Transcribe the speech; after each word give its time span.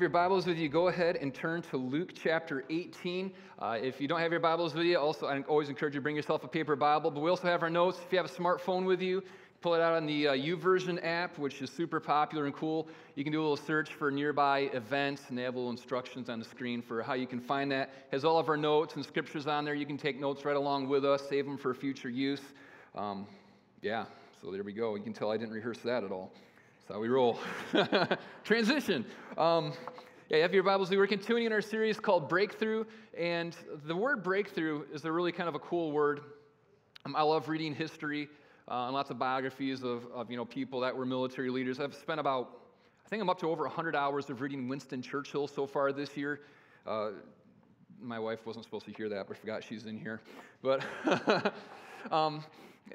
have 0.00 0.02
your 0.02 0.08
Bibles 0.08 0.46
with 0.46 0.56
you, 0.56 0.70
go 0.70 0.88
ahead 0.88 1.16
and 1.16 1.34
turn 1.34 1.60
to 1.60 1.76
Luke 1.76 2.12
chapter 2.14 2.64
18. 2.70 3.30
Uh, 3.58 3.76
if 3.82 4.00
you 4.00 4.08
don't 4.08 4.20
have 4.20 4.30
your 4.30 4.40
Bibles 4.40 4.72
with 4.72 4.86
you, 4.86 4.98
also 4.98 5.26
I 5.26 5.42
always 5.42 5.68
encourage 5.68 5.92
you 5.92 6.00
to 6.00 6.02
bring 6.02 6.16
yourself 6.16 6.42
a 6.42 6.48
paper 6.48 6.74
Bible. 6.74 7.10
But 7.10 7.20
we 7.20 7.28
also 7.28 7.48
have 7.48 7.62
our 7.62 7.68
notes. 7.68 7.98
If 8.06 8.10
you 8.10 8.16
have 8.16 8.24
a 8.24 8.32
smartphone 8.32 8.86
with 8.86 9.02
you, 9.02 9.22
pull 9.60 9.74
it 9.74 9.82
out 9.82 9.92
on 9.92 10.06
the 10.06 10.28
uh, 10.28 10.32
YouVersion 10.32 11.04
app, 11.04 11.36
which 11.36 11.60
is 11.60 11.68
super 11.68 12.00
popular 12.00 12.46
and 12.46 12.54
cool. 12.54 12.88
You 13.14 13.24
can 13.24 13.30
do 13.34 13.40
a 13.40 13.42
little 13.42 13.58
search 13.58 13.92
for 13.92 14.10
nearby 14.10 14.70
events, 14.72 15.24
and 15.28 15.36
they 15.36 15.42
have 15.42 15.54
little 15.54 15.68
instructions 15.68 16.30
on 16.30 16.38
the 16.38 16.46
screen 16.46 16.80
for 16.80 17.02
how 17.02 17.12
you 17.12 17.26
can 17.26 17.38
find 17.38 17.70
that. 17.72 17.90
It 18.10 18.12
has 18.12 18.24
all 18.24 18.38
of 18.38 18.48
our 18.48 18.56
notes 18.56 18.96
and 18.96 19.04
scriptures 19.04 19.46
on 19.46 19.66
there. 19.66 19.74
You 19.74 19.84
can 19.84 19.98
take 19.98 20.18
notes 20.18 20.46
right 20.46 20.56
along 20.56 20.88
with 20.88 21.04
us, 21.04 21.28
save 21.28 21.44
them 21.44 21.58
for 21.58 21.74
future 21.74 22.08
use. 22.08 22.40
Um, 22.94 23.26
yeah, 23.82 24.06
so 24.40 24.50
there 24.50 24.62
we 24.62 24.72
go. 24.72 24.94
You 24.94 25.02
can 25.02 25.12
tell 25.12 25.30
I 25.30 25.36
didn't 25.36 25.52
rehearse 25.52 25.80
that 25.80 26.04
at 26.04 26.10
all. 26.10 26.32
That's 26.90 26.96
how 26.96 27.02
we 27.02 27.08
roll. 27.08 27.38
Transition. 28.42 29.06
Um, 29.38 29.74
yeah, 30.28 30.38
you 30.38 30.42
have 30.42 30.52
your 30.52 30.64
Bibles. 30.64 30.90
We're 30.90 31.06
continuing 31.06 31.46
in 31.46 31.52
our 31.52 31.60
series 31.60 32.00
called 32.00 32.28
Breakthrough, 32.28 32.84
and 33.16 33.56
the 33.86 33.94
word 33.94 34.24
breakthrough 34.24 34.82
is 34.92 35.04
a 35.04 35.12
really 35.12 35.30
kind 35.30 35.48
of 35.48 35.54
a 35.54 35.60
cool 35.60 35.92
word. 35.92 36.18
Um, 37.06 37.14
I 37.14 37.22
love 37.22 37.48
reading 37.48 37.76
history 37.76 38.28
uh, 38.68 38.86
and 38.86 38.92
lots 38.92 39.08
of 39.10 39.20
biographies 39.20 39.84
of, 39.84 40.04
of 40.12 40.32
you 40.32 40.36
know 40.36 40.44
people 40.44 40.80
that 40.80 40.96
were 40.96 41.06
military 41.06 41.48
leaders. 41.48 41.78
I've 41.78 41.94
spent 41.94 42.18
about, 42.18 42.58
I 43.06 43.08
think 43.08 43.22
I'm 43.22 43.30
up 43.30 43.38
to 43.38 43.48
over 43.48 43.62
100 43.62 43.94
hours 43.94 44.28
of 44.28 44.40
reading 44.40 44.66
Winston 44.66 45.00
Churchill 45.00 45.46
so 45.46 45.68
far 45.68 45.92
this 45.92 46.16
year. 46.16 46.40
Uh, 46.88 47.10
my 48.02 48.18
wife 48.18 48.44
wasn't 48.46 48.64
supposed 48.64 48.86
to 48.86 48.92
hear 48.92 49.08
that, 49.10 49.28
but 49.28 49.36
I 49.36 49.40
forgot 49.40 49.62
she's 49.62 49.86
in 49.86 49.96
here. 49.96 50.20
But 50.60 50.84
um, 52.10 52.42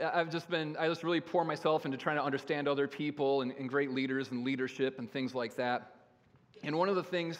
I've 0.03 0.29
just 0.29 0.49
been, 0.49 0.75
I 0.77 0.88
just 0.88 1.03
really 1.03 1.21
pour 1.21 1.45
myself 1.45 1.85
into 1.85 1.97
trying 1.97 2.17
to 2.17 2.23
understand 2.23 2.67
other 2.67 2.88
people 2.88 3.41
and, 3.41 3.51
and 3.53 3.69
great 3.69 3.91
leaders 3.91 4.31
and 4.31 4.43
leadership 4.43 4.99
and 4.99 5.11
things 5.11 5.33
like 5.33 5.55
that. 5.55 5.95
And 6.63 6.77
one 6.77 6.89
of 6.89 6.95
the 6.95 7.03
things 7.03 7.38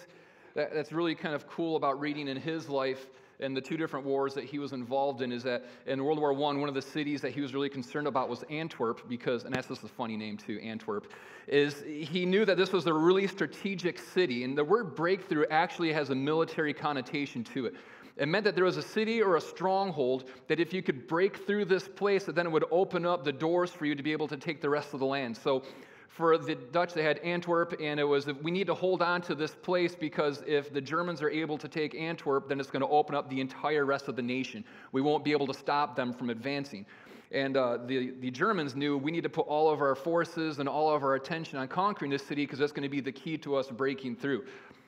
that, 0.56 0.74
that's 0.74 0.92
really 0.92 1.16
kind 1.16 1.36
of 1.36 1.48
cool 1.48 1.76
about 1.76 2.00
reading 2.00 2.28
in 2.28 2.38
his 2.38 2.70
life 2.70 3.08
and 3.40 3.56
the 3.56 3.62
two 3.62 3.76
different 3.76 4.06
wars 4.06 4.34
that 4.34 4.46
he 4.46 4.60
was 4.60 4.72
involved 4.72 5.22
in 5.22 5.32
is 5.32 5.44
that 5.44 5.66
in 5.86 6.04
World 6.04 6.20
War 6.20 6.32
I, 6.32 6.36
one 6.36 6.70
of 6.70 6.74
the 6.74 6.82
cities 6.82 7.22
that 7.22 7.34
he 7.34 7.42
was 7.42 7.54
really 7.54 7.70
concerned 7.70 8.08
about 8.08 8.30
was 8.30 8.44
Antwerp, 8.50 9.08
because, 9.10 9.44
and 9.44 9.54
that's 9.54 9.68
just 9.68 9.84
a 9.84 9.88
funny 9.88 10.16
name 10.16 10.38
too, 10.38 10.60
Antwerp, 10.64 11.12
is 11.48 11.84
he 11.86 12.26
knew 12.26 12.46
that 12.46 12.58
this 12.58 12.72
was 12.72 12.88
a 12.88 12.94
really 12.94 13.28
strategic 13.28 14.00
city. 14.00 14.46
And 14.46 14.58
the 14.58 14.64
word 14.64 14.96
breakthrough 14.96 15.46
actually 15.52 15.92
has 15.94 16.10
a 16.10 16.16
military 16.16 16.74
connotation 16.74 17.44
to 17.46 17.66
it. 17.66 17.76
It 18.18 18.28
meant 18.28 18.46
that 18.46 18.56
there 18.56 18.64
was 18.64 18.78
a 18.78 18.82
city 18.82 19.22
or 19.22 19.36
a 19.36 19.42
stronghold 19.42 20.30
that 20.48 20.60
if 20.60 20.74
you 20.74 20.82
could 20.82 21.08
break 21.08 21.46
through 21.46 21.66
this 21.66 21.88
place, 21.88 22.24
that 22.26 22.36
then 22.36 22.48
it 22.48 22.52
would 22.52 22.66
open 22.72 23.06
up 23.06 23.26
the 23.26 23.34
doors 23.34 23.72
for 23.72 23.86
you 23.86 23.94
to 23.94 24.04
be 24.04 24.14
able 24.14 24.28
to 24.30 24.38
take 24.38 24.62
the 24.62 24.70
rest 24.70 24.94
of 24.94 25.02
the 25.02 25.06
land. 25.06 25.36
So 25.36 25.64
for 26.08 26.38
the 26.38 26.56
Dutch, 26.56 26.94
they 26.94 27.04
had 27.04 27.18
Antwerp, 27.20 27.76
and 27.82 28.00
it 28.00 28.06
was 28.06 28.26
we 28.42 28.52
need 28.52 28.68
to 28.68 28.74
hold 28.74 29.02
on 29.02 29.22
to 29.24 29.36
this 29.36 29.54
place 29.54 29.96
because 29.96 30.42
if 30.48 30.72
the 30.72 30.80
Germans 30.80 31.22
are 31.22 31.30
able 31.30 31.58
to 31.58 31.68
take 31.68 31.94
Antwerp, 31.94 32.48
then 32.48 32.62
it's 32.62 32.72
going 32.72 32.84
to 32.84 32.88
open 32.88 33.16
up 33.16 33.30
the 33.30 33.42
entire 33.42 33.86
rest 33.86 34.08
of 34.08 34.16
the 34.16 34.22
nation. 34.22 34.64
We 34.94 35.02
won't 35.02 35.26
be 35.26 35.34
able 35.34 35.48
to 35.48 35.54
stop 35.54 35.98
them 35.98 36.14
from 36.14 36.30
advancing. 36.30 36.86
And 37.32 37.58
uh, 37.58 37.80
the, 37.86 38.12
the 38.22 38.32
Germans 38.32 38.76
knew 38.76 38.98
we 38.98 39.12
need 39.12 39.24
to 39.24 39.30
put 39.30 39.46
all 39.48 39.70
of 39.70 39.82
our 39.82 39.96
forces 39.96 40.60
and 40.60 40.70
all 40.70 40.96
of 40.96 41.04
our 41.04 41.16
attention 41.16 41.60
on 41.60 41.68
conquering 41.68 42.12
this 42.12 42.26
city 42.26 42.46
because 42.46 42.60
that's 42.60 42.72
going 42.72 42.84
to 42.84 42.90
be 42.90 43.02
the 43.02 43.12
key 43.12 43.38
to 43.40 43.58
us 43.58 43.68
breaking 43.68 44.16
through. 44.16 44.46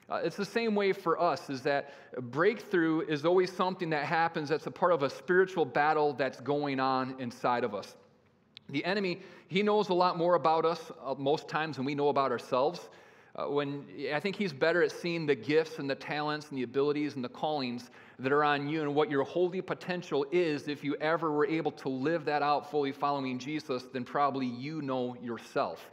Uh, 0.09 0.22
it's 0.23 0.38
the 0.38 0.45
same 0.45 0.73
way 0.73 0.94
for 0.94 1.22
us, 1.22 1.50
is 1.50 1.62
that 1.63 1.94
breakthrough 2.31 3.01
is 3.01 3.25
always 3.25 3.51
something 3.51 3.90
that 3.90 4.06
happens 4.06 4.47
that's 4.47 4.68
a 4.68 4.72
part 4.72 4.94
of 4.94 5.03
a 5.03 5.09
spiritual 5.09 5.66
battle 5.66 6.13
that's 6.13 6.40
going 6.40 6.79
on 6.79 7.16
inside 7.19 7.63
of 7.63 7.75
us. 7.75 7.95
The 8.69 8.84
enemy, 8.85 9.22
he 9.47 9.63
knows 9.63 9.90
a 9.90 9.94
lot 9.94 10.18
more 10.18 10.35
about 10.35 10.66
us 10.66 10.91
uh, 11.03 11.16
most 11.18 11.47
times 11.47 11.75
than 11.75 11.85
we 11.85 11.95
know 11.95 12.09
about 12.09 12.31
ourselves. 12.31 12.90
Uh, 13.35 13.45
when 13.45 13.85
I 14.13 14.19
think 14.19 14.35
he's 14.35 14.51
better 14.51 14.81
at 14.81 14.91
seeing 14.91 15.25
the 15.25 15.35
gifts 15.35 15.78
and 15.78 15.90
the 15.90 15.95
talents 15.95 16.50
and 16.50 16.57
the 16.57 16.63
abilities 16.63 17.16
and 17.16 17.24
the 17.24 17.29
callings 17.29 17.91
that 18.18 18.31
are 18.31 18.44
on 18.44 18.68
you 18.68 18.81
and 18.81 18.95
what 18.95 19.12
your 19.12 19.24
holy 19.24 19.62
potential 19.62 20.25
is 20.31 20.68
if 20.68 20.84
you 20.84 20.95
ever 20.95 21.31
were 21.31 21.45
able 21.45 21.72
to 21.72 21.89
live 21.89 22.25
that 22.25 22.41
out 22.41 22.72
fully 22.72 22.91
following 22.91 23.38
Jesus 23.38 23.84
than 23.84 24.03
probably 24.03 24.47
you 24.47 24.81
know 24.81 25.16
yourself. 25.22 25.89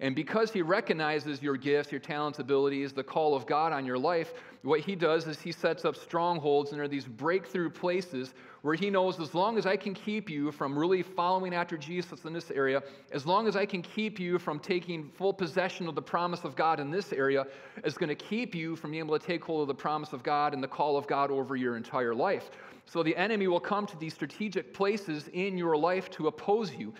And 0.00 0.14
because 0.14 0.50
he 0.52 0.62
recognizes 0.62 1.42
your 1.42 1.56
gifts, 1.56 1.90
your 1.90 2.00
talents, 2.00 2.38
abilities, 2.38 2.92
the 2.92 3.02
call 3.02 3.34
of 3.34 3.46
God 3.46 3.72
on 3.72 3.86
your 3.86 3.98
life, 3.98 4.34
what 4.62 4.80
he 4.80 4.94
does 4.94 5.26
is 5.26 5.40
he 5.40 5.52
sets 5.52 5.84
up 5.84 5.96
strongholds 5.96 6.70
and 6.70 6.78
there 6.78 6.84
are 6.84 6.88
these 6.88 7.06
breakthrough 7.06 7.70
places 7.70 8.34
where 8.62 8.74
he 8.74 8.90
knows 8.90 9.20
as 9.20 9.32
long 9.32 9.58
as 9.58 9.64
I 9.64 9.76
can 9.76 9.94
keep 9.94 10.28
you 10.28 10.50
from 10.50 10.76
really 10.76 11.02
following 11.02 11.54
after 11.54 11.76
Jesus 11.78 12.24
in 12.24 12.32
this 12.32 12.50
area, 12.50 12.82
as 13.12 13.24
long 13.24 13.46
as 13.46 13.54
I 13.54 13.64
can 13.64 13.80
keep 13.80 14.18
you 14.18 14.38
from 14.38 14.58
taking 14.58 15.08
full 15.16 15.32
possession 15.32 15.88
of 15.88 15.94
the 15.94 16.02
promise 16.02 16.42
of 16.42 16.56
God 16.56 16.80
in 16.80 16.90
this 16.90 17.12
area, 17.12 17.46
is 17.84 17.96
going 17.96 18.08
to 18.08 18.16
keep 18.16 18.54
you 18.54 18.74
from 18.74 18.90
being 18.90 19.04
able 19.04 19.18
to 19.18 19.24
take 19.24 19.44
hold 19.44 19.62
of 19.62 19.68
the 19.68 19.74
promise 19.74 20.12
of 20.12 20.22
God 20.24 20.52
and 20.52 20.62
the 20.62 20.68
call 20.68 20.96
of 20.96 21.06
God 21.06 21.30
over 21.30 21.54
your 21.54 21.76
entire 21.76 22.14
life. 22.14 22.50
So 22.86 23.02
the 23.02 23.16
enemy 23.16 23.46
will 23.46 23.60
come 23.60 23.86
to 23.86 23.96
these 23.98 24.14
strategic 24.14 24.74
places 24.74 25.28
in 25.32 25.56
your 25.56 25.76
life 25.76 26.10
to 26.12 26.26
oppose 26.26 26.72
you. 26.74 26.92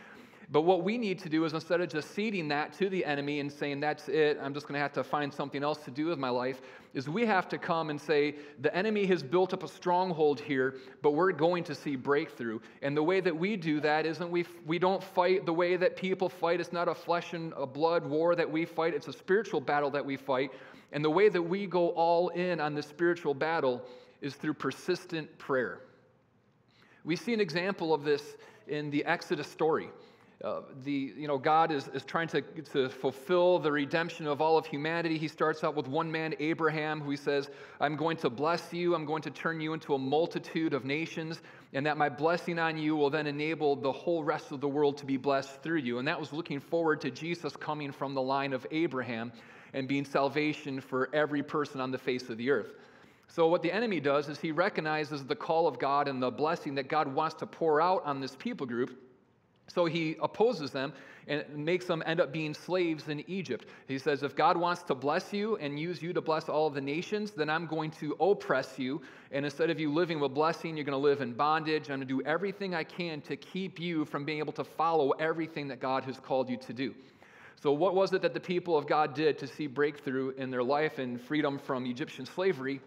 But 0.48 0.62
what 0.62 0.84
we 0.84 0.96
need 0.96 1.18
to 1.20 1.28
do 1.28 1.44
is 1.44 1.54
instead 1.54 1.80
of 1.80 1.88
just 1.88 2.14
ceding 2.14 2.46
that 2.48 2.72
to 2.74 2.88
the 2.88 3.04
enemy 3.04 3.40
and 3.40 3.50
saying, 3.50 3.80
that's 3.80 4.08
it, 4.08 4.38
I'm 4.40 4.54
just 4.54 4.68
going 4.68 4.74
to 4.74 4.80
have 4.80 4.92
to 4.92 5.02
find 5.02 5.34
something 5.34 5.64
else 5.64 5.78
to 5.84 5.90
do 5.90 6.06
with 6.06 6.20
my 6.20 6.28
life, 6.28 6.60
is 6.94 7.08
we 7.08 7.26
have 7.26 7.48
to 7.48 7.58
come 7.58 7.90
and 7.90 8.00
say, 8.00 8.36
the 8.60 8.74
enemy 8.74 9.06
has 9.06 9.24
built 9.24 9.52
up 9.52 9.64
a 9.64 9.68
stronghold 9.68 10.38
here, 10.38 10.76
but 11.02 11.12
we're 11.12 11.32
going 11.32 11.64
to 11.64 11.74
see 11.74 11.96
breakthrough. 11.96 12.60
And 12.82 12.96
the 12.96 13.02
way 13.02 13.20
that 13.20 13.36
we 13.36 13.56
do 13.56 13.80
that 13.80 14.06
isn't 14.06 14.30
we, 14.30 14.46
we 14.66 14.78
don't 14.78 15.02
fight 15.02 15.46
the 15.46 15.52
way 15.52 15.76
that 15.76 15.96
people 15.96 16.28
fight. 16.28 16.60
It's 16.60 16.72
not 16.72 16.86
a 16.86 16.94
flesh 16.94 17.32
and 17.32 17.52
a 17.56 17.66
blood 17.66 18.06
war 18.06 18.36
that 18.36 18.48
we 18.48 18.64
fight, 18.64 18.94
it's 18.94 19.08
a 19.08 19.12
spiritual 19.12 19.60
battle 19.60 19.90
that 19.90 20.04
we 20.04 20.16
fight. 20.16 20.52
And 20.92 21.04
the 21.04 21.10
way 21.10 21.28
that 21.28 21.42
we 21.42 21.66
go 21.66 21.88
all 21.90 22.28
in 22.28 22.60
on 22.60 22.74
the 22.74 22.82
spiritual 22.82 23.34
battle 23.34 23.82
is 24.20 24.36
through 24.36 24.54
persistent 24.54 25.36
prayer. 25.38 25.80
We 27.04 27.16
see 27.16 27.34
an 27.34 27.40
example 27.40 27.92
of 27.92 28.04
this 28.04 28.36
in 28.68 28.90
the 28.90 29.04
Exodus 29.04 29.48
story. 29.48 29.90
Uh, 30.44 30.60
the, 30.84 31.14
you 31.16 31.26
know, 31.26 31.38
God 31.38 31.72
is, 31.72 31.88
is 31.88 32.04
trying 32.04 32.28
to, 32.28 32.42
to 32.42 32.90
fulfill 32.90 33.58
the 33.58 33.72
redemption 33.72 34.26
of 34.26 34.42
all 34.42 34.58
of 34.58 34.66
humanity. 34.66 35.16
He 35.16 35.28
starts 35.28 35.64
out 35.64 35.74
with 35.74 35.88
one 35.88 36.12
man, 36.12 36.34
Abraham, 36.38 37.00
who 37.00 37.10
he 37.10 37.16
says, 37.16 37.48
I'm 37.80 37.96
going 37.96 38.18
to 38.18 38.28
bless 38.28 38.70
you. 38.70 38.94
I'm 38.94 39.06
going 39.06 39.22
to 39.22 39.30
turn 39.30 39.62
you 39.62 39.72
into 39.72 39.94
a 39.94 39.98
multitude 39.98 40.74
of 40.74 40.84
nations, 40.84 41.40
and 41.72 41.86
that 41.86 41.96
my 41.96 42.10
blessing 42.10 42.58
on 42.58 42.76
you 42.76 42.96
will 42.96 43.08
then 43.08 43.26
enable 43.26 43.76
the 43.76 43.90
whole 43.90 44.22
rest 44.22 44.52
of 44.52 44.60
the 44.60 44.68
world 44.68 44.98
to 44.98 45.06
be 45.06 45.16
blessed 45.16 45.62
through 45.62 45.78
you. 45.78 45.98
And 45.98 46.06
that 46.06 46.20
was 46.20 46.34
looking 46.34 46.60
forward 46.60 47.00
to 47.00 47.10
Jesus 47.10 47.56
coming 47.56 47.90
from 47.90 48.12
the 48.12 48.22
line 48.22 48.52
of 48.52 48.66
Abraham 48.70 49.32
and 49.72 49.88
being 49.88 50.04
salvation 50.04 50.82
for 50.82 51.08
every 51.14 51.42
person 51.42 51.80
on 51.80 51.90
the 51.90 51.98
face 51.98 52.28
of 52.28 52.36
the 52.36 52.50
earth. 52.50 52.74
So, 53.28 53.48
what 53.48 53.62
the 53.62 53.72
enemy 53.72 54.00
does 54.00 54.28
is 54.28 54.38
he 54.38 54.52
recognizes 54.52 55.24
the 55.24 55.34
call 55.34 55.66
of 55.66 55.78
God 55.78 56.08
and 56.08 56.22
the 56.22 56.30
blessing 56.30 56.74
that 56.74 56.88
God 56.88 57.12
wants 57.12 57.36
to 57.36 57.46
pour 57.46 57.80
out 57.80 58.02
on 58.04 58.20
this 58.20 58.36
people 58.36 58.66
group 58.66 59.05
so 59.68 59.84
he 59.84 60.16
opposes 60.22 60.70
them 60.70 60.92
and 61.28 61.44
makes 61.56 61.86
them 61.86 62.02
end 62.06 62.20
up 62.20 62.32
being 62.32 62.54
slaves 62.54 63.08
in 63.08 63.28
Egypt. 63.28 63.66
He 63.88 63.98
says, 63.98 64.22
If 64.22 64.36
God 64.36 64.56
wants 64.56 64.82
to 64.84 64.94
bless 64.94 65.32
you 65.32 65.56
and 65.56 65.78
use 65.78 66.00
you 66.00 66.12
to 66.12 66.20
bless 66.20 66.48
all 66.48 66.68
of 66.68 66.74
the 66.74 66.80
nations, 66.80 67.32
then 67.32 67.50
I'm 67.50 67.66
going 67.66 67.90
to 67.92 68.16
oppress 68.20 68.78
you. 68.78 69.02
And 69.32 69.44
instead 69.44 69.70
of 69.70 69.80
you 69.80 69.92
living 69.92 70.20
with 70.20 70.34
blessing, 70.34 70.76
you're 70.76 70.84
going 70.84 70.92
to 70.92 71.08
live 71.08 71.20
in 71.20 71.32
bondage. 71.32 71.90
I'm 71.90 71.98
going 71.98 72.00
to 72.00 72.06
do 72.06 72.22
everything 72.22 72.74
I 72.74 72.84
can 72.84 73.20
to 73.22 73.36
keep 73.36 73.80
you 73.80 74.04
from 74.04 74.24
being 74.24 74.38
able 74.38 74.52
to 74.52 74.64
follow 74.64 75.10
everything 75.12 75.66
that 75.68 75.80
God 75.80 76.04
has 76.04 76.18
called 76.20 76.48
you 76.48 76.58
to 76.58 76.72
do. 76.72 76.94
So, 77.60 77.72
what 77.72 77.94
was 77.94 78.12
it 78.12 78.22
that 78.22 78.34
the 78.34 78.40
people 78.40 78.78
of 78.78 78.86
God 78.86 79.14
did 79.14 79.38
to 79.38 79.48
see 79.48 79.66
breakthrough 79.66 80.30
in 80.36 80.50
their 80.50 80.62
life 80.62 80.98
and 80.98 81.20
freedom 81.20 81.58
from 81.58 81.86
Egyptian 81.86 82.24
slavery? 82.24 82.80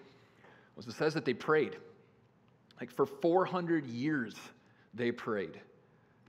It 0.78 0.94
says 0.94 1.14
that 1.16 1.26
they 1.26 1.34
prayed. 1.34 1.76
Like 2.80 2.90
for 2.90 3.06
400 3.06 3.86
years, 3.86 4.34
they 4.94 5.12
prayed 5.12 5.60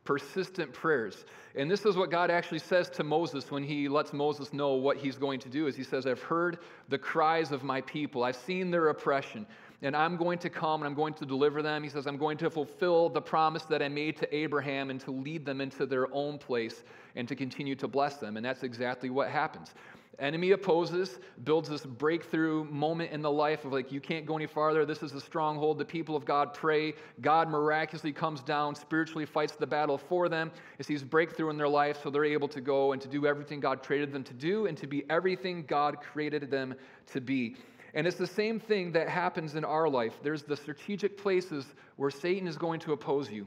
persistent 0.04 0.72
prayers. 0.72 1.24
And 1.54 1.70
this 1.70 1.84
is 1.84 1.96
what 1.96 2.10
God 2.10 2.30
actually 2.30 2.60
says 2.60 2.88
to 2.90 3.04
Moses 3.04 3.50
when 3.50 3.62
he 3.62 3.88
lets 3.88 4.12
Moses 4.12 4.52
know 4.52 4.74
what 4.74 4.96
he's 4.96 5.16
going 5.16 5.40
to 5.40 5.48
do 5.48 5.66
is 5.66 5.76
he 5.76 5.84
says, 5.84 6.06
"I've 6.06 6.22
heard 6.22 6.58
the 6.88 6.98
cries 6.98 7.52
of 7.52 7.62
my 7.62 7.80
people. 7.82 8.24
I've 8.24 8.36
seen 8.36 8.70
their 8.70 8.88
oppression, 8.88 9.46
and 9.82 9.96
I'm 9.96 10.16
going 10.16 10.38
to 10.38 10.50
come 10.50 10.80
and 10.82 10.88
I'm 10.88 10.94
going 10.94 11.14
to 11.14 11.26
deliver 11.26 11.60
them." 11.60 11.82
He 11.82 11.88
says, 11.88 12.06
"I'm 12.06 12.16
going 12.16 12.38
to 12.38 12.50
fulfill 12.50 13.08
the 13.08 13.20
promise 13.20 13.64
that 13.64 13.82
I 13.82 13.88
made 13.88 14.16
to 14.18 14.34
Abraham 14.34 14.90
and 14.90 15.00
to 15.00 15.10
lead 15.10 15.44
them 15.44 15.60
into 15.60 15.86
their 15.86 16.12
own 16.14 16.38
place 16.38 16.82
and 17.16 17.28
to 17.28 17.36
continue 17.36 17.74
to 17.76 17.88
bless 17.88 18.16
them." 18.16 18.36
And 18.36 18.46
that's 18.46 18.62
exactly 18.62 19.10
what 19.10 19.28
happens. 19.28 19.74
Enemy 20.20 20.50
opposes, 20.50 21.18
builds 21.44 21.68
this 21.68 21.86
breakthrough 21.86 22.64
moment 22.64 23.10
in 23.10 23.22
the 23.22 23.30
life 23.30 23.64
of 23.64 23.72
like, 23.72 23.90
you 23.90 24.00
can't 24.00 24.26
go 24.26 24.36
any 24.36 24.46
farther. 24.46 24.84
This 24.84 25.02
is 25.02 25.12
the 25.12 25.20
stronghold. 25.20 25.78
The 25.78 25.84
people 25.84 26.14
of 26.14 26.26
God 26.26 26.52
pray. 26.52 26.94
God 27.22 27.48
miraculously 27.48 28.12
comes 28.12 28.42
down, 28.42 28.74
spiritually 28.74 29.24
fights 29.24 29.54
the 29.54 29.66
battle 29.66 29.96
for 29.96 30.28
them. 30.28 30.52
It 30.78 30.84
sees 30.84 31.02
breakthrough 31.02 31.48
in 31.50 31.56
their 31.56 31.68
life 31.68 31.98
so 32.02 32.10
they're 32.10 32.24
able 32.24 32.48
to 32.48 32.60
go 32.60 32.92
and 32.92 33.00
to 33.00 33.08
do 33.08 33.26
everything 33.26 33.60
God 33.60 33.82
created 33.82 34.12
them 34.12 34.22
to 34.24 34.34
do 34.34 34.66
and 34.66 34.76
to 34.76 34.86
be 34.86 35.04
everything 35.08 35.64
God 35.66 36.00
created 36.00 36.50
them 36.50 36.74
to 37.12 37.20
be. 37.20 37.56
And 37.94 38.06
it's 38.06 38.18
the 38.18 38.26
same 38.26 38.60
thing 38.60 38.92
that 38.92 39.08
happens 39.08 39.54
in 39.56 39.64
our 39.64 39.88
life. 39.88 40.20
There's 40.22 40.42
the 40.42 40.56
strategic 40.56 41.16
places 41.16 41.64
where 41.96 42.10
Satan 42.10 42.46
is 42.46 42.56
going 42.56 42.80
to 42.80 42.92
oppose 42.92 43.30
you 43.30 43.46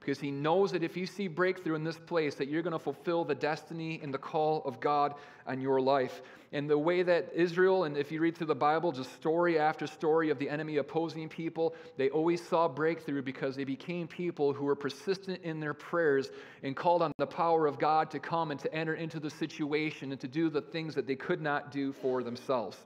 because 0.00 0.20
he 0.20 0.30
knows 0.30 0.72
that 0.72 0.82
if 0.82 0.96
you 0.96 1.06
see 1.06 1.28
breakthrough 1.28 1.74
in 1.74 1.84
this 1.84 1.98
place 1.98 2.34
that 2.36 2.48
you're 2.48 2.62
going 2.62 2.72
to 2.72 2.78
fulfill 2.78 3.24
the 3.24 3.34
destiny 3.34 4.00
and 4.02 4.12
the 4.12 4.18
call 4.18 4.62
of 4.64 4.80
god 4.80 5.14
on 5.46 5.60
your 5.60 5.80
life. 5.80 6.22
And 6.52 6.68
the 6.68 6.78
way 6.78 7.02
that 7.02 7.30
israel 7.34 7.84
and 7.84 7.96
if 7.96 8.10
you 8.10 8.20
read 8.20 8.36
through 8.36 8.46
the 8.46 8.54
bible 8.54 8.92
just 8.92 9.12
story 9.14 9.58
after 9.58 9.86
story 9.86 10.30
of 10.30 10.38
the 10.38 10.48
enemy 10.48 10.78
opposing 10.78 11.28
people 11.28 11.74
they 11.96 12.08
always 12.10 12.46
saw 12.46 12.68
breakthrough 12.68 13.22
because 13.22 13.54
they 13.56 13.64
became 13.64 14.08
people 14.08 14.52
who 14.52 14.64
were 14.64 14.76
persistent 14.76 15.42
in 15.42 15.60
their 15.60 15.74
prayers 15.74 16.30
and 16.62 16.74
called 16.74 17.02
on 17.02 17.12
the 17.18 17.26
power 17.26 17.66
of 17.66 17.78
god 17.78 18.10
to 18.10 18.18
come 18.18 18.50
and 18.50 18.60
to 18.60 18.72
enter 18.74 18.94
into 18.94 19.20
the 19.20 19.30
situation 19.30 20.10
and 20.12 20.20
to 20.20 20.28
do 20.28 20.48
the 20.48 20.62
things 20.62 20.94
that 20.94 21.06
they 21.06 21.16
could 21.16 21.42
not 21.42 21.70
do 21.70 21.92
for 21.92 22.22
themselves. 22.22 22.78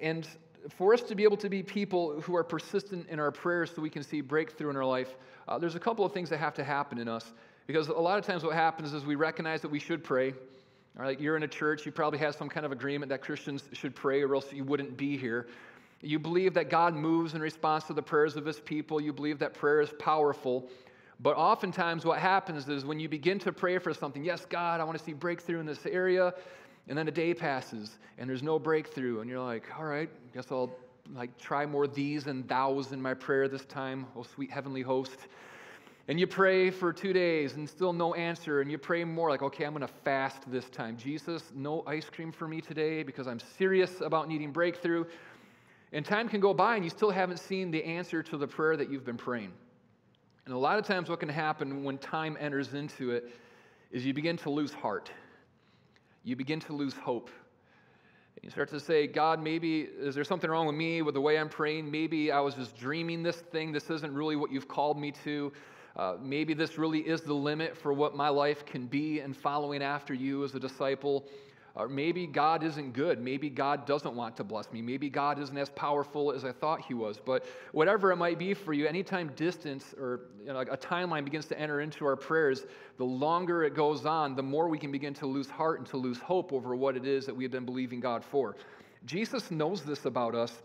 And 0.00 0.26
for 0.70 0.94
us 0.94 1.02
to 1.02 1.14
be 1.14 1.24
able 1.24 1.36
to 1.38 1.48
be 1.48 1.62
people 1.62 2.20
who 2.20 2.34
are 2.36 2.44
persistent 2.44 3.08
in 3.08 3.20
our 3.20 3.30
prayers 3.30 3.70
so 3.74 3.82
we 3.82 3.90
can 3.90 4.02
see 4.02 4.20
breakthrough 4.20 4.70
in 4.70 4.76
our 4.76 4.84
life, 4.84 5.14
uh, 5.48 5.58
there's 5.58 5.74
a 5.74 5.80
couple 5.80 6.04
of 6.04 6.12
things 6.12 6.30
that 6.30 6.38
have 6.38 6.54
to 6.54 6.64
happen 6.64 6.98
in 6.98 7.08
us. 7.08 7.32
Because 7.66 7.88
a 7.88 7.92
lot 7.92 8.18
of 8.18 8.26
times 8.26 8.44
what 8.44 8.54
happens 8.54 8.92
is 8.92 9.04
we 9.04 9.14
recognize 9.14 9.62
that 9.62 9.70
we 9.70 9.78
should 9.78 10.04
pray. 10.04 10.34
Or 10.98 11.06
like 11.06 11.20
you're 11.20 11.36
in 11.36 11.42
a 11.42 11.48
church, 11.48 11.86
you 11.86 11.92
probably 11.92 12.18
have 12.18 12.34
some 12.34 12.48
kind 12.48 12.64
of 12.66 12.72
agreement 12.72 13.08
that 13.10 13.22
Christians 13.22 13.64
should 13.72 13.94
pray 13.94 14.22
or 14.22 14.34
else 14.34 14.52
you 14.52 14.64
wouldn't 14.64 14.96
be 14.96 15.16
here. 15.16 15.48
You 16.00 16.18
believe 16.18 16.54
that 16.54 16.68
God 16.68 16.94
moves 16.94 17.34
in 17.34 17.40
response 17.40 17.84
to 17.84 17.94
the 17.94 18.02
prayers 18.02 18.36
of 18.36 18.44
his 18.44 18.60
people. 18.60 19.00
You 19.00 19.12
believe 19.12 19.38
that 19.38 19.54
prayer 19.54 19.80
is 19.80 19.90
powerful. 19.98 20.68
But 21.20 21.36
oftentimes, 21.36 22.04
what 22.04 22.18
happens 22.18 22.68
is 22.68 22.84
when 22.84 23.00
you 23.00 23.08
begin 23.08 23.38
to 23.40 23.52
pray 23.52 23.78
for 23.78 23.94
something, 23.94 24.24
yes, 24.24 24.44
God, 24.44 24.80
I 24.80 24.84
want 24.84 24.98
to 24.98 25.04
see 25.04 25.12
breakthrough 25.12 25.60
in 25.60 25.66
this 25.66 25.86
area, 25.86 26.34
and 26.88 26.96
then 26.96 27.08
a 27.08 27.10
day 27.10 27.34
passes 27.34 27.98
and 28.18 28.28
there's 28.28 28.42
no 28.42 28.58
breakthrough, 28.58 29.20
and 29.20 29.28
you're 29.28 29.42
like, 29.42 29.64
all 29.76 29.84
right, 29.84 30.08
guess 30.32 30.46
I'll 30.50 30.70
like 31.14 31.36
try 31.38 31.66
more 31.66 31.86
these 31.86 32.26
and 32.26 32.48
thous 32.48 32.92
in 32.92 33.02
my 33.02 33.14
prayer 33.14 33.48
this 33.48 33.64
time, 33.64 34.06
oh 34.16 34.22
sweet 34.22 34.50
heavenly 34.50 34.82
host. 34.82 35.16
And 36.06 36.20
you 36.20 36.26
pray 36.26 36.70
for 36.70 36.92
two 36.92 37.12
days 37.12 37.54
and 37.54 37.68
still 37.68 37.92
no 37.92 38.14
answer, 38.14 38.60
and 38.60 38.70
you 38.70 38.78
pray 38.78 39.04
more 39.04 39.30
like, 39.30 39.42
okay, 39.42 39.64
I'm 39.64 39.72
gonna 39.72 39.88
fast 39.88 40.50
this 40.50 40.68
time. 40.70 40.96
Jesus, 40.96 41.50
no 41.54 41.82
ice 41.86 42.08
cream 42.10 42.30
for 42.30 42.46
me 42.46 42.60
today 42.60 43.02
because 43.02 43.26
I'm 43.26 43.40
serious 43.40 44.00
about 44.00 44.28
needing 44.28 44.52
breakthrough. 44.52 45.04
And 45.92 46.04
time 46.04 46.28
can 46.28 46.40
go 46.40 46.52
by 46.52 46.76
and 46.76 46.84
you 46.84 46.90
still 46.90 47.10
haven't 47.10 47.38
seen 47.38 47.70
the 47.70 47.82
answer 47.84 48.22
to 48.22 48.36
the 48.36 48.46
prayer 48.46 48.76
that 48.76 48.90
you've 48.90 49.04
been 49.04 49.16
praying. 49.16 49.52
And 50.44 50.54
a 50.54 50.58
lot 50.58 50.78
of 50.78 50.84
times, 50.84 51.08
what 51.08 51.20
can 51.20 51.28
happen 51.28 51.84
when 51.84 51.96
time 51.98 52.36
enters 52.38 52.74
into 52.74 53.12
it 53.12 53.32
is 53.90 54.04
you 54.04 54.12
begin 54.12 54.36
to 54.38 54.50
lose 54.50 54.72
heart 54.72 55.10
you 56.24 56.36
begin 56.36 56.58
to 56.60 56.72
lose 56.72 56.94
hope. 56.94 57.30
You 58.42 58.50
start 58.50 58.68
to 58.70 58.80
say, 58.80 59.06
God, 59.06 59.42
maybe 59.42 59.82
is 59.82 60.14
there 60.14 60.24
something 60.24 60.50
wrong 60.50 60.66
with 60.66 60.74
me 60.74 61.02
with 61.02 61.14
the 61.14 61.20
way 61.20 61.38
I'm 61.38 61.48
praying? 61.48 61.90
Maybe 61.90 62.32
I 62.32 62.40
was 62.40 62.54
just 62.54 62.76
dreaming 62.76 63.22
this 63.22 63.36
thing. 63.36 63.72
This 63.72 63.88
isn't 63.90 64.12
really 64.12 64.36
what 64.36 64.50
you've 64.50 64.68
called 64.68 64.98
me 64.98 65.12
to. 65.24 65.52
Uh, 65.96 66.16
maybe 66.20 66.54
this 66.54 66.76
really 66.76 67.00
is 67.00 67.20
the 67.20 67.32
limit 67.32 67.76
for 67.76 67.92
what 67.92 68.16
my 68.16 68.28
life 68.28 68.66
can 68.66 68.86
be 68.86 69.20
in 69.20 69.32
following 69.32 69.82
after 69.82 70.12
you 70.12 70.44
as 70.44 70.54
a 70.54 70.60
disciple. 70.60 71.24
Or 71.76 71.88
maybe 71.88 72.28
God 72.28 72.62
isn't 72.62 72.92
good. 72.92 73.20
Maybe 73.20 73.50
God 73.50 73.84
doesn't 73.84 74.14
want 74.14 74.36
to 74.36 74.44
bless 74.44 74.70
me. 74.70 74.80
Maybe 74.80 75.10
God 75.10 75.40
isn't 75.40 75.58
as 75.58 75.70
powerful 75.70 76.30
as 76.32 76.44
I 76.44 76.52
thought 76.52 76.82
He 76.82 76.94
was. 76.94 77.18
But 77.18 77.44
whatever 77.72 78.12
it 78.12 78.16
might 78.16 78.38
be 78.38 78.54
for 78.54 78.72
you, 78.72 78.86
anytime 78.86 79.32
distance 79.34 79.92
or 79.98 80.20
you 80.40 80.52
know, 80.52 80.60
a 80.60 80.76
timeline 80.76 81.24
begins 81.24 81.46
to 81.46 81.58
enter 81.58 81.80
into 81.80 82.06
our 82.06 82.14
prayers, 82.14 82.64
the 82.96 83.04
longer 83.04 83.64
it 83.64 83.74
goes 83.74 84.06
on, 84.06 84.36
the 84.36 84.42
more 84.42 84.68
we 84.68 84.78
can 84.78 84.92
begin 84.92 85.14
to 85.14 85.26
lose 85.26 85.50
heart 85.50 85.80
and 85.80 85.88
to 85.88 85.96
lose 85.96 86.20
hope 86.20 86.52
over 86.52 86.76
what 86.76 86.96
it 86.96 87.06
is 87.06 87.26
that 87.26 87.34
we 87.34 87.42
have 87.42 87.52
been 87.52 87.64
believing 87.64 87.98
God 87.98 88.24
for. 88.24 88.54
Jesus 89.04 89.50
knows 89.50 89.82
this 89.82 90.04
about 90.04 90.36
us. 90.36 90.62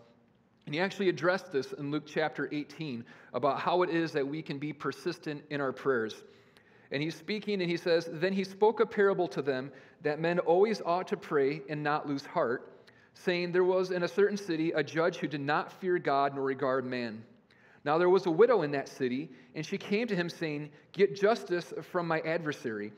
And 0.67 0.75
he 0.75 0.81
actually 0.81 1.09
addressed 1.09 1.51
this 1.51 1.73
in 1.73 1.89
Luke 1.89 2.03
chapter 2.05 2.47
18 2.51 3.03
about 3.33 3.59
how 3.59 3.81
it 3.81 3.89
is 3.89 4.11
that 4.11 4.27
we 4.27 4.43
can 4.43 4.59
be 4.59 4.71
persistent 4.71 5.41
in 5.49 5.59
our 5.59 5.71
prayers. 5.71 6.21
And 6.91 7.01
he's 7.01 7.15
speaking 7.15 7.61
and 7.61 7.69
he 7.69 7.77
says, 7.77 8.07
Then 8.11 8.33
he 8.33 8.43
spoke 8.43 8.79
a 8.79 8.85
parable 8.85 9.27
to 9.29 9.41
them 9.41 9.71
that 10.01 10.19
men 10.19 10.39
always 10.39 10.81
ought 10.85 11.07
to 11.09 11.17
pray 11.17 11.61
and 11.69 11.83
not 11.83 12.07
lose 12.07 12.25
heart, 12.25 12.71
saying, 13.13 13.51
There 13.51 13.63
was 13.63 13.91
in 13.91 14.03
a 14.03 14.07
certain 14.07 14.37
city 14.37 14.71
a 14.71 14.83
judge 14.83 15.17
who 15.17 15.27
did 15.27 15.41
not 15.41 15.71
fear 15.71 15.99
God 15.99 16.35
nor 16.35 16.43
regard 16.43 16.85
man. 16.85 17.23
Now 17.85 17.97
there 17.97 18.09
was 18.09 18.25
a 18.25 18.31
widow 18.31 18.61
in 18.61 18.71
that 18.71 18.89
city, 18.89 19.29
and 19.55 19.65
she 19.65 19.77
came 19.77 20.07
to 20.07 20.15
him, 20.15 20.29
saying, 20.29 20.69
Get 20.91 21.19
justice 21.19 21.73
from 21.91 22.07
my 22.07 22.19
adversary. 22.21 22.91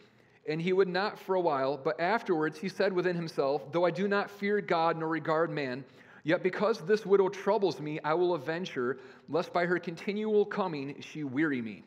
And 0.50 0.60
he 0.62 0.74
would 0.74 0.88
not 0.88 1.20
for 1.20 1.36
a 1.36 1.40
while, 1.40 1.78
but 1.78 2.00
afterwards 2.00 2.58
he 2.58 2.68
said 2.68 2.92
within 2.92 3.16
himself, 3.16 3.72
Though 3.72 3.86
I 3.86 3.92
do 3.92 4.08
not 4.08 4.30
fear 4.30 4.60
God 4.60 4.98
nor 4.98 5.08
regard 5.08 5.52
man, 5.52 5.86
yet 6.24 6.42
because 6.42 6.80
this 6.82 7.06
widow 7.06 7.30
troubles 7.30 7.80
me, 7.80 8.00
I 8.04 8.16
will 8.16 8.34
avenge 8.34 8.72
her, 8.72 8.98
lest 9.30 9.54
by 9.54 9.66
her 9.66 9.78
continual 9.78 10.46
coming 10.46 11.00
she 11.00 11.24
weary 11.24 11.62
me. 11.62 11.84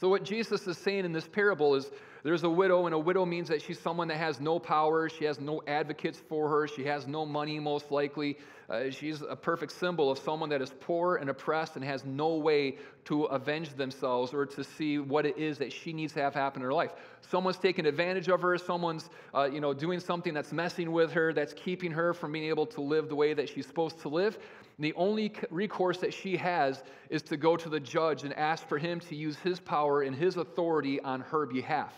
So, 0.00 0.08
what 0.08 0.24
Jesus 0.24 0.66
is 0.66 0.78
saying 0.78 1.04
in 1.04 1.12
this 1.12 1.28
parable 1.28 1.74
is 1.74 1.90
there's 2.22 2.42
a 2.42 2.48
widow, 2.48 2.86
and 2.86 2.94
a 2.94 2.98
widow 2.98 3.26
means 3.26 3.48
that 3.48 3.60
she's 3.60 3.78
someone 3.78 4.08
that 4.08 4.16
has 4.16 4.40
no 4.40 4.58
power. 4.58 5.10
She 5.10 5.26
has 5.26 5.38
no 5.38 5.62
advocates 5.66 6.18
for 6.26 6.48
her. 6.48 6.66
She 6.66 6.84
has 6.84 7.06
no 7.06 7.26
money, 7.26 7.58
most 7.58 7.90
likely. 7.90 8.38
Uh, 8.70 8.88
she's 8.88 9.20
a 9.20 9.36
perfect 9.36 9.72
symbol 9.72 10.10
of 10.10 10.18
someone 10.18 10.48
that 10.50 10.62
is 10.62 10.72
poor 10.80 11.16
and 11.16 11.28
oppressed 11.28 11.76
and 11.76 11.84
has 11.84 12.06
no 12.06 12.36
way 12.36 12.78
to 13.04 13.24
avenge 13.24 13.74
themselves 13.74 14.32
or 14.32 14.46
to 14.46 14.64
see 14.64 14.98
what 14.98 15.26
it 15.26 15.36
is 15.36 15.58
that 15.58 15.70
she 15.70 15.92
needs 15.92 16.14
to 16.14 16.22
have 16.22 16.32
happen 16.32 16.62
in 16.62 16.66
her 16.66 16.72
life. 16.72 16.92
Someone's 17.20 17.58
taking 17.58 17.84
advantage 17.84 18.28
of 18.28 18.40
her. 18.40 18.56
Someone's, 18.56 19.10
uh, 19.34 19.50
you 19.52 19.60
know, 19.60 19.74
doing 19.74 20.00
something 20.00 20.32
that's 20.32 20.52
messing 20.52 20.92
with 20.92 21.12
her, 21.12 21.34
that's 21.34 21.52
keeping 21.52 21.92
her 21.92 22.14
from 22.14 22.32
being 22.32 22.48
able 22.48 22.64
to 22.66 22.80
live 22.80 23.10
the 23.10 23.16
way 23.16 23.34
that 23.34 23.50
she's 23.50 23.66
supposed 23.66 23.98
to 24.00 24.08
live. 24.08 24.38
The 24.80 24.94
only 24.94 25.32
recourse 25.50 25.98
that 25.98 26.12
she 26.14 26.36
has 26.38 26.82
is 27.10 27.22
to 27.24 27.36
go 27.36 27.56
to 27.56 27.68
the 27.68 27.78
judge 27.78 28.24
and 28.24 28.32
ask 28.32 28.66
for 28.66 28.78
him 28.78 28.98
to 29.00 29.14
use 29.14 29.36
his 29.36 29.60
power 29.60 30.02
and 30.02 30.16
his 30.16 30.36
authority 30.36 31.00
on 31.00 31.20
her 31.20 31.46
behalf. 31.46 31.94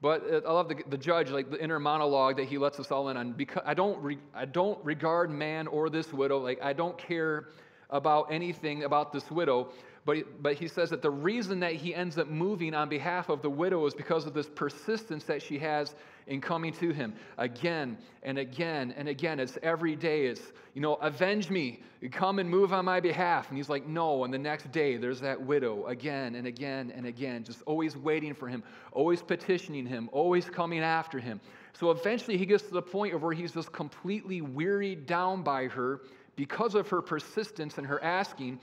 But 0.00 0.24
uh, 0.28 0.40
I 0.46 0.52
love 0.52 0.68
the, 0.68 0.82
the 0.90 0.98
judge, 0.98 1.30
like 1.30 1.48
the 1.48 1.62
inner 1.62 1.78
monologue 1.78 2.36
that 2.38 2.48
he 2.48 2.58
lets 2.58 2.80
us 2.80 2.90
all 2.90 3.08
in 3.08 3.16
on. 3.16 3.32
Because 3.32 3.62
I 3.64 3.74
don't, 3.74 4.02
re, 4.02 4.18
I 4.34 4.44
don't 4.46 4.84
regard 4.84 5.30
man 5.30 5.68
or 5.68 5.88
this 5.88 6.12
widow. 6.12 6.38
Like 6.38 6.60
I 6.60 6.72
don't 6.72 6.98
care 6.98 7.48
about 7.88 8.32
anything 8.32 8.82
about 8.82 9.12
this 9.12 9.30
widow. 9.30 9.70
But, 10.04 10.42
but 10.42 10.54
he 10.54 10.66
says 10.66 10.90
that 10.90 11.02
the 11.02 11.10
reason 11.10 11.60
that 11.60 11.74
he 11.74 11.94
ends 11.94 12.18
up 12.18 12.26
moving 12.26 12.74
on 12.74 12.88
behalf 12.88 13.28
of 13.28 13.42
the 13.42 13.50
widow 13.50 13.86
is 13.86 13.94
because 13.94 14.26
of 14.26 14.34
this 14.34 14.48
persistence 14.48 15.22
that 15.24 15.40
she 15.40 15.58
has 15.60 15.94
in 16.26 16.40
coming 16.40 16.72
to 16.74 16.90
him 16.90 17.14
again 17.38 17.98
and 18.22 18.38
again 18.38 18.94
and 18.96 19.08
again. 19.08 19.40
It's 19.40 19.58
every 19.62 19.96
day. 19.96 20.26
It's, 20.26 20.52
you 20.74 20.80
know, 20.80 20.94
avenge 20.94 21.50
me. 21.50 21.80
Come 22.10 22.38
and 22.38 22.48
move 22.48 22.72
on 22.72 22.84
my 22.84 23.00
behalf. 23.00 23.48
And 23.48 23.56
he's 23.56 23.68
like, 23.68 23.86
no. 23.86 24.24
And 24.24 24.32
the 24.32 24.38
next 24.38 24.70
day, 24.72 24.96
there's 24.96 25.20
that 25.20 25.40
widow 25.40 25.86
again 25.86 26.34
and 26.34 26.46
again 26.46 26.92
and 26.94 27.06
again, 27.06 27.44
just 27.44 27.62
always 27.66 27.96
waiting 27.96 28.34
for 28.34 28.48
him, 28.48 28.62
always 28.92 29.22
petitioning 29.22 29.86
him, 29.86 30.08
always 30.12 30.46
coming 30.46 30.80
after 30.80 31.18
him. 31.18 31.40
So 31.72 31.90
eventually 31.90 32.36
he 32.36 32.46
gets 32.46 32.64
to 32.64 32.74
the 32.74 32.82
point 32.82 33.14
of 33.14 33.22
where 33.22 33.32
he's 33.32 33.52
just 33.52 33.72
completely 33.72 34.40
wearied 34.40 35.06
down 35.06 35.42
by 35.42 35.68
her 35.68 36.02
because 36.36 36.74
of 36.74 36.88
her 36.88 37.02
persistence 37.02 37.78
and 37.78 37.86
her 37.86 38.02
asking 38.02 38.58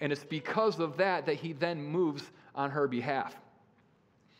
and 0.00 0.12
it's 0.12 0.24
because 0.24 0.78
of 0.78 0.96
that 0.96 1.26
that 1.26 1.36
he 1.36 1.52
then 1.52 1.82
moves 1.82 2.22
on 2.54 2.70
her 2.70 2.88
behalf. 2.88 3.36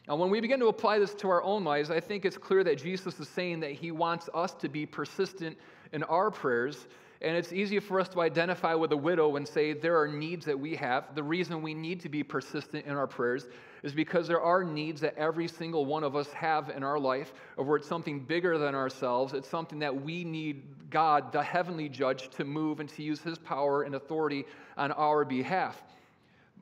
Now, 0.09 0.17
when 0.17 0.31
we 0.31 0.41
begin 0.41 0.59
to 0.61 0.69
apply 0.69 0.99
this 0.99 1.13
to 1.17 1.29
our 1.29 1.43
own 1.43 1.65
lives, 1.65 1.91
I 1.91 2.01
think 2.01 2.25
it's 2.25 2.39
clear 2.39 2.65
that 2.65 2.79
Jesus 2.79 3.21
is 3.21 3.29
saying 3.29 3.61
that 3.61 3.73
he 3.73 3.91
wants 3.91 4.31
us 4.33 4.55
to 4.55 4.69
be 4.69 4.87
persistent 4.87 5.59
in 5.93 6.03
our 6.05 6.31
prayers. 6.31 6.87
And 7.21 7.37
it's 7.37 7.53
easy 7.53 7.79
for 7.79 8.01
us 8.01 8.09
to 8.11 8.23
identify 8.23 8.73
with 8.75 8.93
a 8.93 8.97
widow 8.97 9.37
and 9.37 9.47
say 9.47 9.75
there 9.75 10.01
are 10.01 10.09
needs 10.09 10.47
that 10.47 10.59
we 10.59 10.77
have. 10.77 11.15
The 11.15 11.23
reason 11.23 11.61
we 11.61 11.75
need 11.75 12.01
to 12.01 12.09
be 12.09 12.23
persistent 12.23 12.87
in 12.87 12.93
our 12.93 13.07
prayers 13.07 13.49
is 13.83 13.93
because 13.93 14.27
there 14.27 14.41
are 14.41 14.65
needs 14.65 15.03
that 15.03 15.15
every 15.19 15.47
single 15.47 15.85
one 15.85 16.05
of 16.05 16.17
us 16.17 16.33
have 16.33 16.71
in 16.71 16.83
our 16.83 16.99
life, 16.99 17.35
or 17.59 17.65
where 17.65 17.77
it's 17.77 17.89
something 17.89 18.21
bigger 18.21 18.57
than 18.57 18.75
ourselves. 18.75 19.35
It's 19.35 19.49
something 19.49 19.81
that 19.81 19.95
we 19.95 20.25
need 20.25 20.63
God, 20.89 21.33
the 21.33 21.43
heavenly 21.43 21.89
judge, 21.91 22.31
to 22.31 22.45
move 22.45 22.81
and 22.81 22.89
to 22.91 23.03
use 23.03 23.21
his 23.21 23.37
power 23.37 23.83
and 23.83 23.95
authority 23.95 24.47
on 24.79 24.91
our 24.93 25.25
behalf. 25.27 25.83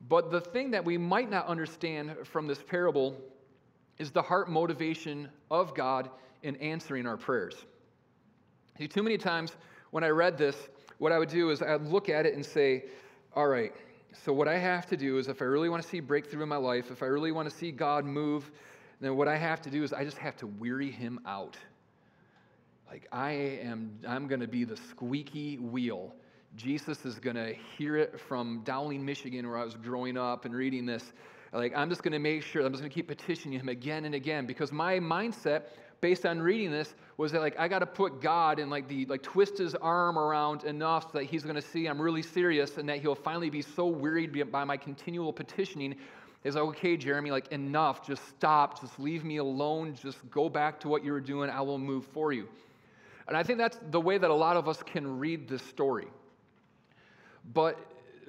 But 0.09 0.31
the 0.31 0.41
thing 0.41 0.71
that 0.71 0.83
we 0.83 0.97
might 0.97 1.29
not 1.29 1.47
understand 1.47 2.15
from 2.25 2.45
this 2.47 2.61
parable 2.61 3.15
is 3.99 4.11
the 4.11 4.21
heart 4.21 4.49
motivation 4.49 5.29
of 5.49 5.73
God 5.73 6.09
in 6.43 6.55
answering 6.57 7.05
our 7.05 7.17
prayers. 7.17 7.55
See, 8.77 8.87
too 8.87 9.03
many 9.03 9.17
times 9.17 9.55
when 9.91 10.03
I 10.03 10.09
read 10.09 10.37
this, 10.37 10.55
what 10.99 11.11
I 11.11 11.19
would 11.19 11.29
do 11.29 11.49
is 11.49 11.61
I'd 11.61 11.81
look 11.81 12.09
at 12.09 12.25
it 12.25 12.35
and 12.35 12.45
say, 12.45 12.85
all 13.35 13.47
right, 13.47 13.73
so 14.23 14.33
what 14.33 14.47
I 14.47 14.57
have 14.57 14.85
to 14.87 14.97
do 14.97 15.17
is 15.17 15.27
if 15.27 15.41
I 15.41 15.45
really 15.45 15.69
want 15.69 15.83
to 15.83 15.89
see 15.89 15.99
breakthrough 15.99 16.43
in 16.43 16.49
my 16.49 16.57
life, 16.57 16.91
if 16.91 17.03
I 17.03 17.07
really 17.07 17.31
want 17.31 17.49
to 17.49 17.55
see 17.55 17.71
God 17.71 18.05
move, 18.05 18.51
then 18.99 19.15
what 19.15 19.27
I 19.27 19.35
have 19.35 19.61
to 19.63 19.69
do 19.69 19.83
is 19.83 19.93
I 19.93 20.03
just 20.03 20.17
have 20.17 20.35
to 20.37 20.47
weary 20.47 20.91
him 20.91 21.19
out. 21.25 21.55
Like 22.89 23.07
I 23.11 23.31
am 23.31 23.99
I'm 24.07 24.27
going 24.27 24.39
to 24.39 24.47
be 24.47 24.63
the 24.63 24.77
squeaky 24.77 25.57
wheel. 25.57 26.15
Jesus 26.55 27.05
is 27.05 27.19
going 27.19 27.35
to 27.35 27.53
hear 27.77 27.97
it 27.97 28.19
from 28.19 28.61
Dowling, 28.63 29.05
Michigan 29.05 29.47
where 29.47 29.57
I 29.57 29.63
was 29.63 29.75
growing 29.75 30.17
up 30.17 30.45
and 30.45 30.55
reading 30.55 30.85
this 30.85 31.13
like, 31.53 31.73
I'm 31.75 31.89
just 31.89 32.03
going 32.03 32.11
to 32.13 32.19
make 32.19 32.43
sure, 32.43 32.65
I'm 32.65 32.71
just 32.71 32.81
going 32.81 32.91
to 32.91 32.93
keep 32.93 33.07
petitioning 33.07 33.59
him 33.59 33.69
again 33.69 34.05
and 34.05 34.15
again 34.15 34.45
because 34.45 34.71
my 34.71 34.99
mindset 34.99 35.63
based 36.01 36.25
on 36.25 36.39
reading 36.39 36.71
this 36.71 36.93
was 37.17 37.31
that 37.31 37.41
like 37.41 37.57
I 37.59 37.67
got 37.67 37.79
to 37.79 37.85
put 37.85 38.21
God 38.21 38.59
in 38.59 38.69
like 38.69 38.87
the 38.87 39.05
like 39.05 39.23
twist 39.23 39.57
his 39.57 39.73
arm 39.75 40.17
around 40.17 40.63
enough 40.63 41.11
so 41.11 41.17
that 41.19 41.23
he's 41.23 41.43
going 41.43 41.55
to 41.55 41.61
see 41.61 41.87
I'm 41.87 42.01
really 42.01 42.21
serious 42.21 42.77
and 42.77 42.87
that 42.89 42.99
he'll 42.99 43.15
finally 43.15 43.49
be 43.49 43.61
so 43.61 43.87
wearied 43.87 44.51
by 44.51 44.63
my 44.63 44.77
continual 44.77 45.33
petitioning. 45.33 45.95
Is 46.43 46.55
like, 46.55 46.63
okay, 46.65 46.95
Jeremy, 46.97 47.31
like 47.31 47.51
enough, 47.51 48.05
just 48.05 48.25
stop, 48.29 48.79
just 48.79 48.99
leave 48.99 49.23
me 49.23 49.37
alone, 49.37 49.95
just 49.95 50.17
go 50.29 50.47
back 50.49 50.79
to 50.81 50.87
what 50.87 51.03
you 51.03 51.11
were 51.11 51.19
doing, 51.19 51.49
I 51.49 51.61
will 51.61 51.79
move 51.79 52.05
for 52.05 52.31
you. 52.31 52.47
And 53.27 53.35
I 53.35 53.43
think 53.43 53.57
that's 53.57 53.77
the 53.91 53.99
way 53.99 54.17
that 54.17 54.29
a 54.29 54.33
lot 54.33 54.55
of 54.55 54.69
us 54.69 54.81
can 54.83 55.19
read 55.19 55.49
this 55.49 55.61
story. 55.63 56.07
But 57.53 57.77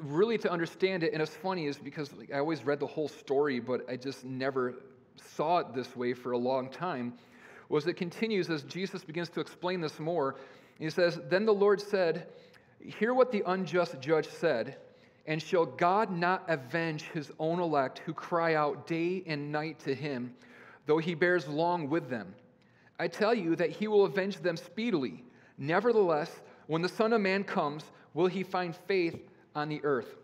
really 0.01 0.39
to 0.39 0.51
understand 0.51 1.03
it, 1.03 1.13
and 1.13 1.23
it's 1.23 1.35
funny 1.37 1.67
is 1.67 1.79
because 1.79 2.13
like, 2.15 2.33
I 2.33 2.39
always 2.39 2.65
read 2.65 2.81
the 2.81 2.87
whole 2.87 3.09
story, 3.09 3.61
but 3.61 3.89
I 3.89 3.97
just 3.97 4.25
never 4.25 4.75
saw 5.17 5.59
it 5.59 5.75
this 5.75 5.97
way 5.97 6.15
for 6.15 6.33
a 6.33 6.39
long 6.39 6.71
time, 6.71 7.15
was 7.69 7.87
it 7.87 7.95
continues 7.95 8.49
as 8.51 8.63
Jesus 8.63 9.05
begins 9.05 9.29
to 9.31 9.41
explain 9.41 9.81
this 9.81 9.99
more. 9.99 10.37
He 10.79 10.89
says, 10.91 11.21
Then 11.29 11.45
the 11.45 11.55
Lord 11.55 11.81
said, 11.81 12.29
Hear 12.81 13.13
what 13.13 13.33
the 13.33 13.43
unjust 13.47 14.01
judge 14.01 14.29
said, 14.29 14.77
and 15.27 15.43
shall 15.43 15.67
God 15.67 16.11
not 16.11 16.45
avenge 16.49 17.03
his 17.03 17.31
own 17.39 17.61
elect 17.61 17.99
who 18.01 18.15
cry 18.15 18.55
out 18.55 18.87
day 18.87 19.23
and 19.27 19.53
night 19.53 19.79
to 19.81 19.95
him, 19.95 20.35
though 20.87 20.99
he 20.99 21.15
bears 21.15 21.49
long 21.49 21.91
with 21.91 22.09
them? 22.09 22.35
I 22.99 23.09
tell 23.09 23.35
you 23.35 23.55
that 23.57 23.71
he 23.71 23.89
will 23.89 24.05
avenge 24.05 24.39
them 24.39 24.57
speedily. 24.57 25.23
Nevertheless, 25.59 26.41
when 26.67 26.83
the 26.83 26.89
Son 26.89 27.13
of 27.13 27.21
Man 27.21 27.45
comes, 27.45 27.85
will 28.15 28.27
he 28.27 28.43
find 28.43 28.75
faith 28.87 29.19
on 29.59 29.69
the 29.69 29.81
earth? 29.85 30.15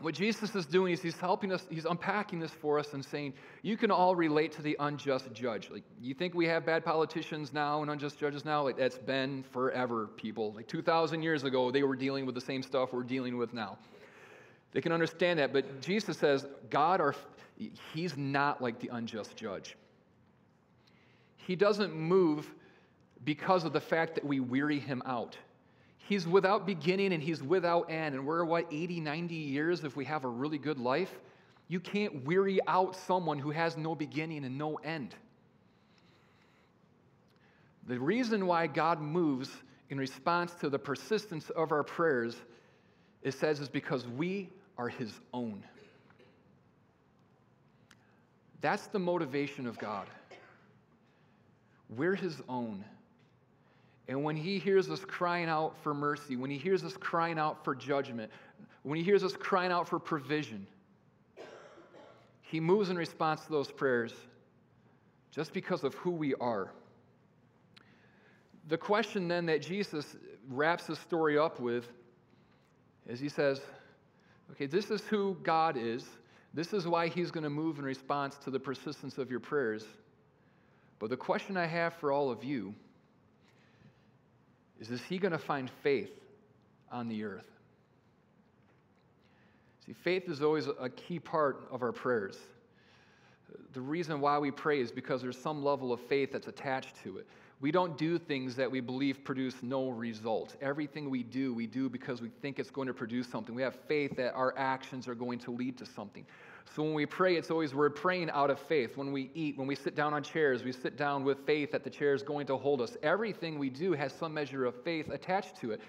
What 0.00 0.14
Jesus 0.14 0.54
is 0.54 0.66
doing 0.66 0.92
is 0.92 1.00
he's 1.00 1.16
helping 1.16 1.52
us, 1.52 1.66
he's 1.70 1.86
unpacking 1.86 2.38
this 2.38 2.50
for 2.50 2.78
us 2.78 2.92
and 2.92 3.02
saying, 3.02 3.32
you 3.62 3.78
can 3.78 3.90
all 3.90 4.14
relate 4.14 4.52
to 4.52 4.62
the 4.62 4.76
unjust 4.78 5.32
judge. 5.32 5.70
Like, 5.70 5.84
you 6.02 6.12
think 6.12 6.34
we 6.34 6.46
have 6.46 6.66
bad 6.66 6.84
politicians 6.84 7.52
now 7.54 7.80
and 7.80 7.90
unjust 7.90 8.18
judges 8.18 8.44
now? 8.44 8.62
Like, 8.62 8.76
that's 8.76 8.98
been 8.98 9.42
forever, 9.52 10.08
people. 10.08 10.52
Like, 10.52 10.68
2,000 10.68 11.22
years 11.22 11.44
ago, 11.44 11.70
they 11.70 11.82
were 11.82 11.96
dealing 11.96 12.26
with 12.26 12.34
the 12.34 12.42
same 12.42 12.62
stuff 12.62 12.92
we're 12.92 13.04
dealing 13.04 13.38
with 13.38 13.54
now. 13.54 13.78
They 14.72 14.82
can 14.82 14.92
understand 14.92 15.38
that, 15.38 15.54
but 15.54 15.80
Jesus 15.80 16.18
says, 16.18 16.46
God, 16.68 17.00
are, 17.00 17.14
he's 17.94 18.18
not 18.18 18.60
like 18.60 18.78
the 18.80 18.88
unjust 18.92 19.34
judge. 19.34 19.76
He 21.38 21.56
doesn't 21.56 21.94
move 21.94 22.52
because 23.24 23.64
of 23.64 23.72
the 23.72 23.80
fact 23.80 24.14
that 24.16 24.24
we 24.26 24.40
weary 24.40 24.78
him 24.78 25.02
out. 25.06 25.38
He's 26.06 26.26
without 26.26 26.66
beginning 26.66 27.12
and 27.12 27.20
he's 27.20 27.42
without 27.42 27.90
end. 27.90 28.14
And 28.14 28.24
we're, 28.24 28.44
what, 28.44 28.66
80, 28.70 29.00
90 29.00 29.34
years 29.34 29.82
if 29.82 29.96
we 29.96 30.04
have 30.04 30.24
a 30.24 30.28
really 30.28 30.58
good 30.58 30.78
life? 30.78 31.10
You 31.66 31.80
can't 31.80 32.24
weary 32.24 32.60
out 32.68 32.94
someone 32.94 33.40
who 33.40 33.50
has 33.50 33.76
no 33.76 33.96
beginning 33.96 34.44
and 34.44 34.56
no 34.56 34.76
end. 34.76 35.16
The 37.88 37.98
reason 37.98 38.46
why 38.46 38.68
God 38.68 39.00
moves 39.00 39.50
in 39.90 39.98
response 39.98 40.54
to 40.60 40.68
the 40.68 40.78
persistence 40.78 41.50
of 41.50 41.72
our 41.72 41.82
prayers, 41.82 42.36
it 43.22 43.34
says, 43.34 43.58
is 43.58 43.68
because 43.68 44.06
we 44.06 44.48
are 44.78 44.88
his 44.88 45.12
own. 45.34 45.64
That's 48.60 48.86
the 48.86 49.00
motivation 49.00 49.66
of 49.66 49.76
God. 49.76 50.06
We're 51.88 52.14
his 52.14 52.40
own. 52.48 52.84
And 54.08 54.22
when 54.22 54.36
he 54.36 54.58
hears 54.58 54.88
us 54.88 55.04
crying 55.04 55.48
out 55.48 55.76
for 55.82 55.92
mercy, 55.92 56.36
when 56.36 56.50
he 56.50 56.58
hears 56.58 56.84
us 56.84 56.96
crying 56.96 57.38
out 57.38 57.64
for 57.64 57.74
judgment, 57.74 58.30
when 58.82 58.96
he 58.96 59.04
hears 59.04 59.24
us 59.24 59.34
crying 59.36 59.72
out 59.72 59.88
for 59.88 59.98
provision, 59.98 60.66
he 62.42 62.60
moves 62.60 62.88
in 62.88 62.96
response 62.96 63.44
to 63.44 63.50
those 63.50 63.70
prayers 63.70 64.14
just 65.32 65.52
because 65.52 65.82
of 65.82 65.94
who 65.94 66.12
we 66.12 66.34
are. 66.36 66.70
The 68.68 68.78
question 68.78 69.26
then 69.26 69.46
that 69.46 69.60
Jesus 69.60 70.16
wraps 70.48 70.86
his 70.86 70.98
story 71.00 71.36
up 71.36 71.58
with 71.58 71.88
is 73.08 73.18
he 73.18 73.28
says, 73.28 73.60
okay, 74.52 74.66
this 74.66 74.90
is 74.90 75.02
who 75.02 75.36
God 75.42 75.76
is. 75.76 76.04
This 76.54 76.72
is 76.72 76.86
why 76.86 77.08
he's 77.08 77.30
going 77.30 77.44
to 77.44 77.50
move 77.50 77.78
in 77.78 77.84
response 77.84 78.36
to 78.38 78.50
the 78.50 78.58
persistence 78.58 79.18
of 79.18 79.30
your 79.30 79.40
prayers. 79.40 79.84
But 80.98 81.10
the 81.10 81.16
question 81.16 81.56
I 81.56 81.66
have 81.66 81.94
for 81.94 82.12
all 82.12 82.30
of 82.30 82.42
you 82.42 82.74
is 84.80 84.90
is 84.90 85.02
he 85.02 85.18
going 85.18 85.32
to 85.32 85.38
find 85.38 85.70
faith 85.82 86.10
on 86.90 87.08
the 87.08 87.24
earth? 87.24 87.50
See, 89.84 89.92
faith 89.92 90.28
is 90.28 90.42
always 90.42 90.66
a 90.80 90.88
key 90.88 91.18
part 91.18 91.68
of 91.70 91.82
our 91.82 91.92
prayers. 91.92 92.38
The 93.72 93.80
reason 93.80 94.20
why 94.20 94.38
we 94.38 94.50
pray 94.50 94.80
is 94.80 94.90
because 94.90 95.22
there's 95.22 95.38
some 95.38 95.64
level 95.64 95.92
of 95.92 96.00
faith 96.00 96.32
that's 96.32 96.48
attached 96.48 96.96
to 97.04 97.18
it. 97.18 97.26
We 97.60 97.70
don't 97.70 97.96
do 97.96 98.18
things 98.18 98.54
that 98.56 98.70
we 98.70 98.80
believe 98.80 99.24
produce 99.24 99.54
no 99.62 99.88
results. 99.88 100.56
Everything 100.60 101.08
we 101.08 101.22
do, 101.22 101.54
we 101.54 101.66
do 101.66 101.88
because 101.88 102.20
we 102.20 102.28
think 102.42 102.58
it's 102.58 102.70
going 102.70 102.88
to 102.88 102.92
produce 102.92 103.28
something. 103.28 103.54
We 103.54 103.62
have 103.62 103.76
faith 103.88 104.16
that 104.16 104.34
our 104.34 104.52
actions 104.58 105.08
are 105.08 105.14
going 105.14 105.38
to 105.40 105.50
lead 105.52 105.78
to 105.78 105.86
something. 105.86 106.26
So 106.74 106.82
when 106.82 106.94
we 106.94 107.06
pray, 107.06 107.36
it's 107.36 107.50
always 107.50 107.74
we're 107.74 107.88
praying 107.88 108.30
out 108.30 108.50
of 108.50 108.58
faith. 108.58 108.96
When 108.96 109.12
we 109.12 109.30
eat, 109.34 109.56
when 109.56 109.66
we 109.66 109.74
sit 109.74 109.94
down 109.94 110.12
on 110.12 110.22
chairs, 110.22 110.62
we 110.62 110.72
sit 110.72 110.96
down 110.96 111.24
with 111.24 111.38
faith 111.46 111.72
that 111.72 111.84
the 111.84 111.90
chair 111.90 112.12
is 112.12 112.22
going 112.22 112.46
to 112.48 112.56
hold 112.56 112.82
us. 112.82 112.96
Everything 113.02 113.58
we 113.58 113.70
do 113.70 113.92
has 113.92 114.12
some 114.12 114.34
measure 114.34 114.66
of 114.66 114.74
faith 114.82 115.10
attached 115.10 115.56
to 115.60 115.70
it. 115.70 115.80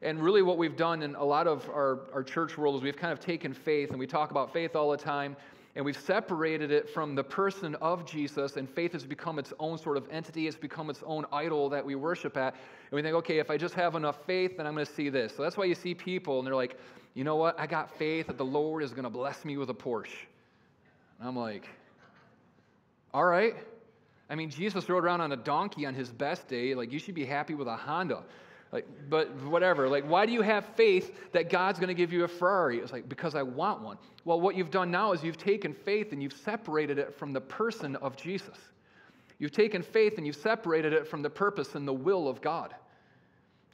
And 0.00 0.20
really, 0.20 0.42
what 0.42 0.58
we've 0.58 0.76
done 0.76 1.02
in 1.02 1.14
a 1.14 1.24
lot 1.24 1.46
of 1.46 1.68
our, 1.68 2.00
our 2.12 2.22
church 2.22 2.58
world 2.58 2.76
is 2.76 2.82
we've 2.82 2.96
kind 2.96 3.12
of 3.12 3.20
taken 3.20 3.52
faith, 3.52 3.90
and 3.90 3.98
we 3.98 4.06
talk 4.06 4.30
about 4.30 4.52
faith 4.52 4.74
all 4.74 4.90
the 4.90 4.96
time, 4.96 5.36
and 5.76 5.84
we've 5.84 6.00
separated 6.00 6.70
it 6.70 6.90
from 6.90 7.14
the 7.14 7.22
person 7.22 7.76
of 7.76 8.04
Jesus, 8.04 8.56
and 8.56 8.68
faith 8.68 8.92
has 8.92 9.04
become 9.04 9.38
its 9.38 9.52
own 9.60 9.78
sort 9.78 9.96
of 9.96 10.08
entity. 10.10 10.48
It's 10.48 10.56
become 10.56 10.90
its 10.90 11.02
own 11.06 11.24
idol 11.32 11.68
that 11.68 11.84
we 11.84 11.94
worship 11.94 12.36
at. 12.36 12.54
And 12.54 12.92
we 12.92 13.02
think, 13.02 13.14
okay, 13.16 13.38
if 13.38 13.48
I 13.48 13.56
just 13.56 13.74
have 13.74 13.94
enough 13.94 14.24
faith, 14.26 14.56
then 14.56 14.66
I'm 14.66 14.74
going 14.74 14.86
to 14.86 14.92
see 14.92 15.08
this. 15.08 15.36
So 15.36 15.42
that's 15.42 15.56
why 15.56 15.64
you 15.66 15.74
see 15.74 15.94
people, 15.94 16.38
and 16.38 16.46
they're 16.46 16.56
like, 16.56 16.76
you 17.14 17.24
know 17.24 17.36
what? 17.36 17.58
I 17.58 17.66
got 17.66 17.96
faith 17.98 18.28
that 18.28 18.38
the 18.38 18.44
Lord 18.44 18.82
is 18.82 18.90
going 18.92 19.04
to 19.04 19.10
bless 19.10 19.44
me 19.44 19.56
with 19.56 19.70
a 19.70 19.74
Porsche. 19.74 20.08
And 21.18 21.28
I'm 21.28 21.36
like, 21.36 21.68
all 23.12 23.24
right. 23.24 23.54
I 24.30 24.34
mean, 24.34 24.48
Jesus 24.48 24.88
rode 24.88 25.04
around 25.04 25.20
on 25.20 25.32
a 25.32 25.36
donkey 25.36 25.84
on 25.84 25.94
his 25.94 26.10
best 26.10 26.48
day. 26.48 26.74
Like, 26.74 26.90
you 26.90 26.98
should 26.98 27.14
be 27.14 27.26
happy 27.26 27.54
with 27.54 27.68
a 27.68 27.76
Honda. 27.76 28.22
Like, 28.72 28.86
but 29.10 29.30
whatever. 29.42 29.88
Like, 29.88 30.08
why 30.08 30.24
do 30.24 30.32
you 30.32 30.40
have 30.40 30.64
faith 30.74 31.14
that 31.32 31.50
God's 31.50 31.78
going 31.78 31.88
to 31.88 31.94
give 31.94 32.10
you 32.10 32.24
a 32.24 32.28
Ferrari? 32.28 32.78
It's 32.78 32.92
like, 32.92 33.06
because 33.08 33.34
I 33.34 33.42
want 33.42 33.82
one. 33.82 33.98
Well, 34.24 34.40
what 34.40 34.56
you've 34.56 34.70
done 34.70 34.90
now 34.90 35.12
is 35.12 35.22
you've 35.22 35.36
taken 35.36 35.74
faith 35.74 36.12
and 36.12 36.22
you've 36.22 36.32
separated 36.32 36.98
it 36.98 37.14
from 37.14 37.34
the 37.34 37.40
person 37.42 37.96
of 37.96 38.16
Jesus. 38.16 38.56
You've 39.38 39.52
taken 39.52 39.82
faith 39.82 40.14
and 40.16 40.26
you've 40.26 40.36
separated 40.36 40.94
it 40.94 41.06
from 41.06 41.20
the 41.20 41.28
purpose 41.28 41.74
and 41.74 41.86
the 41.86 41.92
will 41.92 42.28
of 42.28 42.40
God. 42.40 42.74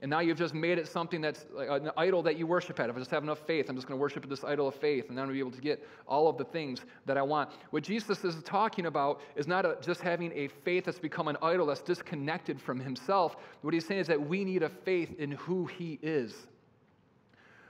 And 0.01 0.11
now 0.11 0.21
you've 0.21 0.39
just 0.39 0.55
made 0.55 0.79
it 0.79 0.87
something 0.87 1.21
that's 1.21 1.45
like 1.53 1.69
an 1.69 1.91
idol 1.97 2.23
that 2.23 2.39
you 2.39 2.47
worship 2.47 2.79
at. 2.79 2.89
If 2.89 2.95
I 2.95 2.99
just 3.01 3.11
have 3.11 3.25
enough 3.25 3.41
faith, 3.47 3.69
I'm 3.69 3.75
just 3.75 3.89
going 3.89 3.99
to 3.99 4.01
worship 4.01 4.29
this 4.29 4.45
idol 4.45 4.69
of 4.69 4.77
faith, 4.77 5.09
and 5.09 5.19
then 5.19 5.25
I'll 5.25 5.33
be 5.33 5.41
able 5.41 5.51
to 5.51 5.61
get 5.61 5.85
all 6.07 6.29
of 6.29 6.39
the 6.39 6.45
things 6.45 6.81
that 7.07 7.19
I 7.19 7.23
want. 7.23 7.51
What 7.71 7.83
Jesus 7.83 8.25
is 8.25 8.41
talking 8.45 8.87
about 8.87 9.21
is 9.35 9.49
not 9.49 9.67
a, 9.67 9.77
just 9.83 10.01
having 10.01 10.33
a 10.33 10.49
faith 10.49 10.85
that's 10.85 11.01
become 11.01 11.27
an 11.27 11.37
idol 11.43 11.67
that's 11.67 11.81
disconnected 11.81 12.61
from 12.61 12.79
himself. 12.79 13.37
What 13.63 13.75
he's 13.75 13.87
saying 13.87 14.03
is 14.03 14.07
that 14.07 14.21
we 14.21 14.45
need 14.45 14.63
a 14.63 14.69
faith 14.69 15.19
in 15.19 15.33
who 15.33 15.67
he 15.67 15.99
is. 16.01 16.47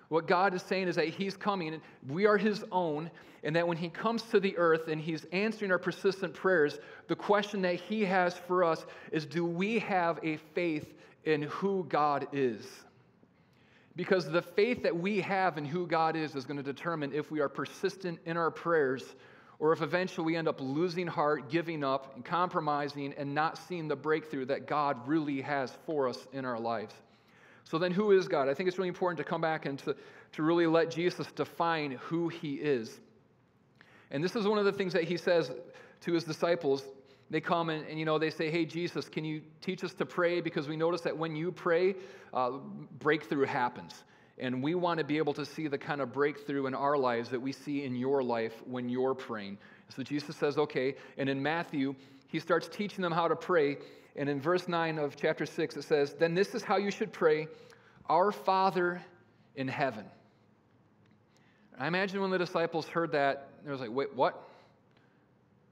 What 0.09 0.27
God 0.27 0.55
is 0.55 0.63
saying 0.63 0.89
is 0.89 0.97
that 0.97 1.09
He's 1.09 1.37
coming, 1.37 1.75
and 1.75 1.83
we 2.09 2.27
are 2.27 2.39
His 2.39 2.65
own, 2.73 3.11
and 3.45 3.55
that 3.55 3.69
when 3.69 3.77
He 3.77 3.91
comes 3.91 4.23
to 4.25 4.41
the 4.41 4.57
earth 4.57 4.89
and 4.89 5.01
He's 5.01 5.27
answering 5.33 5.71
our 5.71 5.79
persistent 5.79 6.35
prayers, 6.35 6.79
the 7.09 7.17
question 7.17 7.61
that 7.63 7.75
He 7.75 8.05
has 8.05 8.35
for 8.35 8.65
us 8.65 8.87
is 9.13 9.27
do 9.27 9.45
we 9.45 9.79
have 9.81 10.19
a 10.23 10.39
faith 10.55 10.95
in 11.25 11.43
who 11.43 11.85
God 11.89 12.29
is. 12.33 12.67
Because 13.97 14.31
the 14.31 14.43
faith 14.43 14.83
that 14.85 14.97
we 14.97 15.21
have 15.21 15.59
in 15.59 15.65
who 15.65 15.87
God 15.87 16.15
is 16.15 16.37
is 16.37 16.45
going 16.45 16.57
to 16.57 16.63
determine 16.63 17.13
if 17.13 17.31
we 17.31 17.41
are 17.41 17.49
persistent 17.49 18.21
in 18.27 18.37
our 18.37 18.51
prayers 18.51 19.03
or 19.59 19.73
if 19.73 19.83
eventually 19.83 20.25
we 20.25 20.37
end 20.37 20.47
up 20.47 20.61
losing 20.61 21.07
heart, 21.07 21.51
giving 21.51 21.83
up, 21.83 22.15
and 22.15 22.25
compromising, 22.25 23.13
and 23.15 23.35
not 23.35 23.59
seeing 23.59 23.89
the 23.89 23.97
breakthrough 23.97 24.45
that 24.45 24.69
God 24.69 24.97
really 25.09 25.41
has 25.41 25.77
for 25.85 26.09
us 26.09 26.29
in 26.33 26.45
our 26.45 26.61
lives. 26.61 26.95
So 27.65 27.77
then, 27.77 27.91
who 27.91 28.13
is 28.13 28.29
God? 28.29 28.49
I 28.49 28.55
think 28.55 28.69
it's 28.69 28.79
really 28.79 28.89
important 28.89 29.19
to 29.19 29.25
come 29.25 29.41
back 29.41 29.67
and 29.67 29.79
to, 29.81 29.97
to 30.33 30.43
really 30.43 30.67
let 30.67 30.91
Jesus 30.91 31.27
define 31.33 31.93
who 31.93 32.29
he 32.29 32.55
is. 32.55 33.01
And 34.11 34.23
this 34.23 34.37
is 34.37 34.47
one 34.47 34.59
of 34.59 34.65
the 34.65 34.73
things 34.73 34.93
that 34.93 35.05
he 35.05 35.17
says 35.17 35.51
to 36.03 36.13
his 36.13 36.25
disciples 36.25 36.85
they 37.31 37.41
come 37.41 37.69
and, 37.69 37.87
and, 37.87 37.99
you 37.99 38.05
know 38.05 38.19
they 38.19 38.31
say 38.31 38.51
hey 38.51 38.65
jesus 38.65 39.09
can 39.09 39.25
you 39.25 39.43
teach 39.61 39.85
us 39.85 39.93
to 39.95 40.07
pray? 40.07 40.41
Because 40.41 40.69
we 40.69 40.77
notice 40.77 41.03
that 41.03 41.17
when 41.17 41.37
you 41.37 41.53
pray 41.53 41.95
uh, 42.33 42.53
breakthrough 42.99 43.47
happens. 43.47 44.05
And 44.41 44.63
we 44.63 44.77
want 44.77 44.99
to 44.99 45.05
be 45.05 45.19
able 45.19 45.35
to 45.35 45.45
see 45.45 45.67
the 45.67 45.79
kind 45.79 46.01
of 46.01 46.13
breakthrough 46.13 46.67
in 46.67 46.75
our 46.75 46.97
lives 46.97 47.29
that 47.31 47.41
we 47.41 47.51
see 47.51 47.83
in 47.83 47.97
your 47.97 48.23
life 48.23 48.63
when 48.67 48.89
you're 48.89 49.15
praying. 49.15 49.59
So 49.95 50.03
jesus 50.03 50.37
says 50.37 50.59
okay. 50.59 50.95
And 51.17 51.29
in 51.29 51.43
matthew 51.43 51.95
he 52.29 52.39
starts 52.39 52.69
teaching 52.69 53.03
them 53.03 53.13
how 53.13 53.29
to 53.29 53.37
pray. 53.37 53.79
And 54.17 54.29
in 54.29 54.41
verse 54.41 54.69
9 54.69 54.99
of 54.99 55.17
chapter 55.17 55.45
6 55.45 55.77
it 55.77 55.83
says 55.83 56.15
then 56.15 56.35
this 56.35 56.55
is 56.55 56.63
how 56.63 56.77
you 56.77 56.91
should 56.91 57.13
pray 57.13 57.49
our 58.09 58.33
father 58.33 59.03
in 59.55 59.69
heaven 59.69 60.05
i 61.79 61.87
imagine 61.87 62.21
when 62.23 62.31
the 62.31 62.39
disciples 62.39 62.87
heard 62.87 63.13
that 63.13 63.51
they 63.65 63.71
was 63.71 63.81
like 63.81 63.91
wait 63.91 64.15
what? 64.15 64.45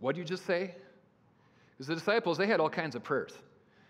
What 0.01 0.15
did 0.15 0.21
you 0.21 0.25
just 0.27 0.45
say 0.45 0.75
because 1.77 1.89
the 1.89 1.95
disciples, 1.95 2.39
they 2.39 2.47
had 2.47 2.61
all 2.61 2.71
kinds 2.71 2.97
of 2.97 3.03
prayers. 3.03 3.33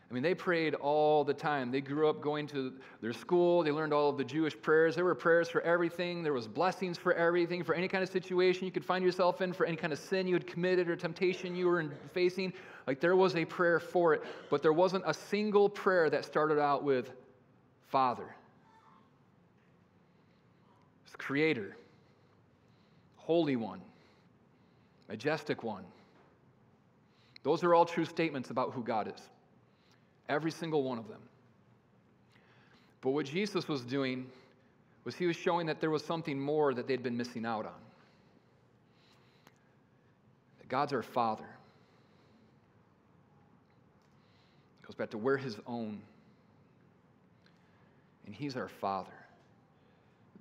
I 0.08 0.14
mean, 0.14 0.22
they 0.22 0.34
prayed 0.34 0.74
all 0.74 1.24
the 1.24 1.34
time. 1.34 1.72
They 1.72 1.80
grew 1.80 2.08
up 2.08 2.20
going 2.20 2.46
to 2.48 2.72
their 3.00 3.12
school. 3.12 3.64
They 3.64 3.72
learned 3.72 3.92
all 3.92 4.08
of 4.08 4.16
the 4.16 4.24
Jewish 4.24 4.60
prayers. 4.60 4.94
There 4.94 5.04
were 5.04 5.16
prayers 5.16 5.48
for 5.48 5.60
everything. 5.62 6.22
There 6.22 6.32
was 6.32 6.46
blessings 6.46 6.96
for 6.96 7.12
everything, 7.14 7.64
for 7.64 7.74
any 7.74 7.88
kind 7.88 8.04
of 8.04 8.10
situation 8.10 8.64
you 8.64 8.70
could 8.70 8.84
find 8.84 9.04
yourself 9.04 9.40
in, 9.40 9.52
for 9.52 9.66
any 9.66 9.76
kind 9.76 9.92
of 9.92 9.98
sin 9.98 10.28
you 10.28 10.34
had 10.34 10.46
committed 10.46 10.88
or 10.88 10.94
temptation 10.94 11.56
you 11.56 11.66
were 11.66 11.84
facing. 12.12 12.52
Like 12.86 13.00
there 13.00 13.16
was 13.16 13.34
a 13.34 13.44
prayer 13.44 13.80
for 13.80 14.14
it, 14.14 14.22
but 14.48 14.62
there 14.62 14.72
wasn't 14.72 15.02
a 15.08 15.14
single 15.14 15.68
prayer 15.68 16.08
that 16.10 16.24
started 16.24 16.60
out 16.60 16.84
with 16.84 17.10
Father. 17.88 18.32
It's 21.04 21.16
Creator, 21.16 21.76
Holy 23.16 23.56
One, 23.56 23.80
Majestic 25.08 25.64
One. 25.64 25.84
Those 27.46 27.62
are 27.62 27.76
all 27.76 27.84
true 27.84 28.04
statements 28.04 28.50
about 28.50 28.72
who 28.72 28.82
God 28.82 29.06
is. 29.06 29.22
Every 30.28 30.50
single 30.50 30.82
one 30.82 30.98
of 30.98 31.06
them. 31.06 31.20
But 33.00 33.10
what 33.10 33.26
Jesus 33.26 33.68
was 33.68 33.82
doing 33.82 34.26
was 35.04 35.14
he 35.14 35.26
was 35.26 35.36
showing 35.36 35.66
that 35.66 35.80
there 35.80 35.90
was 35.90 36.04
something 36.04 36.40
more 36.40 36.74
that 36.74 36.88
they'd 36.88 37.04
been 37.04 37.16
missing 37.16 37.46
out 37.46 37.64
on. 37.64 37.80
That 40.58 40.68
God's 40.68 40.92
our 40.92 41.04
Father. 41.04 41.46
It 44.82 44.86
goes 44.88 44.96
back 44.96 45.10
to 45.10 45.18
we're 45.18 45.36
his 45.36 45.56
own. 45.68 46.00
And 48.26 48.34
he's 48.34 48.56
our 48.56 48.68
Father. 48.68 49.12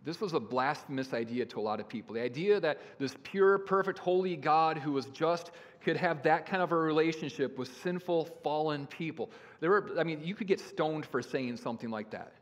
This 0.05 0.21
was 0.21 0.33
a 0.33 0.39
blasphemous 0.39 1.13
idea 1.13 1.45
to 1.47 1.59
a 1.59 1.61
lot 1.61 1.79
of 1.79 1.89
people. 1.89 2.13
The 2.13 2.21
idea 2.21 2.59
that 2.59 2.79
this 2.99 3.15
pure, 3.23 3.57
perfect, 3.57 3.97
holy 3.97 4.35
God 4.35 4.77
who 4.77 4.91
was 4.91 5.07
just 5.07 5.49
could 5.83 5.97
have 5.97 6.21
that 6.23 6.45
kind 6.45 6.61
of 6.61 6.71
a 6.71 6.75
relationship 6.75 7.57
with 7.57 7.75
sinful, 7.81 8.25
fallen 8.43 8.85
people. 8.85 9.31
There 9.59 9.71
were, 9.71 9.89
I 9.99 10.03
mean, 10.03 10.21
you 10.23 10.35
could 10.35 10.47
get 10.47 10.59
stoned 10.59 11.07
for 11.07 11.23
saying 11.23 11.57
something 11.57 11.89
like 11.89 12.11
that. 12.11 12.33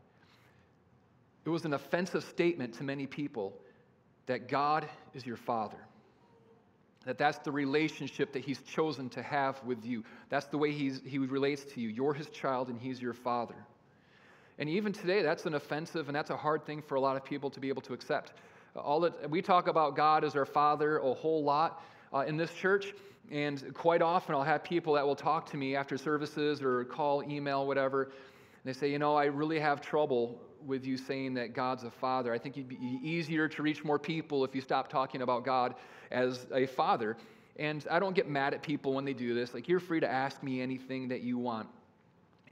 It 1.46 1.50
was 1.50 1.64
an 1.64 1.74
offensive 1.74 2.24
statement 2.26 2.74
to 2.76 2.84
many 2.84 3.08
people 3.08 3.58
that 4.26 4.50
God 4.50 4.88
is 5.14 5.26
your 5.26 5.38
Father. 5.38 5.78
That 7.06 7.18
that's 7.18 7.38
the 7.40 7.52
relationship 7.52 8.34
that 8.34 8.44
He's 8.44 8.62
chosen 8.62 9.10
to 9.10 9.22
have 9.22 9.62
with 9.64 9.86
you. 9.86 10.04
That's 10.30 10.46
the 10.48 10.58
way 10.58 10.72
he's, 10.72 11.02
He 11.06 11.18
relates 11.18 11.64
to 11.74 11.82
you. 11.82 11.90
You're 11.90 12.14
His 12.14 12.30
child 12.30 12.70
and 12.70 12.80
He's 12.80 13.02
your 13.02 13.14
Father. 13.14 13.56
And 14.60 14.70
even 14.70 14.94
today, 14.94 15.22
that's 15.22 15.46
an 15.46 15.56
offensive 15.56 16.08
and 16.08 16.16
that's 16.16 16.30
a 16.30 16.38
hard 16.38 16.66
thing 16.66 16.82
for 16.82 16.96
a 16.96 17.00
lot 17.00 17.16
of 17.16 17.26
people 17.26 17.50
to 17.50 17.60
be 17.60 17.70
able 17.70 17.82
to 17.84 17.94
accept. 17.94 18.34
All 18.76 19.00
that, 19.02 19.30
we 19.30 19.42
talk 19.42 19.68
about 19.68 19.96
God 19.96 20.24
as 20.24 20.36
our 20.36 20.46
Father 20.46 20.98
a 21.00 21.14
whole 21.14 21.44
lot 21.44 21.84
uh, 22.14 22.20
in 22.20 22.38
this 22.38 22.54
church, 22.54 22.94
and 23.32 23.74
quite 23.74 24.02
often 24.02 24.36
I'll 24.36 24.44
have 24.44 24.64
people 24.64 24.94
that 24.94 25.06
will 25.06 25.16
talk 25.16 25.50
to 25.52 25.58
me 25.58 25.76
after 25.76 25.98
services 25.98 26.62
or 26.62 26.84
call, 26.86 27.24
email, 27.24 27.66
whatever. 27.66 28.04
And 28.04 28.14
they 28.66 28.74
say, 28.74 28.92
You 28.92 29.00
know, 29.00 29.16
I 29.16 29.26
really 29.26 29.60
have 29.60 29.82
trouble 29.82 30.40
with 30.66 30.86
you 30.86 30.98
saying 30.98 31.34
that 31.36 31.54
God's 31.54 31.84
a 31.84 31.92
father. 31.92 32.34
I 32.34 32.38
think 32.38 32.58
it'd 32.58 32.70
be 32.70 33.00
easier 33.04 33.48
to 33.48 33.62
reach 33.62 33.84
more 33.84 34.00
people 34.00 34.44
if 34.46 34.56
you 34.56 34.62
stop 34.62 34.90
talking 34.90 35.22
about 35.22 35.44
God 35.44 35.76
as 36.12 36.48
a 36.54 36.66
father. 36.66 37.18
And 37.58 37.86
I 37.92 38.00
don't 38.00 38.16
get 38.16 38.30
mad 38.30 38.54
at 38.54 38.64
people 38.64 38.94
when 38.94 39.06
they 39.06 39.14
do 39.14 39.36
this. 39.36 39.54
Like, 39.54 39.68
you're 39.68 39.80
free 39.80 40.00
to 40.00 40.10
ask 40.10 40.42
me 40.42 40.62
anything 40.62 41.10
that 41.10 41.22
you 41.22 41.38
want. 41.38 41.68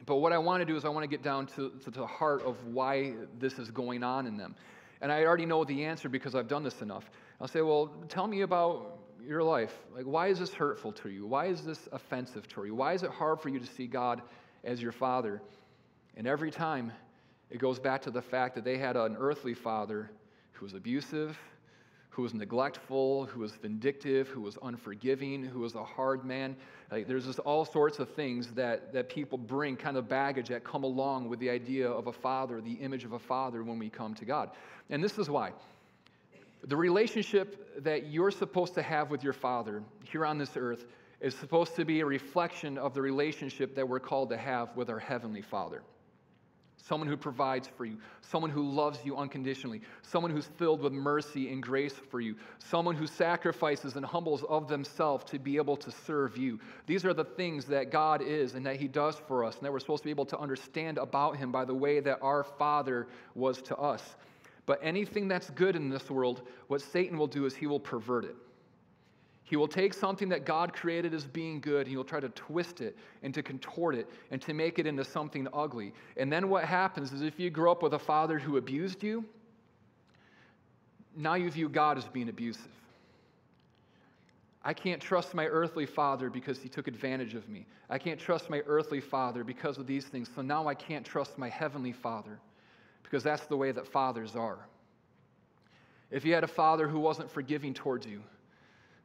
But 0.06 0.18
what 0.18 0.34
I 0.34 0.38
want 0.38 0.62
to 0.62 0.66
do 0.66 0.76
is 0.76 0.86
I 0.86 0.90
want 0.90 1.04
to 1.04 1.08
get 1.10 1.22
down 1.22 1.48
to, 1.48 1.72
to, 1.84 1.92
the 1.92 2.08
heart 2.08 2.42
of 2.44 2.58
why 2.66 3.14
this 3.40 3.60
is 3.60 3.70
going 3.70 4.04
on 4.04 4.26
in 4.26 4.38
them. 4.38 4.56
And 5.02 5.12
I 5.12 5.26
already 5.26 5.46
know 5.46 5.64
the 5.64 5.86
answer 5.86 6.10
because 6.10 6.36
I've 6.36 6.48
done 6.48 6.64
this 6.64 6.82
enough. 6.82 7.10
I'll 7.40 7.48
say, 7.48 7.62
well, 7.62 7.92
tell 8.10 8.28
me 8.28 8.42
about 8.42 9.00
your 9.26 9.44
life. 9.44 9.74
Like, 9.96 10.06
why 10.06 10.28
is 10.28 10.40
this 10.40 10.54
hurtful 10.54 10.92
to 10.94 11.10
you? 11.10 11.26
Why 11.26 11.48
is 11.48 11.64
this 11.64 11.88
offensive 11.92 12.48
to 12.50 12.66
you? 12.66 12.76
Why 12.76 12.94
is 12.94 13.04
it 13.04 13.12
hard 13.12 13.40
for 13.42 13.50
you 13.50 13.60
to 13.60 13.66
see 13.66 13.88
God 13.88 14.22
as 14.64 14.82
your 14.82 14.92
father? 14.92 15.42
And 16.16 16.28
every 16.28 16.52
time 16.52 16.92
it 17.50 17.60
goes 17.60 17.80
back 17.80 18.04
to 18.04 18.12
the 18.12 18.22
fact 18.22 18.56
that 18.56 18.64
they 18.64 18.78
had 18.78 18.96
an 18.96 19.16
earthly 19.20 19.54
father 19.54 20.10
who 20.54 20.66
was 20.66 20.74
abusive, 20.74 21.38
who 22.12 22.24
was 22.24 22.34
neglectful, 22.34 23.26
who 23.26 23.40
was 23.40 23.54
vindictive, 23.54 24.28
who 24.28 24.42
was 24.42 24.58
unforgiving, 24.62 25.44
who 25.44 25.60
was 25.60 25.76
a 25.76 25.84
hard 25.84 26.26
man. 26.26 26.58
Like, 26.92 27.08
there's 27.08 27.26
just 27.26 27.40
all 27.40 27.64
sorts 27.64 28.00
of 28.00 28.10
things 28.10 28.52
that, 28.52 28.92
that 28.92 29.08
people 29.08 29.38
bring, 29.38 29.78
kind 29.78 29.96
of 29.96 30.10
baggage 30.10 30.50
that 30.50 30.66
come 30.66 30.84
along 30.84 31.30
with 31.30 31.40
the 31.40 31.50
idea 31.50 31.90
of 31.90 32.08
a 32.08 32.12
father, 32.12 32.60
the 32.60 32.74
image 32.74 33.06
of 33.06 33.14
a 33.14 33.20
father 33.20 33.64
when 33.64 33.80
we 33.80 33.90
come 33.90 34.14
to 34.16 34.26
God. 34.26 34.52
And 34.90 35.02
this 35.02 35.18
is 35.18 35.30
why. 35.30 35.54
The 36.66 36.76
relationship 36.76 37.82
that 37.84 38.08
you're 38.08 38.30
supposed 38.32 38.74
to 38.74 38.82
have 38.82 39.10
with 39.10 39.24
your 39.24 39.34
father 39.34 39.82
here 40.04 40.26
on 40.26 40.38
this 40.38 40.58
earth 40.58 40.86
is 41.22 41.34
supposed 41.34 41.78
to 41.78 41.86
be 41.86 42.02
a 42.02 42.06
reflection 42.06 42.78
of 42.78 42.94
the 42.94 43.02
relationship 43.02 43.74
that 43.76 43.88
we're 43.88 44.02
called 44.02 44.32
to 44.32 44.38
have 44.38 44.76
with 44.76 44.90
our 44.90 45.00
heavenly 45.00 45.42
father 45.42 45.82
someone 46.84 47.08
who 47.08 47.18
provides 47.18 47.68
for 47.68 47.86
you, 47.86 47.98
someone 48.22 48.50
who 48.50 48.70
loves 48.70 49.00
you 49.04 49.16
unconditionally, 49.18 49.82
someone 50.02 50.32
who's 50.32 50.48
filled 50.58 50.82
with 50.82 50.94
mercy 50.94 51.52
and 51.52 51.62
grace 51.62 51.94
for 52.10 52.20
you, 52.20 52.36
someone 52.60 52.96
who 52.96 53.08
sacrifices 53.08 53.96
and 53.96 54.06
humbles 54.06 54.44
of 54.50 54.68
themselves 54.68 55.24
to 55.26 55.40
be 55.40 55.58
able 55.58 55.78
to 55.78 55.92
serve 55.92 56.38
you. 56.38 56.60
These 56.88 57.06
are 57.06 57.14
the 57.14 57.26
things 57.26 57.66
that 57.66 57.92
God 57.92 58.22
is 58.22 58.56
and 58.56 58.66
that 58.66 58.78
He 58.78 58.88
does 58.88 59.16
for 59.28 59.44
us, 59.44 59.56
and 59.56 59.66
that 59.66 59.72
we're 59.72 59.80
supposed 59.80 60.04
to 60.04 60.08
be 60.08 60.12
able 60.12 60.26
to 60.26 60.40
understand 60.40 60.98
about 60.98 61.38
Him 61.38 61.52
by 61.52 61.66
the 61.66 61.76
way 61.76 62.00
that 62.00 62.20
our 62.22 62.44
Father 62.44 63.08
was 63.36 63.62
to 63.64 63.78
us. 63.78 64.16
But 64.66 64.80
anything 64.82 65.28
that's 65.28 65.50
good 65.50 65.76
in 65.76 65.90
this 65.90 66.10
world, 66.10 66.44
what 66.68 66.82
Satan 66.82 67.18
will 67.18 67.28
do 67.28 67.46
is 67.46 67.56
he 67.56 67.68
will 67.68 67.80
pervert 67.80 68.26
it. 68.26 68.36
He 69.52 69.58
will 69.58 69.68
take 69.68 69.94
something 69.94 70.30
that 70.30 70.46
God 70.46 70.72
created 70.72 71.14
as 71.14 71.26
being 71.26 71.60
good 71.60 71.82
and 71.82 71.88
he 71.90 71.98
will 71.98 72.06
try 72.06 72.22
to 72.22 72.30
twist 72.30 72.80
it 72.80 72.98
and 73.22 73.34
to 73.34 73.44
contort 73.44 73.96
it 73.96 74.08
and 74.32 74.42
to 74.44 74.54
make 74.54 74.80
it 74.80 74.88
into 74.88 75.04
something 75.04 75.46
ugly. 75.54 75.92
And 76.16 76.32
then 76.32 76.48
what 76.48 76.64
happens 76.64 77.12
is 77.12 77.22
if 77.22 77.38
you 77.38 77.50
grow 77.50 77.74
up 77.74 77.84
with 77.84 77.94
a 77.94 78.00
father 78.00 78.40
who 78.40 78.56
abused 78.56 79.04
you, 79.04 79.26
now 81.18 81.34
you 81.34 81.52
view 81.52 81.68
God 81.68 81.98
as 81.98 82.06
being 82.06 82.30
abusive. 82.30 82.72
I 84.64 84.74
can't 84.74 85.02
trust 85.02 85.34
my 85.34 85.48
earthly 85.48 85.86
father 85.86 86.30
because 86.30 86.60
he 86.60 86.70
took 86.70 86.88
advantage 86.88 87.34
of 87.34 87.50
me. 87.50 87.66
I 87.90 87.98
can't 87.98 88.22
trust 88.22 88.50
my 88.50 88.62
earthly 88.68 89.02
father 89.02 89.44
because 89.44 89.78
of 89.78 89.86
these 89.86 90.06
things. 90.06 90.30
So 90.34 90.42
now 90.42 90.70
I 90.70 90.76
can't 90.76 91.06
trust 91.06 91.38
my 91.38 91.50
heavenly 91.50 91.92
father 91.92 92.40
because 93.04 93.22
that's 93.22 93.48
the 93.48 93.58
way 93.58 93.74
that 93.74 93.86
fathers 93.86 94.34
are. 94.34 94.60
If 96.10 96.24
you 96.24 96.34
had 96.34 96.46
a 96.46 96.48
father 96.48 96.88
who 96.88 97.02
wasn't 97.02 97.30
forgiving 97.30 97.74
towards 97.74 98.08
you, 98.08 98.22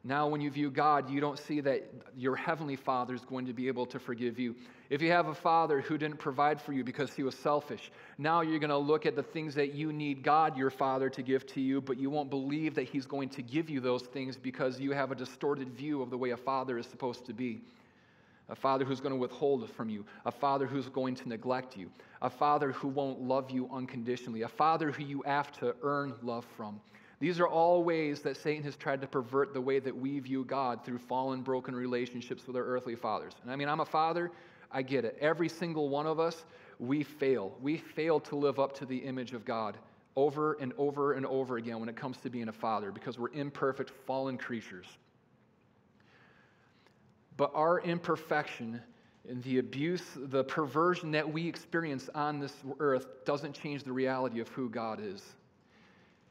now, 0.07 0.25
when 0.25 0.39
you 0.39 0.49
view 0.49 0.71
God, 0.71 1.09
you 1.09 1.19
don't 1.19 1.37
see 1.37 1.59
that 1.59 1.83
your 2.15 2.37
heavenly 2.37 2.77
Father 2.77 3.13
is 3.13 3.25
going 3.25 3.45
to 3.45 3.51
be 3.51 3.67
able 3.67 3.85
to 3.87 3.99
forgive 3.99 4.39
you. 4.39 4.55
If 4.89 5.01
you 5.01 5.11
have 5.11 5.27
a 5.27 5.35
father 5.35 5.81
who 5.81 5.97
didn't 5.97 6.17
provide 6.17 6.61
for 6.61 6.71
you 6.71 6.85
because 6.85 7.11
he 7.11 7.23
was 7.23 7.35
selfish, 7.35 7.91
now 8.17 8.39
you're 8.39 8.57
going 8.57 8.69
to 8.69 8.77
look 8.77 9.05
at 9.05 9.17
the 9.17 9.23
things 9.23 9.53
that 9.55 9.73
you 9.73 9.91
need 9.91 10.23
God, 10.23 10.57
your 10.57 10.69
Father, 10.69 11.09
to 11.09 11.21
give 11.21 11.45
to 11.47 11.59
you, 11.59 11.81
but 11.81 11.97
you 11.97 12.09
won't 12.09 12.29
believe 12.29 12.73
that 12.75 12.87
he's 12.87 13.05
going 13.05 13.27
to 13.27 13.41
give 13.41 13.69
you 13.69 13.81
those 13.81 14.03
things 14.03 14.37
because 14.37 14.79
you 14.79 14.91
have 14.91 15.11
a 15.11 15.15
distorted 15.15 15.73
view 15.73 16.01
of 16.01 16.09
the 16.09 16.17
way 16.17 16.29
a 16.29 16.37
father 16.37 16.77
is 16.77 16.87
supposed 16.87 17.25
to 17.25 17.33
be. 17.33 17.59
A 18.47 18.55
father 18.55 18.85
who's 18.85 19.01
going 19.01 19.13
to 19.13 19.19
withhold 19.19 19.69
from 19.71 19.89
you, 19.89 20.05
a 20.25 20.31
father 20.31 20.65
who's 20.65 20.87
going 20.87 21.15
to 21.15 21.27
neglect 21.27 21.75
you, 21.75 21.91
a 22.21 22.29
father 22.29 22.71
who 22.71 22.87
won't 22.87 23.19
love 23.19 23.51
you 23.51 23.69
unconditionally, 23.73 24.43
a 24.43 24.47
father 24.47 24.89
who 24.89 25.03
you 25.03 25.21
have 25.25 25.51
to 25.59 25.75
earn 25.83 26.13
love 26.23 26.45
from. 26.55 26.79
These 27.19 27.39
are 27.39 27.47
all 27.47 27.83
ways 27.83 28.21
that 28.21 28.37
Satan 28.37 28.63
has 28.63 28.75
tried 28.75 29.01
to 29.01 29.07
pervert 29.07 29.53
the 29.53 29.61
way 29.61 29.79
that 29.79 29.95
we 29.95 30.19
view 30.19 30.43
God 30.43 30.85
through 30.85 30.99
fallen, 30.99 31.41
broken 31.41 31.75
relationships 31.75 32.45
with 32.45 32.55
our 32.55 32.63
earthly 32.63 32.95
fathers. 32.95 33.33
And 33.41 33.51
I 33.51 33.55
mean, 33.55 33.67
I'm 33.67 33.79
a 33.79 33.85
father, 33.85 34.31
I 34.71 34.83
get 34.83 35.03
it. 35.03 35.17
Every 35.19 35.49
single 35.49 35.89
one 35.89 36.05
of 36.05 36.19
us, 36.19 36.45
we 36.79 37.03
fail. 37.03 37.57
We 37.59 37.77
fail 37.77 38.19
to 38.21 38.35
live 38.35 38.59
up 38.59 38.77
to 38.77 38.85
the 38.85 38.97
image 38.97 39.33
of 39.33 39.45
God 39.45 39.77
over 40.15 40.53
and 40.59 40.73
over 40.77 41.13
and 41.13 41.25
over 41.25 41.57
again 41.57 41.79
when 41.79 41.89
it 41.89 41.95
comes 41.95 42.17
to 42.17 42.29
being 42.29 42.49
a 42.49 42.53
father 42.53 42.91
because 42.91 43.17
we're 43.17 43.33
imperfect, 43.33 43.91
fallen 44.05 44.37
creatures. 44.37 44.87
But 47.35 47.51
our 47.55 47.81
imperfection 47.81 48.81
and 49.27 49.41
the 49.43 49.57
abuse, 49.57 50.05
the 50.15 50.43
perversion 50.43 51.11
that 51.11 51.31
we 51.31 51.47
experience 51.47 52.09
on 52.13 52.39
this 52.39 52.53
earth 52.79 53.25
doesn't 53.25 53.53
change 53.53 53.83
the 53.83 53.91
reality 53.91 54.39
of 54.39 54.47
who 54.49 54.69
God 54.69 54.99
is 55.01 55.23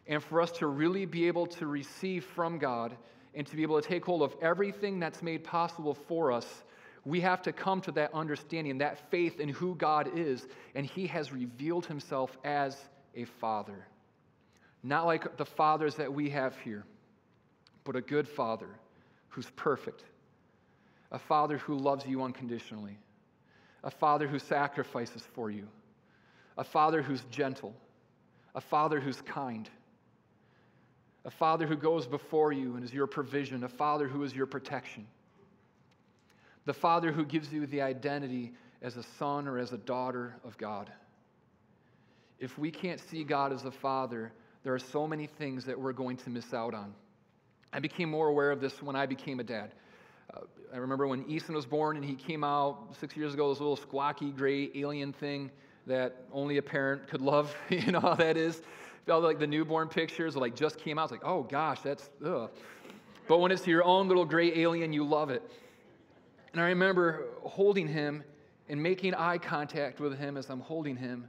and 0.06 0.22
for 0.22 0.40
us 0.40 0.50
to 0.52 0.66
really 0.66 1.06
be 1.06 1.26
able 1.26 1.46
to 1.46 1.66
receive 1.66 2.24
from 2.24 2.58
God 2.58 2.96
and 3.34 3.46
to 3.46 3.56
be 3.56 3.62
able 3.62 3.80
to 3.80 3.86
take 3.86 4.04
hold 4.04 4.22
of 4.22 4.34
everything 4.40 5.00
that's 5.00 5.22
made 5.22 5.44
possible 5.44 5.94
for 5.94 6.32
us, 6.32 6.46
we 7.04 7.20
have 7.20 7.42
to 7.42 7.52
come 7.52 7.80
to 7.82 7.92
that 7.92 8.12
understanding, 8.14 8.78
that 8.78 9.10
faith 9.10 9.38
in 9.40 9.48
who 9.48 9.74
God 9.74 10.18
is, 10.18 10.46
and 10.74 10.86
He 10.86 11.06
has 11.06 11.32
revealed 11.32 11.86
Himself 11.86 12.36
as 12.44 12.76
a 13.14 13.24
Father. 13.24 13.86
Not 14.82 15.06
like 15.06 15.36
the 15.36 15.44
fathers 15.44 15.96
that 15.96 16.12
we 16.12 16.30
have 16.30 16.56
here, 16.60 16.84
but 17.84 17.96
a 17.96 18.00
good 18.00 18.28
Father 18.28 18.68
who's 19.28 19.50
perfect, 19.50 20.04
a 21.12 21.18
Father 21.18 21.58
who 21.58 21.76
loves 21.76 22.06
you 22.06 22.22
unconditionally, 22.22 22.98
a 23.84 23.90
Father 23.90 24.26
who 24.26 24.38
sacrifices 24.38 25.22
for 25.34 25.50
you, 25.50 25.68
a 26.58 26.64
Father 26.64 27.02
who's 27.02 27.22
gentle, 27.30 27.74
a 28.54 28.60
Father 28.60 28.98
who's 28.98 29.20
kind 29.20 29.68
a 31.26 31.30
father 31.30 31.66
who 31.66 31.76
goes 31.76 32.06
before 32.06 32.52
you 32.52 32.76
and 32.76 32.84
is 32.84 32.94
your 32.94 33.08
provision, 33.08 33.64
a 33.64 33.68
father 33.68 34.06
who 34.06 34.22
is 34.22 34.34
your 34.34 34.46
protection, 34.46 35.06
the 36.64 36.72
father 36.72 37.10
who 37.10 37.24
gives 37.24 37.52
you 37.52 37.66
the 37.66 37.82
identity 37.82 38.52
as 38.80 38.96
a 38.96 39.02
son 39.02 39.48
or 39.48 39.58
as 39.58 39.72
a 39.72 39.78
daughter 39.78 40.36
of 40.44 40.56
God. 40.56 40.90
If 42.38 42.56
we 42.58 42.70
can't 42.70 43.00
see 43.00 43.24
God 43.24 43.52
as 43.52 43.64
a 43.64 43.72
father, 43.72 44.32
there 44.62 44.72
are 44.72 44.78
so 44.78 45.06
many 45.06 45.26
things 45.26 45.64
that 45.64 45.78
we're 45.78 45.92
going 45.92 46.16
to 46.18 46.30
miss 46.30 46.54
out 46.54 46.74
on. 46.74 46.94
I 47.72 47.80
became 47.80 48.08
more 48.08 48.28
aware 48.28 48.52
of 48.52 48.60
this 48.60 48.80
when 48.80 48.94
I 48.94 49.06
became 49.06 49.40
a 49.40 49.44
dad. 49.44 49.72
Uh, 50.32 50.40
I 50.72 50.76
remember 50.76 51.08
when 51.08 51.28
Easton 51.28 51.56
was 51.56 51.66
born 51.66 51.96
and 51.96 52.04
he 52.04 52.14
came 52.14 52.44
out 52.44 52.94
six 53.00 53.16
years 53.16 53.34
ago, 53.34 53.50
this 53.50 53.58
little 53.58 53.76
squawky 53.76 54.30
gray 54.30 54.70
alien 54.76 55.12
thing 55.12 55.50
that 55.86 56.24
only 56.32 56.58
a 56.58 56.62
parent 56.62 57.08
could 57.08 57.20
love. 57.20 57.54
you 57.68 57.90
know 57.90 58.00
how 58.00 58.14
that 58.14 58.36
is? 58.36 58.62
All 59.08 59.20
like 59.20 59.38
the 59.38 59.46
newborn 59.46 59.88
pictures 59.88 60.34
like 60.36 60.56
just 60.56 60.78
came 60.78 60.98
out. 60.98 61.04
It's 61.04 61.12
like, 61.12 61.24
oh 61.24 61.44
gosh, 61.44 61.80
that's 61.80 62.10
ugh. 62.24 62.50
But 63.28 63.38
when 63.38 63.52
it's 63.52 63.66
your 63.66 63.84
own 63.84 64.08
little 64.08 64.24
gray 64.24 64.58
alien, 64.58 64.92
you 64.92 65.04
love 65.04 65.30
it. 65.30 65.42
And 66.52 66.60
I 66.60 66.66
remember 66.68 67.26
holding 67.42 67.86
him 67.86 68.24
and 68.68 68.82
making 68.82 69.14
eye 69.14 69.38
contact 69.38 70.00
with 70.00 70.18
him 70.18 70.36
as 70.36 70.50
I'm 70.50 70.60
holding 70.60 70.96
him. 70.96 71.28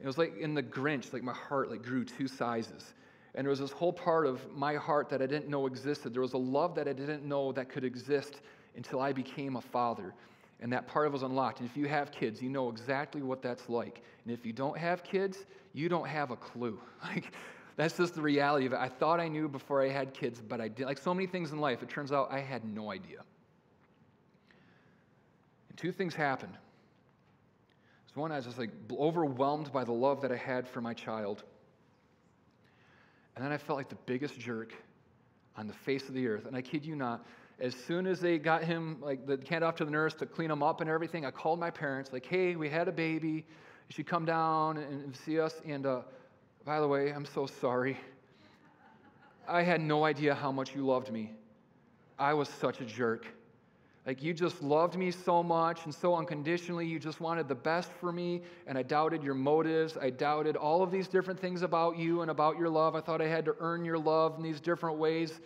It 0.00 0.06
was 0.06 0.18
like 0.18 0.36
in 0.38 0.54
the 0.54 0.62
Grinch, 0.62 1.12
like 1.12 1.22
my 1.22 1.32
heart 1.32 1.70
like 1.70 1.82
grew 1.82 2.04
two 2.04 2.28
sizes. 2.28 2.94
And 3.34 3.44
there 3.44 3.50
was 3.50 3.60
this 3.60 3.70
whole 3.70 3.92
part 3.92 4.26
of 4.26 4.40
my 4.54 4.74
heart 4.74 5.08
that 5.10 5.22
I 5.22 5.26
didn't 5.26 5.48
know 5.48 5.66
existed. 5.66 6.12
There 6.12 6.22
was 6.22 6.32
a 6.32 6.38
love 6.38 6.74
that 6.74 6.88
I 6.88 6.92
didn't 6.92 7.24
know 7.24 7.52
that 7.52 7.68
could 7.68 7.84
exist 7.84 8.40
until 8.76 9.00
I 9.00 9.12
became 9.12 9.56
a 9.56 9.60
father. 9.60 10.14
And 10.60 10.72
that 10.72 10.88
part 10.88 11.06
of 11.06 11.14
us 11.14 11.22
unlocked. 11.22 11.60
And 11.60 11.68
if 11.68 11.76
you 11.76 11.86
have 11.86 12.10
kids, 12.10 12.42
you 12.42 12.48
know 12.48 12.68
exactly 12.68 13.22
what 13.22 13.42
that's 13.42 13.68
like. 13.68 14.02
And 14.24 14.32
if 14.32 14.44
you 14.44 14.52
don't 14.52 14.76
have 14.76 15.04
kids, 15.04 15.46
you 15.72 15.88
don't 15.88 16.08
have 16.08 16.30
a 16.30 16.36
clue. 16.36 16.80
Like, 17.04 17.32
that's 17.76 17.96
just 17.96 18.16
the 18.16 18.22
reality 18.22 18.66
of 18.66 18.72
it. 18.72 18.78
I 18.80 18.88
thought 18.88 19.20
I 19.20 19.28
knew 19.28 19.48
before 19.48 19.80
I 19.80 19.88
had 19.88 20.12
kids, 20.12 20.40
but 20.40 20.60
I 20.60 20.66
did. 20.66 20.86
Like 20.86 20.98
so 20.98 21.14
many 21.14 21.28
things 21.28 21.52
in 21.52 21.60
life, 21.60 21.80
it 21.80 21.88
turns 21.88 22.10
out 22.10 22.26
I 22.28 22.40
had 22.40 22.64
no 22.64 22.90
idea. 22.90 23.18
And 25.68 25.78
two 25.78 25.92
things 25.92 26.12
happened. 26.12 26.54
So 28.12 28.20
one, 28.20 28.32
I 28.32 28.36
was 28.36 28.46
just 28.46 28.58
like 28.58 28.70
overwhelmed 28.90 29.72
by 29.72 29.84
the 29.84 29.92
love 29.92 30.20
that 30.22 30.32
I 30.32 30.36
had 30.36 30.66
for 30.66 30.80
my 30.80 30.92
child. 30.92 31.44
And 33.36 33.44
then 33.44 33.52
I 33.52 33.58
felt 33.58 33.76
like 33.76 33.88
the 33.88 33.98
biggest 34.06 34.36
jerk 34.40 34.74
on 35.56 35.68
the 35.68 35.72
face 35.72 36.08
of 36.08 36.14
the 36.14 36.26
earth. 36.26 36.46
And 36.46 36.56
I 36.56 36.62
kid 36.62 36.84
you 36.84 36.96
not, 36.96 37.24
as 37.60 37.74
soon 37.74 38.06
as 38.06 38.20
they 38.20 38.38
got 38.38 38.62
him, 38.62 38.98
like 39.00 39.26
the 39.26 39.36
kid 39.36 39.62
off 39.62 39.76
to 39.76 39.84
the 39.84 39.90
nurse 39.90 40.14
to 40.14 40.26
clean 40.26 40.50
him 40.50 40.62
up 40.62 40.80
and 40.80 40.88
everything, 40.88 41.26
I 41.26 41.30
called 41.30 41.58
my 41.58 41.70
parents, 41.70 42.12
like, 42.12 42.24
hey, 42.24 42.54
we 42.54 42.68
had 42.68 42.86
a 42.88 42.92
baby. 42.92 43.28
You 43.88 43.94
should 43.94 44.06
come 44.06 44.24
down 44.24 44.76
and 44.76 45.14
see 45.16 45.40
us. 45.40 45.60
And 45.66 45.84
uh, 45.84 46.02
by 46.64 46.80
the 46.80 46.86
way, 46.86 47.10
I'm 47.10 47.24
so 47.24 47.46
sorry. 47.46 47.98
I 49.48 49.62
had 49.62 49.80
no 49.80 50.04
idea 50.04 50.34
how 50.34 50.52
much 50.52 50.74
you 50.74 50.86
loved 50.86 51.10
me. 51.10 51.32
I 52.18 52.34
was 52.34 52.48
such 52.48 52.80
a 52.80 52.84
jerk. 52.84 53.26
Like, 54.06 54.22
you 54.22 54.32
just 54.32 54.62
loved 54.62 54.96
me 54.96 55.10
so 55.10 55.42
much 55.42 55.84
and 55.84 55.94
so 55.94 56.14
unconditionally. 56.14 56.86
You 56.86 56.98
just 56.98 57.20
wanted 57.20 57.48
the 57.48 57.54
best 57.54 57.90
for 57.92 58.10
me, 58.12 58.42
and 58.66 58.78
I 58.78 58.82
doubted 58.82 59.22
your 59.22 59.34
motives. 59.34 59.98
I 60.00 60.10
doubted 60.10 60.56
all 60.56 60.82
of 60.82 60.90
these 60.90 61.08
different 61.08 61.38
things 61.38 61.62
about 61.62 61.98
you 61.98 62.22
and 62.22 62.30
about 62.30 62.56
your 62.56 62.70
love. 62.70 62.94
I 62.94 63.00
thought 63.00 63.20
I 63.20 63.26
had 63.26 63.44
to 63.46 63.56
earn 63.60 63.84
your 63.84 63.98
love 63.98 64.36
in 64.36 64.42
these 64.42 64.60
different 64.60 64.98
ways. 64.98 65.40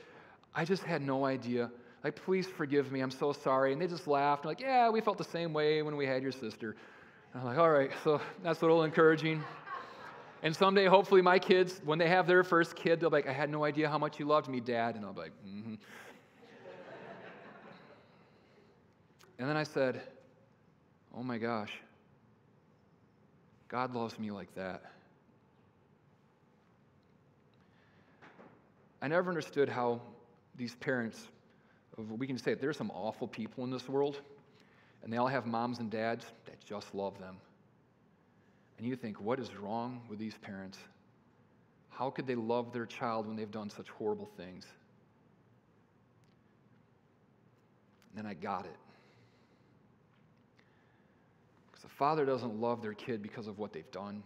I 0.55 0.65
just 0.65 0.85
had 0.85 1.03
no 1.03 1.25
idea. 1.25 1.71
Like, 2.05 2.17
please 2.17 2.47
forgive 2.47 2.91
me. 2.91 3.01
I'm 3.01 3.11
so 3.11 3.33
sorry. 3.33 3.73
And 3.73 3.81
they 3.81 3.87
just 3.87 4.07
laughed. 4.07 4.45
Like, 4.45 4.61
yeah, 4.61 4.91
we 4.91 5.01
felt 5.01 5.19
the 5.19 5.25
same 5.25 5.53
way 5.53 5.83
when 5.83 5.97
we 5.97 6.07
had 6.07 6.23
your 6.23 6.33
sister. 6.33 6.77
And 7.33 7.41
I'm 7.41 7.47
like, 7.47 7.59
all 7.59 7.71
right, 7.71 7.91
so 8.03 8.21
that's 8.43 8.61
a 8.61 8.65
little 8.65 8.83
encouraging. 8.83 9.43
And 10.43 10.55
someday, 10.55 10.87
hopefully, 10.87 11.23
my 11.23 11.39
kids, 11.39 11.81
when 11.85 11.99
they 11.99 12.09
have 12.09 12.27
their 12.27 12.43
first 12.43 12.75
kid, 12.75 12.99
they'll 12.99 13.11
be 13.11 13.17
like, 13.17 13.29
I 13.29 13.33
had 13.33 13.49
no 13.49 13.65
idea 13.65 13.89
how 13.89 13.99
much 13.99 14.19
you 14.19 14.27
loved 14.27 14.49
me, 14.49 14.59
Dad. 14.59 14.97
And 14.97 15.05
I'll 15.05 15.13
be 15.13 15.21
like, 15.21 15.33
mm-hmm. 15.47 15.75
and 19.39 19.49
then 19.49 19.57
I 19.57 19.63
said, 19.63 20.03
Oh 21.15 21.23
my 21.23 21.37
gosh, 21.37 21.73
God 23.69 23.95
loves 23.95 24.19
me 24.19 24.31
like 24.31 24.55
that. 24.55 24.83
I 29.03 29.09
never 29.09 29.29
understood 29.29 29.69
how 29.69 30.01
these 30.57 30.75
parents, 30.77 31.27
we 31.97 32.27
can 32.27 32.39
say 32.39 32.55
there's 32.55 32.77
some 32.77 32.91
awful 32.91 33.29
people 33.29 33.65
in 33.65 33.71
this 33.71 33.89
world, 33.89 34.21
and 35.03 35.13
they 35.13 35.17
all 35.17 35.29
have 35.29 35.47
moms 35.47 35.79
and 35.79 35.91
dads 35.91 36.25
that 36.47 36.65
just 36.65 36.95
love 36.95 37.19
them 37.19 37.37
and 38.83 38.91
you 38.91 38.97
think, 38.97 39.21
what 39.21 39.39
is 39.39 39.55
wrong 39.55 40.01
with 40.09 40.19
these 40.19 40.35
parents? 40.43 40.77
How 41.91 42.11
could 42.11 42.27
they 42.27 42.35
love 42.35 42.73
their 42.73 42.85
child 42.85 43.29
when 43.29 43.37
they've 43.37 43.49
done 43.49 43.71
such 43.71 43.89
horrible 43.91 44.29
things? 44.37 44.67
And 48.11 48.25
then 48.25 48.29
I 48.29 48.35
got 48.35 48.65
it. 48.65 48.77
Because 51.71 51.85
a 51.85 51.95
father 51.97 52.27
doesn't 52.27 52.61
love 52.61 52.83
their 52.83 52.95
kid 52.95 53.23
because 53.23 53.47
of 53.47 53.61
what 53.61 53.73
they've 53.73 53.91
done. 53.93 54.25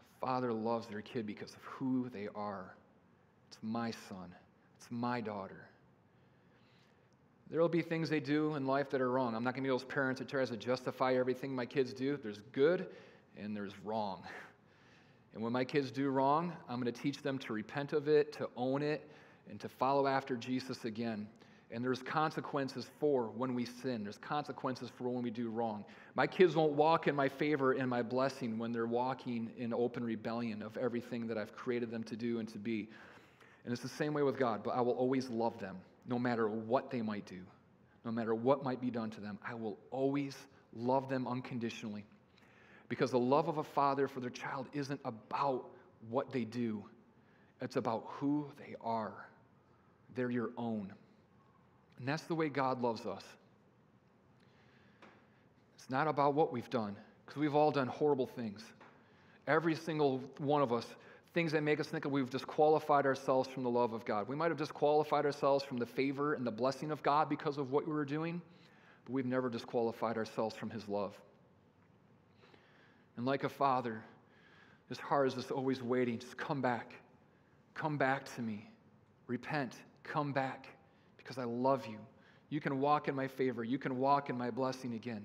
A 0.00 0.26
father 0.26 0.52
loves 0.52 0.88
their 0.88 1.02
kid 1.02 1.28
because 1.28 1.52
of 1.52 1.62
who 1.62 2.08
they 2.08 2.26
are. 2.34 2.74
It's 3.46 3.58
my 3.62 3.92
son, 4.08 4.34
it's 4.78 4.86
my 4.90 5.20
daughter. 5.20 5.66
There 7.50 7.60
will 7.60 7.68
be 7.68 7.82
things 7.82 8.10
they 8.10 8.20
do 8.20 8.54
in 8.54 8.66
life 8.66 8.90
that 8.90 9.00
are 9.00 9.10
wrong. 9.10 9.34
I'm 9.34 9.42
not 9.42 9.54
going 9.54 9.64
to 9.64 9.68
be 9.68 9.72
those 9.72 9.84
parents 9.84 10.20
that 10.20 10.28
tries 10.28 10.50
to 10.50 10.56
justify 10.56 11.14
everything 11.14 11.54
my 11.54 11.66
kids 11.66 11.92
do. 11.92 12.16
There's 12.16 12.40
good 12.52 12.86
and 13.36 13.56
there's 13.56 13.72
wrong. 13.84 14.22
And 15.34 15.42
when 15.42 15.52
my 15.52 15.64
kids 15.64 15.90
do 15.90 16.10
wrong, 16.10 16.52
I'm 16.68 16.80
going 16.80 16.92
to 16.92 17.00
teach 17.00 17.22
them 17.22 17.38
to 17.38 17.52
repent 17.52 17.92
of 17.92 18.06
it, 18.08 18.32
to 18.34 18.48
own 18.56 18.82
it, 18.82 19.10
and 19.50 19.58
to 19.60 19.68
follow 19.68 20.06
after 20.06 20.36
Jesus 20.36 20.84
again. 20.84 21.26
And 21.70 21.84
there's 21.84 22.02
consequences 22.02 22.86
for 22.98 23.24
when 23.36 23.54
we 23.54 23.66
sin. 23.66 24.02
There's 24.02 24.18
consequences 24.18 24.90
for 24.96 25.08
when 25.08 25.22
we 25.22 25.30
do 25.30 25.50
wrong. 25.50 25.84
My 26.14 26.26
kids 26.26 26.54
won't 26.54 26.72
walk 26.72 27.08
in 27.08 27.14
my 27.14 27.28
favor 27.28 27.72
and 27.72 27.88
my 27.88 28.02
blessing 28.02 28.58
when 28.58 28.72
they're 28.72 28.86
walking 28.86 29.50
in 29.58 29.74
open 29.74 30.04
rebellion 30.04 30.62
of 30.62 30.76
everything 30.76 31.26
that 31.26 31.36
I've 31.36 31.54
created 31.54 31.90
them 31.90 32.04
to 32.04 32.16
do 32.16 32.38
and 32.38 32.48
to 32.48 32.58
be. 32.58 32.88
And 33.64 33.72
it's 33.72 33.82
the 33.82 33.88
same 33.88 34.14
way 34.14 34.22
with 34.22 34.38
God, 34.38 34.62
but 34.62 34.70
I 34.70 34.80
will 34.80 34.92
always 34.92 35.28
love 35.28 35.58
them 35.58 35.76
no 36.06 36.18
matter 36.18 36.48
what 36.48 36.90
they 36.90 37.02
might 37.02 37.26
do, 37.26 37.40
no 38.04 38.10
matter 38.10 38.34
what 38.34 38.64
might 38.64 38.80
be 38.80 38.90
done 38.90 39.10
to 39.10 39.20
them. 39.20 39.38
I 39.46 39.54
will 39.54 39.78
always 39.90 40.36
love 40.74 41.08
them 41.08 41.26
unconditionally. 41.26 42.06
Because 42.88 43.10
the 43.10 43.18
love 43.18 43.48
of 43.48 43.58
a 43.58 43.64
father 43.64 44.08
for 44.08 44.20
their 44.20 44.30
child 44.30 44.66
isn't 44.72 45.00
about 45.04 45.66
what 46.08 46.32
they 46.32 46.44
do, 46.44 46.84
it's 47.60 47.76
about 47.76 48.04
who 48.06 48.46
they 48.58 48.74
are. 48.80 49.12
They're 50.14 50.30
your 50.30 50.50
own. 50.56 50.92
And 51.98 52.08
that's 52.08 52.22
the 52.22 52.34
way 52.34 52.48
God 52.48 52.80
loves 52.80 53.04
us. 53.04 53.24
It's 55.76 55.90
not 55.90 56.08
about 56.08 56.34
what 56.34 56.52
we've 56.52 56.70
done, 56.70 56.96
because 57.26 57.40
we've 57.40 57.54
all 57.54 57.70
done 57.70 57.88
horrible 57.88 58.26
things. 58.26 58.64
Every 59.46 59.74
single 59.74 60.22
one 60.38 60.62
of 60.62 60.72
us 60.72 60.86
things 61.38 61.52
that 61.52 61.62
make 61.62 61.78
us 61.78 61.86
think 61.86 62.02
that 62.02 62.08
we've 62.08 62.28
disqualified 62.28 63.06
ourselves 63.06 63.48
from 63.48 63.62
the 63.62 63.70
love 63.70 63.92
of 63.92 64.04
God. 64.04 64.26
We 64.26 64.34
might 64.34 64.50
have 64.50 64.58
disqualified 64.58 65.24
ourselves 65.24 65.62
from 65.62 65.78
the 65.78 65.86
favor 65.86 66.34
and 66.34 66.44
the 66.44 66.50
blessing 66.50 66.90
of 66.90 67.00
God 67.04 67.28
because 67.28 67.58
of 67.58 67.70
what 67.70 67.86
we 67.86 67.92
were 67.92 68.04
doing, 68.04 68.42
but 69.04 69.12
we've 69.12 69.24
never 69.24 69.48
disqualified 69.48 70.16
ourselves 70.16 70.56
from 70.56 70.68
His 70.68 70.88
love. 70.88 71.14
And 73.16 73.24
like 73.24 73.44
a 73.44 73.48
father, 73.48 74.02
his 74.88 74.98
heart 74.98 75.28
is 75.28 75.34
just 75.34 75.52
always 75.52 75.80
waiting. 75.80 76.18
Just 76.18 76.36
come 76.36 76.60
back. 76.60 76.94
Come 77.72 77.96
back 77.96 78.34
to 78.34 78.42
me. 78.42 78.68
Repent. 79.28 79.74
Come 80.02 80.32
back 80.32 80.66
because 81.18 81.38
I 81.38 81.44
love 81.44 81.86
you. 81.86 81.98
You 82.48 82.60
can 82.60 82.80
walk 82.80 83.06
in 83.06 83.14
my 83.14 83.28
favor. 83.28 83.62
You 83.62 83.78
can 83.78 83.98
walk 83.98 84.28
in 84.28 84.36
my 84.36 84.50
blessing 84.50 84.94
again. 84.94 85.24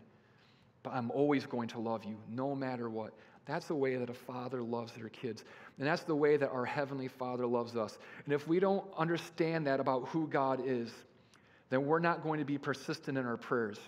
But 0.84 0.93
I'm 0.93 1.10
always 1.10 1.47
going 1.47 1.69
to 1.69 1.80
love 1.80 2.04
you 2.04 2.17
no 2.30 2.54
matter 2.54 2.88
what. 2.88 3.13
That's 3.45 3.67
the 3.67 3.75
way 3.75 3.97
that 3.97 4.10
a 4.10 4.13
father 4.13 4.62
loves 4.62 4.93
their 4.93 5.10
kids. 5.10 5.43
And 5.77 5.88
that's 5.88 6.03
the 6.03 6.15
way 6.15 6.38
that 6.38 6.49
our 6.49 6.65
Heavenly 6.65 7.10
Father 7.10 7.45
loves 7.45 7.75
us. 7.75 7.97
And 8.25 8.34
if 8.34 8.47
we 8.47 8.60
don't 8.60 8.86
understand 8.97 9.67
that 9.67 9.79
about 9.79 10.08
who 10.08 10.27
God 10.27 10.62
is, 10.65 10.91
then 11.69 11.86
we're 11.86 11.99
not 11.99 12.23
going 12.23 12.39
to 12.39 12.45
be 12.45 12.58
persistent 12.58 13.17
in 13.17 13.25
our 13.25 13.38
prayers. 13.38 13.79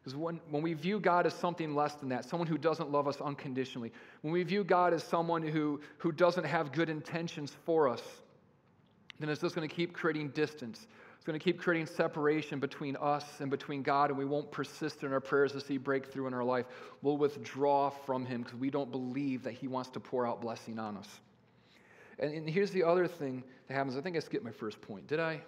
Because 0.00 0.16
when, 0.16 0.40
when 0.48 0.62
we 0.62 0.72
view 0.72 1.00
God 1.00 1.26
as 1.26 1.34
something 1.34 1.74
less 1.74 1.94
than 1.94 2.08
that, 2.10 2.24
someone 2.24 2.46
who 2.46 2.56
doesn't 2.56 2.90
love 2.90 3.06
us 3.06 3.20
unconditionally, 3.20 3.92
when 4.22 4.32
we 4.32 4.42
view 4.42 4.64
God 4.64 4.94
as 4.94 5.04
someone 5.04 5.42
who, 5.42 5.80
who 5.98 6.12
doesn't 6.12 6.44
have 6.44 6.72
good 6.72 6.88
intentions 6.88 7.54
for 7.66 7.88
us, 7.88 8.02
then 9.20 9.28
it's 9.28 9.40
just 9.40 9.54
going 9.54 9.68
to 9.68 9.74
keep 9.74 9.92
creating 9.92 10.28
distance. 10.30 10.86
Going 11.28 11.38
to 11.38 11.44
keep 11.44 11.60
creating 11.60 11.84
separation 11.84 12.58
between 12.58 12.96
us 12.96 13.22
and 13.40 13.50
between 13.50 13.82
God, 13.82 14.08
and 14.08 14.18
we 14.18 14.24
won't 14.24 14.50
persist 14.50 15.02
in 15.02 15.12
our 15.12 15.20
prayers 15.20 15.52
to 15.52 15.60
see 15.60 15.76
breakthrough 15.76 16.26
in 16.26 16.32
our 16.32 16.42
life. 16.42 16.64
We'll 17.02 17.18
withdraw 17.18 17.90
from 17.90 18.24
Him 18.24 18.44
because 18.44 18.58
we 18.58 18.70
don't 18.70 18.90
believe 18.90 19.42
that 19.42 19.52
He 19.52 19.68
wants 19.68 19.90
to 19.90 20.00
pour 20.00 20.26
out 20.26 20.40
blessing 20.40 20.78
on 20.78 20.96
us. 20.96 21.20
And, 22.18 22.32
and 22.32 22.48
here's 22.48 22.70
the 22.70 22.82
other 22.82 23.06
thing 23.06 23.44
that 23.66 23.74
happens. 23.74 23.94
I 23.94 24.00
think 24.00 24.16
I 24.16 24.20
skipped 24.20 24.42
my 24.42 24.50
first 24.50 24.80
point. 24.80 25.06
Did 25.06 25.20
I? 25.20 25.42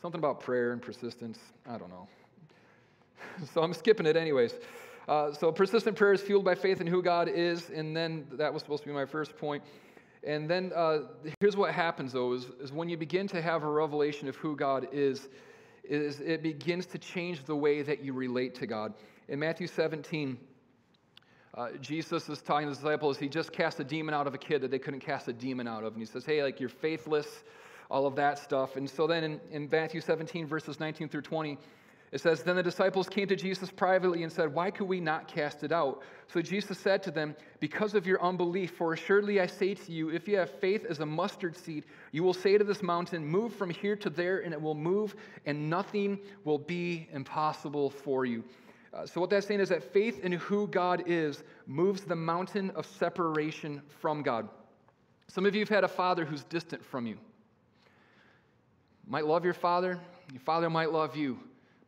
Something 0.00 0.20
about 0.20 0.38
prayer 0.38 0.70
and 0.70 0.80
persistence. 0.80 1.40
I 1.68 1.78
don't 1.78 1.90
know. 1.90 2.06
so 3.52 3.64
I'm 3.64 3.74
skipping 3.74 4.06
it 4.06 4.16
anyways. 4.16 4.54
Uh, 5.08 5.32
so 5.32 5.50
persistent 5.50 5.96
prayer 5.96 6.12
is 6.12 6.20
fueled 6.20 6.44
by 6.44 6.54
faith 6.54 6.80
in 6.80 6.86
who 6.86 7.02
God 7.02 7.28
is, 7.28 7.70
and 7.70 7.96
then 7.96 8.24
that 8.34 8.54
was 8.54 8.62
supposed 8.62 8.84
to 8.84 8.88
be 8.88 8.94
my 8.94 9.04
first 9.04 9.36
point. 9.36 9.64
And 10.26 10.50
then 10.50 10.72
uh, 10.74 11.02
here's 11.40 11.56
what 11.56 11.72
happens, 11.72 12.12
though, 12.12 12.32
is, 12.32 12.46
is 12.60 12.72
when 12.72 12.88
you 12.88 12.96
begin 12.96 13.28
to 13.28 13.40
have 13.40 13.62
a 13.62 13.70
revelation 13.70 14.28
of 14.28 14.34
who 14.34 14.56
God 14.56 14.88
is, 14.92 15.28
is 15.84 16.18
it 16.18 16.42
begins 16.42 16.84
to 16.86 16.98
change 16.98 17.44
the 17.44 17.54
way 17.54 17.82
that 17.82 18.02
you 18.02 18.12
relate 18.12 18.56
to 18.56 18.66
God. 18.66 18.92
In 19.28 19.38
Matthew 19.38 19.68
17, 19.68 20.36
uh, 21.54 21.68
Jesus 21.80 22.28
is 22.28 22.42
talking 22.42 22.66
to 22.68 22.74
the 22.74 22.80
disciples. 22.80 23.18
He 23.18 23.28
just 23.28 23.52
cast 23.52 23.78
a 23.78 23.84
demon 23.84 24.14
out 24.14 24.26
of 24.26 24.34
a 24.34 24.38
kid 24.38 24.62
that 24.62 24.70
they 24.72 24.80
couldn't 24.80 25.00
cast 25.00 25.28
a 25.28 25.32
demon 25.32 25.68
out 25.68 25.84
of. 25.84 25.92
And 25.92 26.02
he 26.02 26.06
says, 26.06 26.24
Hey, 26.24 26.42
like, 26.42 26.58
you're 26.58 26.68
faithless, 26.68 27.44
all 27.88 28.04
of 28.04 28.16
that 28.16 28.38
stuff. 28.40 28.74
And 28.74 28.90
so 28.90 29.06
then 29.06 29.22
in, 29.22 29.40
in 29.52 29.68
Matthew 29.70 30.00
17, 30.00 30.44
verses 30.46 30.80
19 30.80 31.08
through 31.08 31.22
20, 31.22 31.56
it 32.16 32.22
says, 32.22 32.42
Then 32.42 32.56
the 32.56 32.62
disciples 32.62 33.10
came 33.10 33.28
to 33.28 33.36
Jesus 33.36 33.70
privately 33.70 34.22
and 34.22 34.32
said, 34.32 34.54
Why 34.54 34.70
could 34.70 34.88
we 34.88 35.00
not 35.00 35.28
cast 35.28 35.62
it 35.64 35.70
out? 35.70 36.02
So 36.28 36.40
Jesus 36.40 36.78
said 36.78 37.02
to 37.02 37.10
them, 37.10 37.36
Because 37.60 37.94
of 37.94 38.06
your 38.06 38.22
unbelief, 38.22 38.70
for 38.70 38.94
assuredly 38.94 39.38
I 39.38 39.46
say 39.46 39.74
to 39.74 39.92
you, 39.92 40.08
if 40.08 40.26
you 40.26 40.38
have 40.38 40.50
faith 40.50 40.86
as 40.88 41.00
a 41.00 41.06
mustard 41.06 41.54
seed, 41.54 41.84
you 42.12 42.22
will 42.22 42.32
say 42.32 42.56
to 42.56 42.64
this 42.64 42.82
mountain, 42.82 43.22
Move 43.22 43.54
from 43.54 43.68
here 43.68 43.96
to 43.96 44.08
there, 44.08 44.38
and 44.38 44.54
it 44.54 44.60
will 44.60 44.74
move, 44.74 45.14
and 45.44 45.68
nothing 45.68 46.18
will 46.44 46.56
be 46.56 47.06
impossible 47.12 47.90
for 47.90 48.24
you. 48.24 48.42
Uh, 48.94 49.04
so, 49.04 49.20
what 49.20 49.28
that's 49.28 49.46
saying 49.46 49.60
is 49.60 49.68
that 49.68 49.92
faith 49.92 50.24
in 50.24 50.32
who 50.32 50.68
God 50.68 51.02
is 51.06 51.44
moves 51.66 52.00
the 52.00 52.16
mountain 52.16 52.70
of 52.70 52.86
separation 52.86 53.82
from 54.00 54.22
God. 54.22 54.48
Some 55.28 55.44
of 55.44 55.54
you 55.54 55.60
have 55.60 55.68
had 55.68 55.84
a 55.84 55.88
father 55.88 56.24
who's 56.24 56.44
distant 56.44 56.82
from 56.82 57.06
you. 57.06 57.18
Might 59.06 59.26
love 59.26 59.44
your 59.44 59.52
father, 59.52 60.00
your 60.32 60.40
father 60.40 60.70
might 60.70 60.92
love 60.92 61.14
you, 61.14 61.38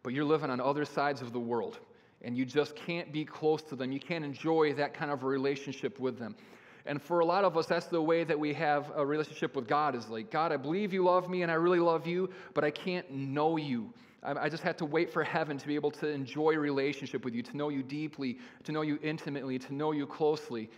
but 0.03 0.13
you're 0.13 0.25
living 0.25 0.51
on 0.51 0.61
other 0.61 0.85
sides 0.85 1.21
of 1.23 1.33
the 1.33 1.41
world 1.41 1.79
and 2.23 2.37
you 2.37 2.45
just 2.45 2.75
can't 2.75 3.13
be 3.13 3.25
close 3.25 3.63
to 3.63 3.77
them. 3.77 3.93
You 3.93 4.01
can't 4.01 4.25
enjoy 4.25 4.73
that 4.75 4.95
kind 4.95 5.11
of 5.11 5.23
relationship 5.23 6.01
with 6.01 6.19
them. 6.19 6.35
And 6.87 7.01
for 7.03 7.21
a 7.21 7.25
lot 7.25 7.45
of 7.45 7.57
us, 7.57 7.67
that's 7.67 7.87
the 7.87 8.01
way 8.01 8.25
that 8.25 8.39
we 8.39 8.55
have 8.55 8.91
a 8.97 9.05
relationship 9.05 9.55
with 9.55 9.69
God 9.69 9.95
is 9.95 10.09
like, 10.09 10.31
God, 10.31 10.53
I 10.53 10.57
believe 10.57 10.93
you 10.93 11.05
love 11.05 11.29
me 11.29 11.43
and 11.43 11.53
I 11.53 11.55
really 11.55 11.81
love 11.81 12.07
you, 12.07 12.31
but 12.55 12.65
I 12.65 12.71
can't 12.71 13.11
know 13.11 13.57
you. 13.57 13.93
I 14.23 14.49
just 14.49 14.65
have 14.65 14.77
to 14.79 14.85
wait 14.85 15.13
for 15.13 15.23
heaven 15.23 15.59
to 15.59 15.67
be 15.67 15.77
able 15.77 15.93
to 15.93 16.09
enjoy 16.09 16.53
a 16.53 16.59
relationship 16.59 17.25
with 17.25 17.35
you, 17.35 17.43
to 17.43 17.57
know 17.57 17.69
you 17.69 17.85
deeply, 17.85 18.39
to 18.65 18.73
know 18.73 18.83
you 18.83 18.99
intimately, 19.03 19.59
to 19.61 19.75
know 19.75 19.93
you 19.93 20.07
closely. 20.07 20.71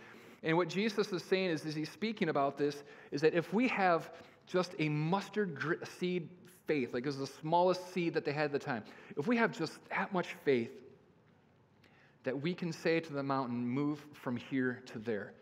And 0.43 0.55
what 0.57 0.67
Jesus 0.67 1.11
is 1.11 1.23
saying 1.23 1.49
is, 1.49 1.65
as 1.65 1.73
he's 1.73 1.89
speaking 1.89 2.29
about 2.29 2.57
this, 2.57 2.83
is 3.11 3.21
that 3.21 3.33
if 3.33 3.51
we 3.51 3.67
have 3.69 4.11
just 4.45 4.75
a 4.79 4.89
mustard 4.89 5.87
seed 5.97 6.29
faith, 6.67 6.93
like 6.93 7.03
it 7.03 7.07
was 7.07 7.17
the 7.17 7.27
smallest 7.27 7.93
seed 7.93 8.13
that 8.13 8.25
they 8.25 8.31
had 8.31 8.45
at 8.45 8.51
the 8.51 8.59
time, 8.59 8.83
if 9.17 9.27
we 9.27 9.37
have 9.37 9.51
just 9.57 9.79
that 9.89 10.13
much 10.13 10.35
faith, 10.45 10.71
that 12.23 12.39
we 12.39 12.53
can 12.53 12.71
say 12.71 12.99
to 12.99 13.13
the 13.13 13.23
mountain, 13.23 13.67
move 13.67 14.05
from 14.13 14.37
here 14.37 14.81
to 14.85 14.99
there. 14.99 15.33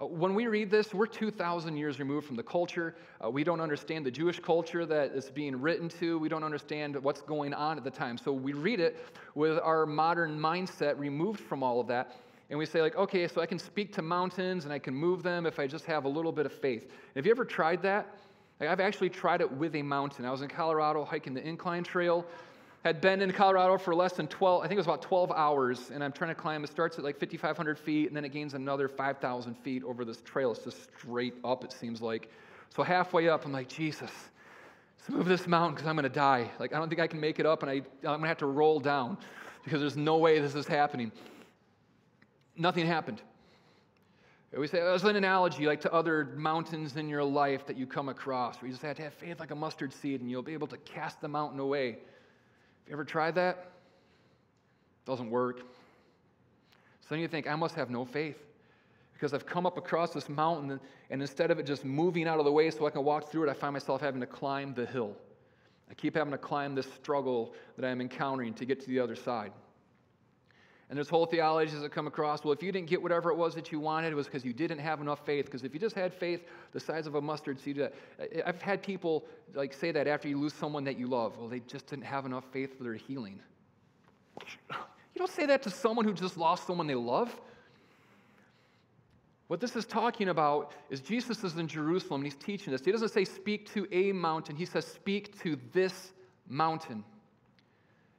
Uh, 0.00 0.06
when 0.06 0.34
we 0.34 0.46
read 0.46 0.70
this, 0.70 0.94
we're 0.94 1.06
2,000 1.06 1.76
years 1.76 1.98
removed 1.98 2.26
from 2.26 2.36
the 2.36 2.42
culture. 2.42 2.94
Uh, 3.22 3.28
we 3.28 3.44
don't 3.44 3.60
understand 3.60 4.06
the 4.06 4.10
Jewish 4.10 4.40
culture 4.40 4.86
that 4.86 5.12
it's 5.14 5.30
being 5.30 5.60
written 5.60 5.88
to. 5.88 6.18
We 6.18 6.28
don't 6.28 6.44
understand 6.44 6.96
what's 7.02 7.20
going 7.20 7.52
on 7.52 7.76
at 7.76 7.84
the 7.84 7.90
time. 7.90 8.16
So 8.16 8.32
we 8.32 8.52
read 8.52 8.80
it 8.80 9.04
with 9.34 9.58
our 9.58 9.86
modern 9.86 10.38
mindset 10.38 10.98
removed 10.98 11.40
from 11.40 11.62
all 11.62 11.80
of 11.80 11.86
that. 11.88 12.16
And 12.48 12.58
we 12.58 12.66
say, 12.66 12.80
like, 12.80 12.96
okay, 12.96 13.28
so 13.28 13.40
I 13.40 13.46
can 13.46 13.58
speak 13.58 13.92
to 13.94 14.02
mountains 14.02 14.64
and 14.64 14.72
I 14.72 14.78
can 14.78 14.94
move 14.94 15.22
them 15.22 15.46
if 15.46 15.58
I 15.58 15.66
just 15.66 15.84
have 15.84 16.04
a 16.04 16.08
little 16.08 16.32
bit 16.32 16.46
of 16.46 16.52
faith. 16.52 16.90
Have 17.14 17.26
you 17.26 17.30
ever 17.30 17.44
tried 17.44 17.82
that? 17.82 18.16
Like, 18.60 18.68
I've 18.68 18.80
actually 18.80 19.08
tried 19.08 19.40
it 19.40 19.50
with 19.50 19.74
a 19.74 19.82
mountain. 19.82 20.24
I 20.24 20.30
was 20.30 20.42
in 20.42 20.48
Colorado 20.48 21.04
hiking 21.04 21.34
the 21.34 21.46
incline 21.46 21.82
trail 21.82 22.26
had 22.84 23.00
been 23.00 23.20
in 23.20 23.30
Colorado 23.30 23.76
for 23.76 23.94
less 23.94 24.14
than 24.14 24.26
12, 24.26 24.62
I 24.62 24.68
think 24.68 24.76
it 24.76 24.78
was 24.78 24.86
about 24.86 25.02
12 25.02 25.32
hours, 25.32 25.90
and 25.92 26.02
I'm 26.02 26.12
trying 26.12 26.30
to 26.30 26.34
climb. 26.34 26.64
It 26.64 26.70
starts 26.70 26.98
at 26.98 27.04
like 27.04 27.18
5,500 27.18 27.78
feet, 27.78 28.08
and 28.08 28.16
then 28.16 28.24
it 28.24 28.30
gains 28.30 28.54
another 28.54 28.88
5,000 28.88 29.54
feet 29.58 29.84
over 29.84 30.04
this 30.04 30.22
trail. 30.22 30.52
It's 30.52 30.64
just 30.64 30.84
straight 30.84 31.34
up, 31.44 31.62
it 31.62 31.72
seems 31.72 32.00
like. 32.00 32.30
So 32.74 32.82
halfway 32.82 33.28
up, 33.28 33.44
I'm 33.44 33.52
like, 33.52 33.68
Jesus, 33.68 34.10
let's 34.98 35.10
move 35.10 35.26
this 35.26 35.46
mountain 35.46 35.74
because 35.74 35.86
I'm 35.86 35.94
going 35.94 36.04
to 36.04 36.08
die. 36.08 36.50
Like, 36.58 36.72
I 36.72 36.78
don't 36.78 36.88
think 36.88 37.02
I 37.02 37.06
can 37.06 37.20
make 37.20 37.38
it 37.38 37.44
up, 37.44 37.62
and 37.62 37.70
I, 37.70 37.74
I'm 37.74 37.84
going 38.02 38.22
to 38.22 38.28
have 38.28 38.38
to 38.38 38.46
roll 38.46 38.80
down 38.80 39.18
because 39.62 39.80
there's 39.80 39.96
no 39.96 40.16
way 40.16 40.38
this 40.38 40.54
is 40.54 40.66
happening. 40.66 41.12
Nothing 42.56 42.86
happened. 42.86 43.20
We 44.56 44.66
say, 44.66 44.80
as 44.80 45.04
an 45.04 45.14
analogy, 45.14 45.66
like 45.66 45.80
to 45.82 45.92
other 45.92 46.32
mountains 46.36 46.96
in 46.96 47.08
your 47.08 47.22
life 47.22 47.66
that 47.66 47.76
you 47.76 47.86
come 47.86 48.08
across, 48.08 48.60
where 48.60 48.66
you 48.66 48.72
just 48.72 48.82
have 48.82 48.96
to 48.96 49.02
have 49.02 49.14
faith 49.14 49.38
like 49.38 49.52
a 49.52 49.54
mustard 49.54 49.92
seed, 49.92 50.20
and 50.20 50.30
you'll 50.30 50.42
be 50.42 50.54
able 50.54 50.66
to 50.68 50.76
cast 50.78 51.20
the 51.20 51.28
mountain 51.28 51.60
away. 51.60 51.90
Have 51.90 51.98
you 52.88 52.92
ever 52.92 53.04
tried 53.04 53.36
that? 53.36 53.56
It 53.56 55.06
Doesn't 55.06 55.30
work. 55.30 55.60
So 55.60 57.14
then 57.14 57.20
you 57.20 57.28
think, 57.28 57.46
I 57.46 57.54
must 57.54 57.76
have 57.76 57.90
no 57.90 58.04
faith 58.04 58.38
because 59.12 59.34
I've 59.34 59.46
come 59.46 59.66
up 59.66 59.76
across 59.76 60.14
this 60.14 60.28
mountain 60.28 60.80
and 61.10 61.20
instead 61.20 61.50
of 61.50 61.58
it 61.58 61.66
just 61.66 61.84
moving 61.84 62.26
out 62.26 62.38
of 62.38 62.46
the 62.46 62.52
way 62.52 62.70
so 62.70 62.86
I 62.86 62.90
can 62.90 63.04
walk 63.04 63.30
through 63.30 63.48
it, 63.48 63.50
I 63.50 63.52
find 63.52 63.72
myself 63.72 64.00
having 64.00 64.20
to 64.20 64.26
climb 64.26 64.72
the 64.72 64.86
hill. 64.86 65.14
I 65.90 65.94
keep 65.94 66.14
having 66.16 66.30
to 66.30 66.38
climb 66.38 66.74
this 66.74 66.90
struggle 66.94 67.52
that 67.76 67.84
I'm 67.84 68.00
encountering 68.00 68.54
to 68.54 68.64
get 68.64 68.80
to 68.80 68.86
the 68.86 68.98
other 68.98 69.16
side. 69.16 69.52
And 70.90 70.96
there's 70.96 71.08
whole 71.08 71.24
theologies 71.24 71.80
that 71.82 71.92
come 71.92 72.08
across. 72.08 72.42
Well, 72.42 72.52
if 72.52 72.64
you 72.64 72.72
didn't 72.72 72.88
get 72.88 73.00
whatever 73.00 73.30
it 73.30 73.36
was 73.36 73.54
that 73.54 73.70
you 73.70 73.78
wanted, 73.78 74.10
it 74.10 74.16
was 74.16 74.26
because 74.26 74.44
you 74.44 74.52
didn't 74.52 74.80
have 74.80 75.00
enough 75.00 75.24
faith. 75.24 75.44
Because 75.44 75.62
if 75.62 75.72
you 75.72 75.78
just 75.78 75.94
had 75.94 76.12
faith 76.12 76.42
the 76.72 76.80
size 76.80 77.06
of 77.06 77.14
a 77.14 77.20
mustard 77.20 77.60
seed, 77.60 77.80
uh, 77.80 77.90
I've 78.44 78.60
had 78.60 78.82
people 78.82 79.24
like 79.54 79.72
say 79.72 79.92
that 79.92 80.08
after 80.08 80.26
you 80.26 80.36
lose 80.36 80.52
someone 80.52 80.82
that 80.84 80.98
you 80.98 81.06
love. 81.06 81.38
Well, 81.38 81.46
they 81.46 81.60
just 81.60 81.86
didn't 81.86 82.06
have 82.06 82.26
enough 82.26 82.44
faith 82.52 82.76
for 82.76 82.82
their 82.82 82.94
healing. 82.94 83.38
You 84.40 85.18
don't 85.18 85.30
say 85.30 85.46
that 85.46 85.62
to 85.62 85.70
someone 85.70 86.04
who 86.04 86.12
just 86.12 86.36
lost 86.36 86.66
someone 86.66 86.88
they 86.88 86.96
love. 86.96 87.40
What 89.46 89.60
this 89.60 89.76
is 89.76 89.84
talking 89.84 90.28
about 90.28 90.72
is 90.90 91.00
Jesus 91.00 91.44
is 91.44 91.56
in 91.56 91.68
Jerusalem 91.68 92.22
and 92.22 92.32
he's 92.32 92.42
teaching 92.42 92.72
this. 92.72 92.84
He 92.84 92.90
doesn't 92.90 93.10
say 93.10 93.24
speak 93.24 93.72
to 93.74 93.86
a 93.92 94.10
mountain, 94.10 94.56
he 94.56 94.64
says 94.64 94.86
speak 94.86 95.40
to 95.42 95.56
this 95.72 96.12
mountain, 96.48 97.04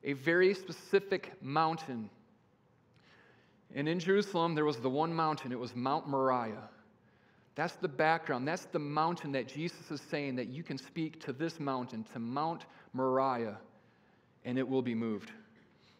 a 0.05 0.13
very 0.13 0.53
specific 0.53 1.33
mountain. 1.41 2.09
And 3.75 3.87
in 3.87 3.99
Jerusalem, 3.99 4.55
there 4.55 4.65
was 4.65 4.77
the 4.77 4.89
one 4.89 5.13
mountain, 5.13 5.51
it 5.51 5.59
was 5.59 5.75
Mount 5.75 6.07
Moriah. 6.07 6.69
That's 7.55 7.75
the 7.75 7.87
background. 7.87 8.47
That's 8.47 8.65
the 8.65 8.79
mountain 8.79 9.31
that 9.33 9.47
Jesus 9.47 9.91
is 9.91 10.01
saying 10.01 10.35
that 10.37 10.47
you 10.47 10.63
can 10.63 10.77
speak 10.77 11.19
to 11.25 11.33
this 11.33 11.59
mountain, 11.59 12.05
to 12.13 12.19
Mount 12.19 12.65
Moriah, 12.93 13.57
and 14.45 14.57
it 14.57 14.67
will 14.67 14.81
be 14.81 14.95
moved. 14.95 15.31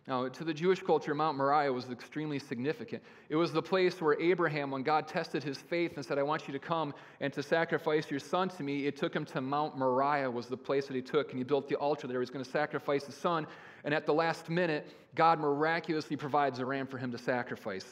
Now, 0.07 0.27
to 0.27 0.43
the 0.43 0.53
Jewish 0.53 0.81
culture, 0.81 1.13
Mount 1.13 1.37
Moriah 1.37 1.71
was 1.71 1.89
extremely 1.89 2.39
significant. 2.39 3.03
It 3.29 3.35
was 3.35 3.53
the 3.53 3.61
place 3.61 4.01
where 4.01 4.19
Abraham, 4.19 4.71
when 4.71 4.81
God 4.81 5.07
tested 5.07 5.43
his 5.43 5.59
faith 5.59 5.95
and 5.95 6.05
said, 6.05 6.17
I 6.17 6.23
want 6.23 6.47
you 6.47 6.53
to 6.53 6.59
come 6.59 6.93
and 7.19 7.31
to 7.33 7.43
sacrifice 7.43 8.09
your 8.09 8.19
son 8.19 8.49
to 8.49 8.63
me, 8.63 8.87
it 8.87 8.97
took 8.97 9.15
him 9.15 9.25
to 9.25 9.41
Mount 9.41 9.77
Moriah, 9.77 10.29
was 10.29 10.47
the 10.47 10.57
place 10.57 10.87
that 10.87 10.95
he 10.95 11.03
took, 11.03 11.29
and 11.29 11.37
he 11.37 11.43
built 11.43 11.69
the 11.69 11.75
altar 11.75 12.07
there. 12.07 12.17
He 12.17 12.21
was 12.21 12.31
going 12.31 12.43
to 12.43 12.49
sacrifice 12.49 13.05
his 13.05 13.15
son, 13.15 13.45
and 13.83 13.93
at 13.93 14.05
the 14.05 14.13
last 14.13 14.49
minute, 14.49 14.87
God 15.15 15.39
miraculously 15.39 16.15
provides 16.15 16.59
a 16.59 16.65
ram 16.65 16.87
for 16.87 16.97
him 16.97 17.11
to 17.11 17.17
sacrifice. 17.17 17.85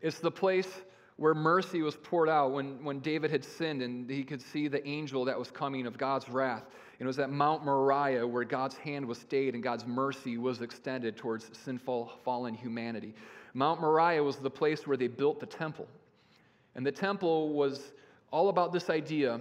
It's 0.00 0.18
the 0.18 0.30
place 0.30 0.68
where 1.16 1.34
mercy 1.34 1.80
was 1.82 1.96
poured 1.96 2.28
out 2.28 2.52
when, 2.52 2.84
when 2.84 3.00
David 3.00 3.30
had 3.30 3.44
sinned 3.44 3.80
and 3.80 4.08
he 4.08 4.22
could 4.22 4.42
see 4.42 4.68
the 4.68 4.86
angel 4.86 5.24
that 5.24 5.38
was 5.38 5.50
coming 5.50 5.86
of 5.86 5.96
God's 5.96 6.28
wrath. 6.28 6.64
And 6.98 7.06
it 7.06 7.08
was 7.08 7.18
at 7.18 7.30
Mount 7.30 7.64
Moriah 7.64 8.26
where 8.26 8.44
God's 8.44 8.76
hand 8.76 9.06
was 9.06 9.18
stayed 9.18 9.54
and 9.54 9.62
God's 9.62 9.86
mercy 9.86 10.36
was 10.36 10.60
extended 10.60 11.16
towards 11.16 11.50
sinful, 11.64 12.12
fallen 12.24 12.54
humanity. 12.54 13.14
Mount 13.54 13.80
Moriah 13.80 14.22
was 14.22 14.36
the 14.36 14.50
place 14.50 14.86
where 14.86 14.96
they 14.96 15.08
built 15.08 15.40
the 15.40 15.46
temple. 15.46 15.88
And 16.74 16.84
the 16.84 16.92
temple 16.92 17.54
was 17.54 17.92
all 18.30 18.50
about 18.50 18.72
this 18.72 18.90
idea 18.90 19.40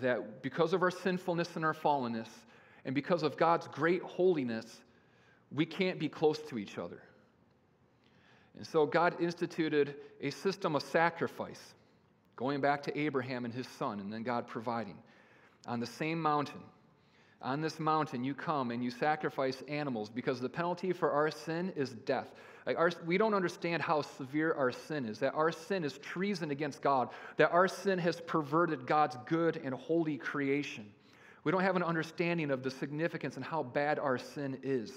that 0.00 0.42
because 0.42 0.72
of 0.72 0.82
our 0.82 0.90
sinfulness 0.90 1.56
and 1.56 1.64
our 1.64 1.74
fallenness, 1.74 2.28
and 2.84 2.94
because 2.94 3.22
of 3.22 3.36
God's 3.36 3.66
great 3.68 4.02
holiness, 4.02 4.82
we 5.50 5.64
can't 5.64 5.98
be 5.98 6.08
close 6.08 6.38
to 6.48 6.58
each 6.58 6.78
other. 6.78 7.02
And 8.56 8.66
so 8.66 8.86
God 8.86 9.20
instituted 9.20 9.96
a 10.20 10.30
system 10.30 10.76
of 10.76 10.82
sacrifice, 10.82 11.74
going 12.36 12.60
back 12.60 12.82
to 12.84 12.98
Abraham 12.98 13.44
and 13.44 13.52
his 13.52 13.66
son, 13.66 14.00
and 14.00 14.12
then 14.12 14.22
God 14.22 14.46
providing. 14.46 14.96
On 15.66 15.80
the 15.80 15.86
same 15.86 16.20
mountain, 16.20 16.60
on 17.42 17.60
this 17.60 17.78
mountain, 17.78 18.24
you 18.24 18.34
come 18.34 18.70
and 18.70 18.82
you 18.82 18.90
sacrifice 18.90 19.62
animals 19.68 20.08
because 20.08 20.40
the 20.40 20.48
penalty 20.48 20.92
for 20.92 21.10
our 21.10 21.30
sin 21.30 21.72
is 21.76 21.90
death. 21.90 22.28
Like 22.66 22.78
our, 22.78 22.90
we 23.04 23.18
don't 23.18 23.34
understand 23.34 23.82
how 23.82 24.00
severe 24.00 24.54
our 24.54 24.72
sin 24.72 25.04
is, 25.04 25.18
that 25.18 25.34
our 25.34 25.52
sin 25.52 25.84
is 25.84 25.98
treason 25.98 26.50
against 26.50 26.80
God, 26.80 27.10
that 27.36 27.50
our 27.52 27.68
sin 27.68 27.98
has 27.98 28.20
perverted 28.22 28.86
God's 28.86 29.18
good 29.26 29.60
and 29.62 29.74
holy 29.74 30.16
creation. 30.16 30.86
We 31.44 31.52
don't 31.52 31.62
have 31.62 31.76
an 31.76 31.82
understanding 31.82 32.50
of 32.50 32.62
the 32.62 32.70
significance 32.70 33.36
and 33.36 33.44
how 33.44 33.62
bad 33.62 33.98
our 33.98 34.18
sin 34.18 34.58
is. 34.62 34.92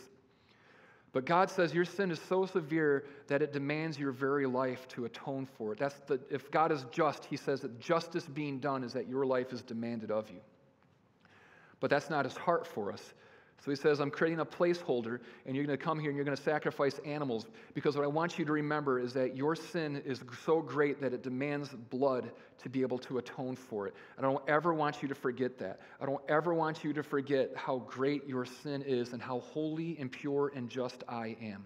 But 1.14 1.26
God 1.26 1.50
says 1.50 1.74
your 1.74 1.86
sin 1.86 2.12
is 2.12 2.20
so 2.28 2.46
severe 2.46 3.06
that 3.28 3.42
it 3.42 3.52
demands 3.54 3.98
your 3.98 4.12
very 4.12 4.46
life 4.46 4.88
to 4.90 5.06
atone 5.06 5.48
for 5.58 5.74
it. 5.74 5.80
That's 5.80 6.00
the, 6.06 6.20
if 6.30 6.52
God 6.52 6.72
is 6.72 6.86
just, 6.92 7.26
he 7.26 7.38
says 7.38 7.62
that 7.62 7.80
justice 7.80 8.26
being 8.26 8.60
done 8.60 8.84
is 8.84 8.94
that 8.94 9.08
your 9.08 9.26
life 9.26 9.52
is 9.52 9.62
demanded 9.62 10.12
of 10.12 10.30
you. 10.30 10.40
But 11.80 11.90
that's 11.90 12.10
not 12.10 12.26
his 12.26 12.36
heart 12.36 12.66
for 12.66 12.92
us. 12.92 13.14
So 13.64 13.72
he 13.72 13.76
says, 13.76 14.00
I'm 14.00 14.12
creating 14.12 14.40
a 14.40 14.46
placeholder, 14.46 15.20
and 15.46 15.56
you're 15.56 15.66
going 15.66 15.78
to 15.78 15.84
come 15.84 16.00
here 16.00 16.10
and 16.10 16.16
you're 16.16 16.26
going 16.26 16.38
to 16.38 16.44
sacrifice 16.44 17.00
animals. 17.06 17.48
Because 17.74 17.96
what 17.96 18.04
I 18.04 18.08
want 18.08 18.38
you 18.38 18.46
to 18.46 18.52
remember 18.52 19.00
is 19.00 19.14
that 19.14 19.36
your 19.36 19.56
sin 19.56 20.02
is 20.06 20.22
so 20.46 20.62
great 20.62 21.02
that 21.02 21.12
it 21.12 21.24
demands 21.24 21.70
blood 21.90 22.32
to 22.60 22.70
be 22.70 22.82
able 22.82 23.00
to 23.00 23.18
atone 23.18 23.56
for 23.56 23.88
it. 23.88 23.96
I 24.18 24.22
don't 24.22 24.48
ever 24.48 24.74
want 24.74 25.02
you 25.02 25.08
to 25.08 25.16
forget 25.16 25.58
that. 25.60 25.80
I 26.00 26.06
don't 26.06 26.22
ever 26.30 26.54
want 26.54 26.84
you 26.84 26.94
to 26.94 27.04
forget 27.04 27.52
how 27.56 27.80
great 27.80 28.28
your 28.28 28.46
sin 28.46 28.84
is 28.84 29.14
and 29.14 29.22
how 29.22 29.40
holy 29.40 29.98
and 30.00 30.12
pure 30.12 30.52
and 30.56 30.70
just 30.70 31.04
I 31.10 31.36
am. 31.42 31.66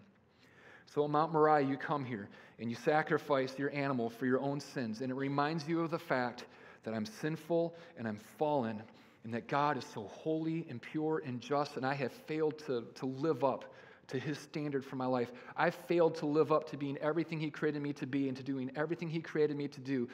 So 0.86 1.08
Mount 1.08 1.34
Moriah, 1.34 1.68
you 1.68 1.78
come 1.78 2.04
here 2.04 2.30
and 2.60 2.70
you 2.70 2.76
sacrifice 2.76 3.58
your 3.58 3.74
animal 3.74 4.10
for 4.10 4.26
your 4.26 4.40
own 4.40 4.60
sins. 4.60 5.02
And 5.02 5.12
it 5.12 5.16
reminds 5.16 5.68
you 5.68 5.82
of 5.82 5.92
the 5.92 6.00
fact 6.00 6.46
that 6.84 6.94
I'm 6.94 7.06
sinful 7.06 7.76
and 7.98 8.08
I'm 8.08 8.20
fallen 8.38 8.82
and 9.24 9.34
that 9.34 9.48
God 9.48 9.78
is 9.78 9.86
so 9.94 10.04
holy 10.08 10.66
and 10.70 10.82
pure 10.82 11.22
and 11.26 11.40
just, 11.40 11.78
and 11.78 11.86
I 11.86 11.94
have 11.94 12.12
failed 12.12 12.58
to, 12.66 12.86
to 12.96 13.06
live 13.06 13.44
up 13.44 13.74
to 14.08 14.20
his 14.20 14.38
standard 14.40 14.84
for 14.84 14.96
my 14.96 15.06
life. 15.06 15.32
I've 15.56 15.76
failed 15.76 16.16
to 16.16 16.26
live 16.26 16.52
up 16.52 16.70
to 16.72 16.78
being 16.78 16.98
everything 16.98 17.40
he 17.40 17.50
created 17.50 17.82
me 17.82 17.94
to 17.94 18.06
be 18.06 18.28
and 18.28 18.36
to 18.38 18.44
doing 18.44 18.72
everything 18.76 19.10
he 19.10 19.22
created 19.22 19.56
me 19.56 19.68
to 19.70 19.80
do. 19.80 20.10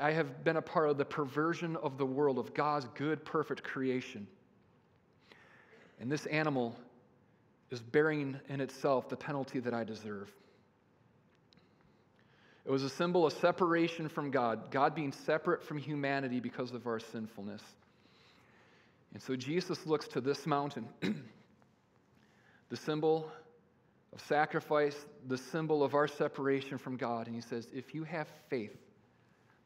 I 0.00 0.12
have 0.12 0.42
been 0.44 0.56
a 0.56 0.62
part 0.62 0.90
of 0.90 0.98
the 0.98 1.04
perversion 1.04 1.76
of 1.76 1.96
the 1.96 2.06
world, 2.06 2.38
of 2.38 2.54
God's 2.54 2.86
good, 2.94 3.24
perfect 3.24 3.62
creation. 3.62 4.26
And 6.00 6.10
this 6.10 6.26
animal 6.26 6.76
is 7.70 7.80
bearing 7.80 8.38
in 8.48 8.60
itself 8.60 9.08
the 9.08 9.16
penalty 9.16 9.60
that 9.60 9.74
I 9.74 9.84
deserve. 9.84 10.30
It 12.64 12.70
was 12.70 12.82
a 12.82 12.90
symbol 12.90 13.24
of 13.26 13.32
separation 13.34 14.08
from 14.08 14.30
God, 14.30 14.70
God 14.70 14.94
being 14.94 15.12
separate 15.12 15.62
from 15.62 15.78
humanity 15.78 16.40
because 16.40 16.72
of 16.72 16.86
our 16.86 16.98
sinfulness. 16.98 17.62
And 19.12 19.22
so 19.22 19.36
Jesus 19.36 19.86
looks 19.86 20.08
to 20.08 20.20
this 20.20 20.46
mountain, 20.46 20.88
the 22.68 22.76
symbol 22.76 23.30
of 24.12 24.20
sacrifice, 24.22 24.96
the 25.26 25.38
symbol 25.38 25.82
of 25.82 25.94
our 25.94 26.08
separation 26.08 26.78
from 26.78 26.96
God, 26.96 27.26
and 27.26 27.34
he 27.34 27.42
says, 27.42 27.68
If 27.72 27.94
you 27.94 28.04
have 28.04 28.28
faith 28.48 28.76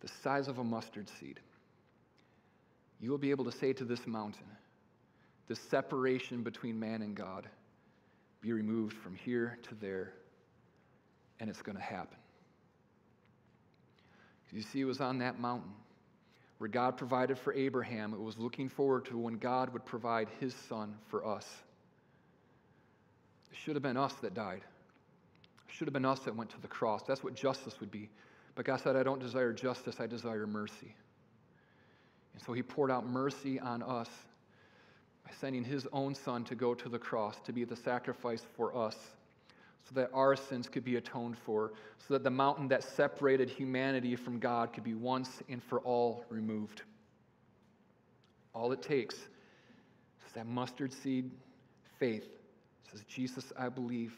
the 0.01 0.09
size 0.23 0.49
of 0.49 0.59
a 0.59 0.65
mustard 0.65 1.09
seed, 1.19 1.41
you 3.01 3.11
will 3.11 3.19
be 3.19 3.31
able 3.31 3.45
to 3.45 3.53
say 3.53 3.73
to 3.73 3.85
this 3.85 4.07
mountain, 4.07 4.47
the 5.49 5.57
separation 5.57 6.43
between 6.43 6.79
man 6.79 7.03
and 7.03 7.15
God, 7.15 7.49
be 8.41 8.53
removed 8.53 8.97
from 8.97 9.15
here 9.17 9.59
to 9.69 9.75
there, 9.75 10.13
and 11.41 11.51
it's 11.51 11.63
going 11.63 11.77
to 11.77 11.83
happen. 11.83 12.17
You 14.53 14.63
see, 14.63 14.81
it 14.81 14.85
was 14.85 15.01
on 15.01 15.19
that 15.19 15.39
mountain 15.39 15.73
where 16.61 16.69
God 16.69 16.99
provided 16.99 17.39
for 17.39 17.55
Abraham, 17.55 18.13
it 18.13 18.21
was 18.21 18.37
looking 18.37 18.69
forward 18.69 19.07
to 19.07 19.17
when 19.17 19.39
God 19.39 19.73
would 19.73 19.87
provide 19.87 20.29
his 20.41 20.55
son 20.69 20.95
for 21.09 21.27
us. 21.27 21.47
It 23.51 23.57
should 23.57 23.77
have 23.77 23.83
been 23.83 23.97
us 23.97 24.13
that 24.21 24.35
died. 24.35 24.61
It 24.61 25.75
should 25.75 25.87
have 25.87 25.95
been 25.95 26.05
us 26.05 26.21
that 26.21 26.37
went 26.37 26.51
to 26.51 26.61
the 26.61 26.69
cross. 26.69 27.03
That's 27.05 27.25
what 27.25 27.35
justice 27.35 27.81
would 27.81 27.91
be. 27.91 28.11
But 28.57 28.67
God 28.67 28.79
said, 28.83 28.95
I 28.95 29.03
don't 29.03 29.21
desire 29.21 29.55
justice, 29.55 30.01
I 30.01 30.07
desire 30.07 30.47
mercy. 30.47 30.95
And 32.35 32.43
so 32.43 32.53
he 32.53 32.63
poured 32.63 32.91
out 32.91 33.07
mercy 33.07 33.59
on 33.59 33.83
us 33.83 34.11
by 35.25 35.31
sending 35.41 35.65
his 35.65 35.89
own 35.95 36.15
son 36.15 36.45
to 36.45 36.55
go 36.55 36.75
to 36.75 36.91
the 36.91 36.99
cross 36.99 37.37
to 37.47 37.55
be 37.55 37.65
the 37.65 37.77
sacrifice 37.77 38.45
for 38.55 38.77
us 38.77 38.97
so 39.89 39.95
that 39.95 40.11
our 40.13 40.37
sins 40.37 40.69
could 40.69 40.85
be 40.85 40.97
atoned 40.97 41.37
for, 41.39 41.73
so 41.99 42.15
that 42.15 42.23
the 42.23 42.31
mountain 42.31 42.69
that 42.69 42.83
separated 42.83 43.49
humanity 43.49 44.17
from 44.17 44.39
God 44.39 44.73
could 44.73 44.85
be 44.85 44.95
once 44.95 45.43
and 45.49 45.63
for 45.63 45.81
all 45.81 46.25
removed. 46.29 46.83
All 48.55 48.73
it 48.73 48.83
takes 48.83 49.15
is 49.17 50.33
that 50.35 50.47
mustard 50.47 50.93
seed 50.93 51.31
faith. 51.99 52.25
It 52.25 52.91
says, 52.91 53.05
Jesus, 53.09 53.53
I 53.59 53.69
believe 53.69 54.15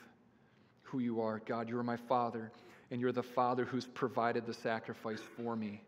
who 0.83 0.99
you 0.99 1.21
are. 1.21 1.41
God, 1.47 1.69
you 1.69 1.79
are 1.79 1.85
my 1.85 1.97
Father, 1.97 2.51
and 2.91 3.01
you're 3.01 3.13
the 3.13 3.23
Father 3.23 3.65
who's 3.65 3.87
provided 3.87 4.47
the 4.47 4.55
sacrifice 4.55 5.21
for 5.37 5.57
me 5.57 5.83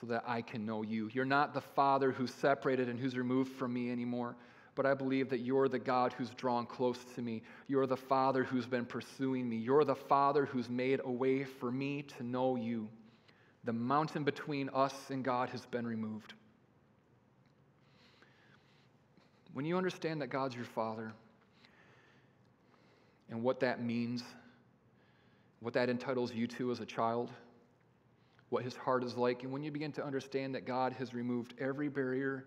so 0.00 0.06
that 0.06 0.24
I 0.26 0.42
can 0.42 0.66
know 0.66 0.82
you. 0.82 1.08
You're 1.12 1.24
not 1.24 1.54
the 1.54 1.60
Father 1.60 2.12
who's 2.12 2.32
separated 2.34 2.88
and 2.88 2.98
who's 2.98 3.16
removed 3.16 3.52
from 3.52 3.72
me 3.72 3.90
anymore 3.90 4.36
but 4.76 4.86
I 4.86 4.94
believe 4.94 5.30
that 5.30 5.40
you're 5.40 5.68
the 5.68 5.78
God 5.78 6.12
who's 6.12 6.30
drawn 6.30 6.66
close 6.66 6.98
to 7.16 7.22
me. 7.22 7.42
You're 7.66 7.86
the 7.86 7.96
Father 7.96 8.44
who's 8.44 8.66
been 8.66 8.84
pursuing 8.84 9.48
me. 9.48 9.56
You're 9.56 9.84
the 9.84 9.96
Father 9.96 10.44
who's 10.44 10.68
made 10.68 11.00
a 11.02 11.10
way 11.10 11.44
for 11.44 11.72
me 11.72 12.02
to 12.02 12.22
know 12.22 12.54
you. 12.54 12.88
The 13.64 13.72
mountain 13.72 14.22
between 14.22 14.68
us 14.72 14.94
and 15.10 15.24
God 15.24 15.48
has 15.48 15.64
been 15.66 15.86
removed. 15.86 16.34
When 19.54 19.64
you 19.64 19.78
understand 19.78 20.20
that 20.20 20.26
God's 20.28 20.54
your 20.54 20.66
Father 20.66 21.10
and 23.30 23.42
what 23.42 23.60
that 23.60 23.82
means, 23.82 24.22
what 25.60 25.72
that 25.72 25.88
entitles 25.88 26.34
you 26.34 26.46
to 26.48 26.70
as 26.70 26.80
a 26.80 26.86
child, 26.86 27.32
what 28.50 28.62
his 28.62 28.76
heart 28.76 29.02
is 29.02 29.16
like, 29.16 29.42
and 29.42 29.50
when 29.50 29.62
you 29.62 29.70
begin 29.70 29.90
to 29.92 30.04
understand 30.04 30.54
that 30.54 30.66
God 30.66 30.92
has 30.92 31.14
removed 31.14 31.54
every 31.58 31.88
barrier 31.88 32.44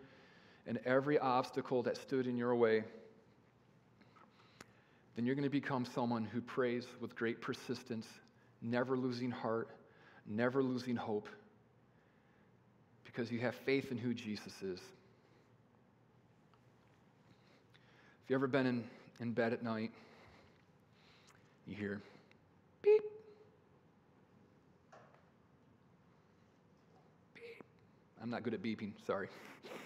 and 0.70 0.80
every 0.86 1.18
obstacle 1.18 1.82
that 1.82 1.98
stood 1.98 2.28
in 2.28 2.38
your 2.38 2.54
way, 2.56 2.84
then 5.16 5.26
you're 5.26 5.34
going 5.34 5.44
to 5.44 5.50
become 5.50 5.84
someone 5.84 6.24
who 6.24 6.42
prays 6.42 6.86
with 7.02 7.16
great 7.16 7.42
persistence, 7.42 8.08
never 8.62 8.96
losing 8.96 9.32
heart, 9.32 9.68
never 10.28 10.62
losing 10.62 10.96
hope, 10.96 11.28
because 13.04 13.32
you 13.32 13.40
have 13.40 13.56
faith 13.56 13.92
in 13.92 13.98
who 13.98 14.14
Jesus 14.14 14.54
is. 14.62 14.80
If 18.24 18.30
you've 18.30 18.38
ever 18.38 18.46
been 18.46 18.68
in, 18.68 18.84
in 19.20 19.32
bed 19.32 19.54
at 19.54 19.64
night, 19.64 19.92
you 21.66 21.76
hear 21.76 22.00
beep, 22.84 23.02
beep. 27.34 27.64
I'm 28.22 28.30
not 28.30 28.44
good 28.44 28.54
at 28.54 28.62
beeping, 28.62 28.92
sorry. 29.08 29.30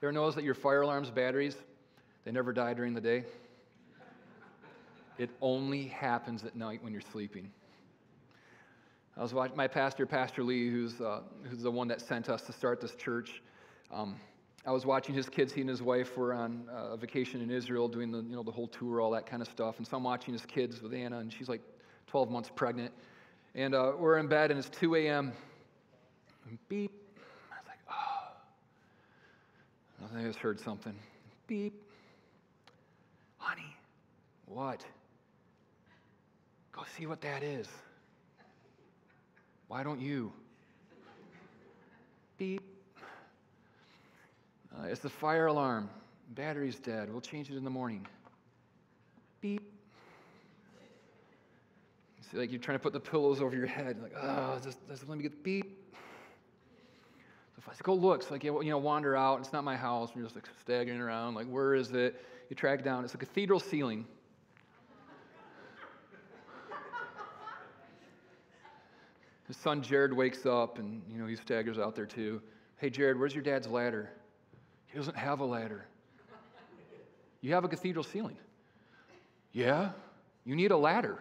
You 0.00 0.06
ever 0.06 0.12
notice 0.12 0.36
that 0.36 0.44
your 0.44 0.54
fire 0.54 0.82
alarm's 0.82 1.10
batteries, 1.10 1.56
they 2.24 2.30
never 2.30 2.52
die 2.52 2.72
during 2.72 2.94
the 2.94 3.00
day? 3.00 3.24
It 5.18 5.30
only 5.42 5.88
happens 5.88 6.44
at 6.44 6.54
night 6.54 6.84
when 6.84 6.92
you're 6.92 7.02
sleeping. 7.02 7.50
I 9.16 9.22
was 9.22 9.34
watching 9.34 9.56
my 9.56 9.66
pastor, 9.66 10.06
Pastor 10.06 10.44
Lee, 10.44 10.70
who's, 10.70 11.00
uh, 11.00 11.22
who's 11.42 11.62
the 11.62 11.70
one 11.72 11.88
that 11.88 12.00
sent 12.00 12.28
us 12.28 12.42
to 12.42 12.52
start 12.52 12.80
this 12.80 12.94
church. 12.94 13.42
Um, 13.92 14.14
I 14.64 14.70
was 14.70 14.86
watching 14.86 15.16
his 15.16 15.28
kids. 15.28 15.52
He 15.52 15.62
and 15.62 15.70
his 15.70 15.82
wife 15.82 16.16
were 16.16 16.32
on 16.32 16.68
uh, 16.72 16.92
a 16.92 16.96
vacation 16.96 17.40
in 17.40 17.50
Israel, 17.50 17.88
doing 17.88 18.12
the 18.12 18.18
you 18.18 18.36
know 18.36 18.44
the 18.44 18.52
whole 18.52 18.68
tour, 18.68 19.00
all 19.00 19.10
that 19.10 19.26
kind 19.26 19.42
of 19.42 19.48
stuff. 19.48 19.78
And 19.78 19.86
so 19.86 19.96
I'm 19.96 20.04
watching 20.04 20.32
his 20.32 20.46
kids 20.46 20.80
with 20.80 20.94
Anna, 20.94 21.18
and 21.18 21.32
she's 21.32 21.48
like 21.48 21.62
12 22.06 22.30
months 22.30 22.52
pregnant. 22.54 22.92
And 23.56 23.74
uh, 23.74 23.94
we're 23.98 24.18
in 24.18 24.28
bed, 24.28 24.52
and 24.52 24.60
it's 24.60 24.68
2 24.68 24.94
a.m. 24.94 25.32
Beep, 26.68 26.92
I 30.02 30.06
think 30.06 30.20
I 30.20 30.28
just 30.28 30.38
heard 30.38 30.60
something. 30.60 30.94
Beep. 31.46 31.74
Honey, 33.38 33.74
what? 34.46 34.84
Go 36.72 36.82
see 36.96 37.06
what 37.06 37.20
that 37.22 37.42
is. 37.42 37.66
Why 39.68 39.82
don't 39.82 40.00
you? 40.00 40.32
Beep. 42.38 42.62
Uh, 44.76 44.84
it's 44.84 45.00
the 45.00 45.08
fire 45.08 45.46
alarm. 45.46 45.90
Battery's 46.34 46.78
dead. 46.78 47.10
We'll 47.10 47.20
change 47.20 47.50
it 47.50 47.56
in 47.56 47.64
the 47.64 47.70
morning. 47.70 48.06
Beep. 49.40 49.62
See, 52.30 52.36
like 52.36 52.50
you're 52.50 52.60
trying 52.60 52.76
to 52.76 52.82
put 52.82 52.92
the 52.92 53.00
pillows 53.00 53.40
over 53.40 53.56
your 53.56 53.66
head. 53.66 53.96
Like, 54.02 54.12
oh, 54.20 54.58
just, 54.62 54.78
just 54.88 55.08
let 55.08 55.16
me 55.16 55.22
get 55.22 55.32
the 55.32 55.42
beep. 55.42 55.94
Go 57.82 57.94
look. 57.94 58.22
So 58.22 58.32
like, 58.32 58.44
you 58.44 58.62
know, 58.62 58.78
wander 58.78 59.16
out. 59.16 59.40
It's 59.40 59.52
not 59.52 59.64
my 59.64 59.76
house. 59.76 60.10
You're 60.14 60.24
just 60.24 60.34
like 60.34 60.46
staggering 60.60 61.00
around. 61.00 61.34
Like, 61.34 61.46
where 61.46 61.74
is 61.74 61.90
it? 61.92 62.22
You 62.50 62.56
track 62.56 62.82
down. 62.82 63.04
It's 63.04 63.14
a 63.14 63.18
cathedral 63.18 63.60
ceiling. 63.60 64.06
His 69.46 69.56
son 69.56 69.80
Jared 69.80 70.12
wakes 70.12 70.44
up 70.44 70.78
and, 70.78 71.02
you 71.10 71.18
know, 71.18 71.26
he 71.26 71.34
staggers 71.34 71.78
out 71.78 71.96
there 71.96 72.04
too. 72.04 72.42
Hey, 72.76 72.90
Jared, 72.90 73.18
where's 73.18 73.34
your 73.34 73.42
dad's 73.42 73.66
ladder? 73.66 74.10
He 74.86 74.98
doesn't 74.98 75.16
have 75.16 75.40
a 75.40 75.44
ladder. 75.44 75.86
You 77.40 77.54
have 77.54 77.64
a 77.64 77.68
cathedral 77.68 78.04
ceiling. 78.04 78.36
Yeah, 79.52 79.90
you 80.44 80.54
need 80.54 80.70
a 80.70 80.76
ladder. 80.76 81.18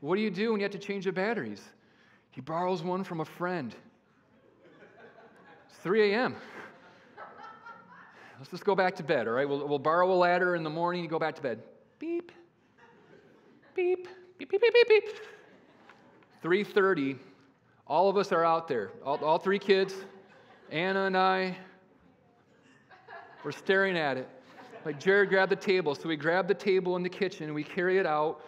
What 0.00 0.16
do 0.16 0.22
you 0.22 0.30
do 0.30 0.52
when 0.52 0.60
you 0.60 0.64
have 0.64 0.72
to 0.72 0.78
change 0.78 1.04
the 1.04 1.12
batteries? 1.12 1.62
He 2.30 2.40
borrows 2.40 2.82
one 2.82 3.04
from 3.04 3.20
a 3.20 3.24
friend. 3.24 3.74
3 5.86 6.12
a.m. 6.12 6.34
Let's 8.40 8.50
just 8.50 8.64
go 8.64 8.74
back 8.74 8.96
to 8.96 9.04
bed, 9.04 9.28
all 9.28 9.34
right? 9.34 9.48
We'll, 9.48 9.68
we'll 9.68 9.78
borrow 9.78 10.12
a 10.12 10.18
ladder 10.18 10.56
in 10.56 10.64
the 10.64 10.70
morning 10.70 11.02
and 11.02 11.08
go 11.08 11.16
back 11.16 11.36
to 11.36 11.42
bed. 11.42 11.62
Beep, 12.00 12.32
beep, 13.76 14.08
beep, 14.36 14.50
beep, 14.50 14.60
beep, 14.60 14.74
beep, 14.74 14.88
beep. 14.88 15.04
3.30, 16.42 17.18
all 17.86 18.10
of 18.10 18.16
us 18.16 18.32
are 18.32 18.44
out 18.44 18.66
there, 18.66 18.90
all, 19.04 19.24
all 19.24 19.38
three 19.38 19.60
kids, 19.60 19.94
Anna 20.72 21.04
and 21.04 21.16
I, 21.16 21.56
We're 23.44 23.52
staring 23.52 23.96
at 23.96 24.16
it. 24.16 24.28
Like 24.84 24.98
Jared 24.98 25.28
grabbed 25.28 25.52
the 25.52 25.56
table. 25.56 25.94
So 25.94 26.08
we 26.08 26.16
grab 26.16 26.48
the 26.48 26.54
table 26.54 26.96
in 26.96 27.04
the 27.04 27.08
kitchen 27.08 27.54
we 27.54 27.62
carry 27.62 27.98
it 27.98 28.06
out. 28.06 28.40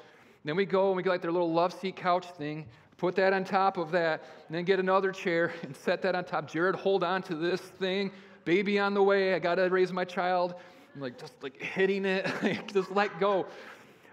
Then 0.45 0.57
we 0.57 0.65
go 0.65 0.89
and 0.89 0.97
we 0.97 1.05
get 1.05 1.11
like 1.11 1.23
their 1.23 1.31
little 1.31 1.53
love 1.53 1.73
seat 1.73 1.95
couch 1.95 2.27
thing, 2.33 2.67
put 2.99 3.15
that 3.17 3.33
on 3.33 3.45
top 3.45 3.79
of 3.79 3.91
that, 3.93 4.23
and 4.47 4.57
then 4.57 4.65
get 4.65 4.79
another 4.79 5.13
chair 5.13 5.55
and 5.63 5.75
set 5.75 6.03
that 6.03 6.15
on 6.15 6.25
top. 6.25 6.51
Jared, 6.51 6.75
hold 6.75 7.03
on 7.03 7.23
to 7.23 7.35
this 7.35 7.61
thing. 7.61 8.11
Baby 8.45 8.79
on 8.79 8.93
the 8.93 9.03
way. 9.03 9.35
I 9.35 9.39
got 9.39 9.55
to 9.55 9.69
raise 9.69 9.93
my 9.93 10.05
child. 10.05 10.55
I'm 10.95 11.01
like, 11.01 11.19
just 11.19 11.35
like 11.43 11.61
hitting 11.61 12.05
it, 12.05 12.27
just 12.73 12.91
let 12.91 13.19
go. 13.21 13.47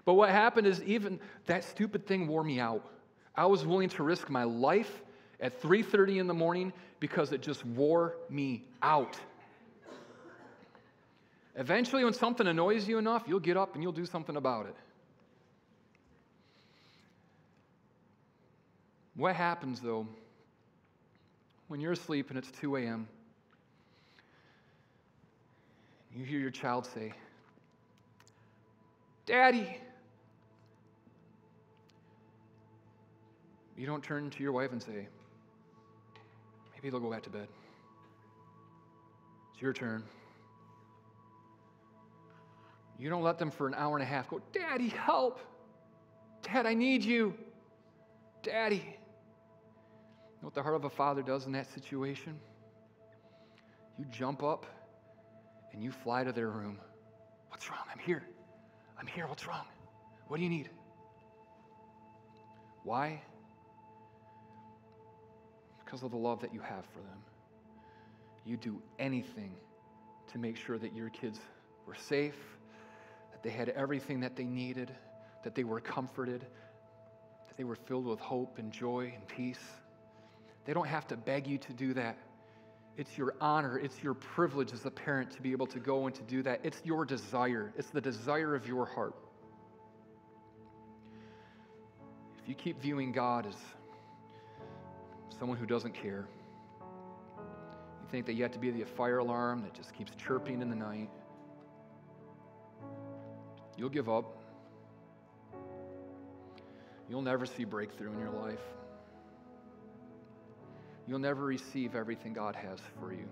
But 0.04 0.14
what 0.14 0.30
happened 0.30 0.66
is 0.66 0.82
even 0.84 1.18
that 1.46 1.64
stupid 1.64 2.06
thing 2.06 2.28
wore 2.28 2.44
me 2.44 2.60
out. 2.60 2.84
I 3.34 3.44
was 3.46 3.66
willing 3.66 3.88
to 3.90 4.02
risk 4.02 4.30
my 4.30 4.44
life 4.44 5.02
at 5.40 5.60
3:30 5.60 6.18
in 6.18 6.26
the 6.26 6.34
morning 6.34 6.72
because 7.00 7.32
it 7.32 7.42
just 7.42 7.64
wore 7.66 8.16
me 8.30 8.64
out. 8.82 9.18
Eventually, 11.56 12.04
when 12.04 12.12
something 12.12 12.46
annoys 12.46 12.86
you 12.86 12.98
enough, 12.98 13.24
you'll 13.26 13.40
get 13.40 13.56
up 13.56 13.74
and 13.74 13.82
you'll 13.82 13.92
do 13.92 14.06
something 14.06 14.36
about 14.36 14.66
it. 14.66 14.76
What 19.16 19.34
happens 19.34 19.80
though 19.80 20.06
when 21.68 21.80
you're 21.80 21.92
asleep 21.92 22.28
and 22.28 22.38
it's 22.38 22.50
2 22.52 22.76
a.m.? 22.76 23.08
You 26.14 26.24
hear 26.24 26.38
your 26.38 26.50
child 26.50 26.86
say, 26.86 27.12
Daddy. 29.26 29.78
You 33.76 33.86
don't 33.86 34.02
turn 34.02 34.30
to 34.30 34.42
your 34.42 34.52
wife 34.52 34.72
and 34.72 34.82
say, 34.82 35.06
Maybe 36.74 36.88
they'll 36.88 37.00
go 37.00 37.10
back 37.10 37.22
to 37.24 37.30
bed. 37.30 37.48
It's 39.52 39.60
your 39.60 39.72
turn. 39.72 40.02
You 42.98 43.10
don't 43.10 43.22
let 43.22 43.38
them 43.38 43.50
for 43.50 43.66
an 43.66 43.74
hour 43.74 43.96
and 43.96 44.02
a 44.02 44.06
half 44.06 44.30
go, 44.30 44.40
Daddy, 44.52 44.88
help. 44.88 45.40
Dad, 46.42 46.64
I 46.64 46.72
need 46.72 47.04
you. 47.04 47.34
Daddy. 48.42 48.95
What 50.46 50.54
the 50.54 50.62
heart 50.62 50.76
of 50.76 50.84
a 50.84 50.90
father 50.90 51.22
does 51.22 51.46
in 51.46 51.52
that 51.54 51.66
situation? 51.74 52.38
You 53.98 54.04
jump 54.12 54.44
up 54.44 54.64
and 55.72 55.82
you 55.82 55.90
fly 55.90 56.22
to 56.22 56.30
their 56.30 56.50
room. 56.50 56.78
What's 57.48 57.68
wrong? 57.68 57.80
I'm 57.92 57.98
here. 57.98 58.22
I'm 58.96 59.08
here. 59.08 59.26
What's 59.26 59.44
wrong? 59.48 59.64
What 60.28 60.36
do 60.36 60.44
you 60.44 60.48
need? 60.48 60.70
Why? 62.84 63.20
Because 65.84 66.04
of 66.04 66.12
the 66.12 66.16
love 66.16 66.40
that 66.42 66.54
you 66.54 66.60
have 66.60 66.84
for 66.94 67.00
them. 67.00 67.18
You 68.44 68.56
do 68.56 68.80
anything 69.00 69.50
to 70.30 70.38
make 70.38 70.56
sure 70.56 70.78
that 70.78 70.94
your 70.94 71.10
kids 71.10 71.40
were 71.88 71.96
safe, 71.96 72.38
that 73.32 73.42
they 73.42 73.50
had 73.50 73.70
everything 73.70 74.20
that 74.20 74.36
they 74.36 74.44
needed, 74.44 74.92
that 75.42 75.56
they 75.56 75.64
were 75.64 75.80
comforted, 75.80 76.42
that 77.48 77.56
they 77.56 77.64
were 77.64 77.74
filled 77.74 78.06
with 78.06 78.20
hope 78.20 78.58
and 78.58 78.70
joy 78.70 79.12
and 79.12 79.26
peace. 79.26 79.58
They 80.66 80.74
don't 80.74 80.88
have 80.88 81.06
to 81.08 81.16
beg 81.16 81.46
you 81.46 81.58
to 81.58 81.72
do 81.72 81.94
that. 81.94 82.18
It's 82.96 83.16
your 83.16 83.34
honor, 83.40 83.78
it's 83.78 84.02
your 84.02 84.14
privilege 84.14 84.72
as 84.72 84.84
a 84.84 84.90
parent 84.90 85.30
to 85.32 85.42
be 85.42 85.52
able 85.52 85.66
to 85.68 85.78
go 85.78 86.06
and 86.06 86.14
to 86.14 86.22
do 86.22 86.42
that. 86.42 86.60
It's 86.64 86.80
your 86.84 87.04
desire, 87.04 87.72
it's 87.76 87.90
the 87.90 88.00
desire 88.00 88.54
of 88.54 88.66
your 88.66 88.84
heart. 88.84 89.14
If 92.42 92.48
you 92.48 92.54
keep 92.54 92.80
viewing 92.80 93.12
God 93.12 93.46
as 93.46 93.54
someone 95.38 95.58
who 95.58 95.66
doesn't 95.66 95.94
care, 95.94 96.26
you 96.88 98.08
think 98.10 98.26
that 98.26 98.32
you 98.32 98.42
have 98.42 98.52
to 98.52 98.58
be 98.58 98.70
the 98.70 98.84
fire 98.84 99.18
alarm 99.18 99.62
that 99.62 99.74
just 99.74 99.94
keeps 99.94 100.12
chirping 100.16 100.62
in 100.62 100.70
the 100.70 100.76
night, 100.76 101.10
you'll 103.76 103.88
give 103.88 104.08
up. 104.08 104.42
You'll 107.08 107.22
never 107.22 107.46
see 107.46 107.64
breakthrough 107.64 108.12
in 108.12 108.18
your 108.18 108.30
life 108.30 108.58
you'll 111.06 111.18
never 111.18 111.44
receive 111.44 111.94
everything 111.94 112.32
God 112.32 112.56
has 112.56 112.78
for 112.98 113.12
you. 113.12 113.28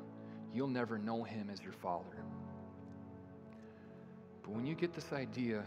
You'll 0.52 0.68
never 0.68 0.98
know 0.98 1.24
Him 1.24 1.50
as 1.50 1.62
your 1.62 1.72
Father. 1.72 2.24
But 4.42 4.52
when 4.52 4.66
you 4.66 4.74
get 4.74 4.94
this 4.94 5.12
idea 5.12 5.64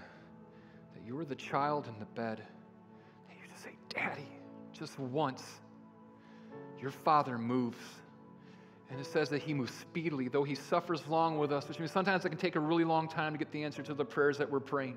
that 0.93 1.05
you 1.05 1.17
are 1.19 1.25
the 1.25 1.35
child 1.35 1.87
in 1.87 1.99
the 1.99 2.05
bed, 2.05 2.41
that 3.27 3.35
you 3.35 3.47
just 3.49 3.63
say, 3.63 3.75
Daddy, 3.89 4.27
just 4.71 4.97
once, 4.99 5.43
your 6.79 6.91
Father 6.91 7.37
moves. 7.37 7.77
And 8.89 8.99
it 8.99 9.05
says 9.05 9.29
that 9.29 9.41
he 9.41 9.53
moves 9.53 9.73
speedily, 9.73 10.29
though 10.29 10.45
he 10.45 10.55
suffers 10.55 11.05
long 11.07 11.37
with 11.37 11.51
us, 11.51 11.67
which 11.67 11.77
means 11.77 11.91
sometimes 11.91 12.23
it 12.23 12.29
can 12.29 12.37
take 12.37 12.55
a 12.55 12.59
really 12.59 12.85
long 12.85 13.09
time 13.09 13.33
to 13.33 13.37
get 13.37 13.51
the 13.51 13.63
answer 13.63 13.83
to 13.83 13.93
the 13.93 14.05
prayers 14.05 14.37
that 14.37 14.49
we're 14.49 14.61
praying 14.61 14.95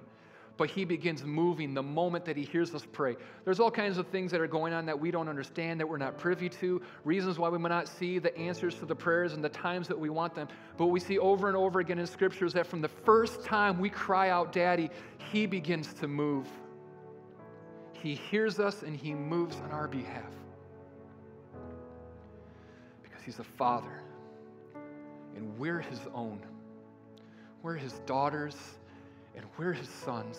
but 0.61 0.69
he 0.69 0.85
begins 0.85 1.25
moving 1.25 1.73
the 1.73 1.83
moment 1.83 2.27
that 2.27 2.37
he 2.37 2.43
hears 2.43 2.75
us 2.75 2.87
pray. 2.93 3.17
There's 3.47 3.61
all 3.61 3.71
kinds 3.71 3.97
of 3.97 4.09
things 4.09 4.31
that 4.31 4.43
are 4.43 4.47
going 4.47 4.75
on 4.75 4.85
that 4.85 5.01
we 5.01 5.11
don't 5.11 5.27
understand, 5.27 5.81
that 5.81 5.89
we're 5.89 5.97
not 5.97 6.19
privy 6.19 6.51
to, 6.51 6.83
reasons 7.03 7.39
why 7.39 7.49
we 7.49 7.57
may 7.57 7.71
not 7.71 7.89
see 7.89 8.19
the 8.19 8.37
answers 8.37 8.75
to 8.75 8.85
the 8.85 8.95
prayers 8.95 9.33
and 9.33 9.43
the 9.43 9.49
times 9.49 9.89
that 9.89 9.99
we 9.99 10.11
want 10.11 10.35
them. 10.35 10.49
But 10.77 10.89
we 10.89 11.01
see 11.01 11.19
over 11.19 11.49
and 11.49 11.57
over 11.57 11.81
again 11.81 11.99
in 11.99 12.07
scriptures 12.07 12.53
that 12.53 12.67
from 12.67 12.83
the 12.83 12.91
first 12.91 13.43
time 13.43 13.79
we 13.79 13.89
cry 13.89 14.29
out, 14.29 14.53
Daddy, 14.53 14.91
he 15.33 15.47
begins 15.47 15.95
to 15.95 16.07
move. 16.07 16.47
He 17.95 18.15
hears 18.15 18.61
us 18.61 18.83
and 18.83 18.95
he 18.95 19.15
moves 19.15 19.57
on 19.65 19.71
our 19.71 19.89
behalf. 19.89 20.31
Because 23.03 23.23
he's 23.25 23.39
a 23.39 23.45
father 23.45 24.03
and 25.35 25.59
we're 25.59 25.81
his 25.81 26.01
own. 26.15 26.39
We're 27.63 27.77
his 27.77 27.95
daughters 28.01 28.57
and 29.37 29.45
we're 29.59 29.73
his 29.73 29.89
sons. 29.89 30.39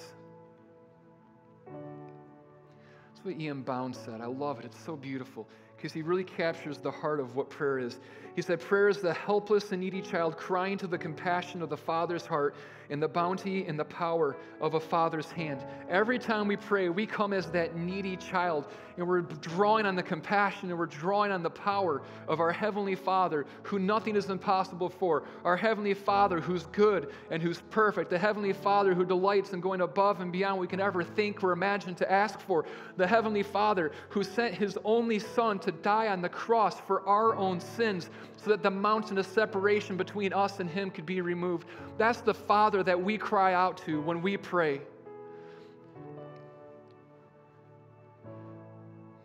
That's 1.65 3.23
what 3.23 3.39
E.M. 3.39 3.63
Bounds 3.63 3.97
said. 3.97 4.21
I 4.21 4.25
love 4.25 4.59
it. 4.59 4.65
It's 4.65 4.79
so 4.83 4.95
beautiful 4.95 5.47
because 5.82 5.93
he 5.93 6.03
really 6.03 6.23
captures 6.23 6.77
the 6.77 6.91
heart 6.91 7.19
of 7.19 7.36
what 7.36 7.49
prayer 7.49 7.79
is. 7.79 7.97
He 8.36 8.41
said, 8.43 8.61
Prayer 8.61 8.88
is 8.88 8.99
the 8.99 9.13
helpless 9.13 9.71
and 9.71 9.82
needy 9.82 9.99
child 9.99 10.38
crying 10.38 10.77
to 10.77 10.86
the 10.88 10.97
compassion 10.97 11.63
of 11.63 11.69
the 11.69 11.77
Father's 11.77 12.25
heart 12.25 12.55
and 12.91 13.01
the 13.01 13.07
bounty 13.07 13.65
and 13.65 13.79
the 13.79 13.86
power 13.86 14.38
of 14.59 14.75
a 14.75 14.79
Father's 14.79 15.32
hand. 15.32 15.63
Every 15.89 16.19
time 16.19 16.47
we 16.47 16.57
pray, 16.57 16.89
we 16.89 17.05
come 17.05 17.34
as 17.34 17.47
that 17.47 17.75
needy 17.75 18.17
child 18.17 18.67
and 18.97 19.07
we're 19.07 19.21
drawing 19.21 19.86
on 19.86 19.95
the 19.95 20.03
compassion 20.03 20.69
and 20.69 20.77
we're 20.77 20.86
drawing 20.86 21.32
on 21.32 21.41
the 21.41 21.49
power 21.49 22.01
of 22.27 22.41
our 22.41 22.51
Heavenly 22.51 22.95
Father 22.95 23.45
who 23.63 23.79
nothing 23.79 24.15
is 24.15 24.29
impossible 24.29 24.89
for. 24.89 25.23
Our 25.45 25.55
Heavenly 25.55 25.93
Father 25.93 26.41
who's 26.41 26.65
good 26.67 27.13
and 27.32 27.41
who's 27.41 27.61
perfect. 27.69 28.09
The 28.09 28.19
Heavenly 28.19 28.53
Father 28.53 28.93
who 28.93 29.05
delights 29.05 29.53
in 29.53 29.61
going 29.61 29.82
above 29.82 30.19
and 30.19 30.32
beyond 30.32 30.59
we 30.59 30.67
can 30.67 30.82
ever 30.82 31.03
think 31.03 31.43
or 31.43 31.53
imagine 31.53 31.95
to 31.95 32.11
ask 32.11 32.39
for. 32.41 32.65
The 32.97 33.07
Heavenly 33.07 33.43
Father 33.43 33.91
who 34.09 34.23
sent 34.23 34.53
His 34.53 34.77
only 34.84 35.19
Son 35.19 35.59
to 35.59 35.70
die 35.72 36.07
on 36.07 36.22
the 36.22 36.30
cross 36.30 36.80
for 36.82 37.07
our 37.07 37.36
own 37.36 37.59
sins 37.59 38.09
so 38.36 38.49
that 38.49 38.63
the 38.63 38.72
mountain 38.72 39.17
of 39.17 39.26
separation 39.26 39.97
between 39.97 40.34
us 40.34 40.59
and 40.59 40.69
Him 40.69 40.89
could 40.91 41.05
be 41.05 41.22
removed. 41.22 41.67
That's 41.97 42.22
the 42.22 42.34
Father 42.34 42.84
that 42.84 43.01
we 43.01 43.17
cry 43.17 43.53
out 43.53 43.78
to 43.86 44.01
when 44.01 44.22
we 44.22 44.38
pray. 44.38 44.82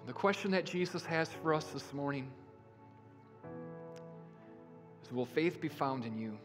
The 0.07 0.12
question 0.12 0.51
that 0.53 0.64
Jesus 0.64 1.05
has 1.05 1.28
for 1.42 1.53
us 1.53 1.64
this 1.66 1.92
morning 1.92 2.30
is 5.03 5.12
Will 5.12 5.26
faith 5.26 5.61
be 5.61 5.68
found 5.68 6.05
in 6.05 6.16
you? 6.16 6.38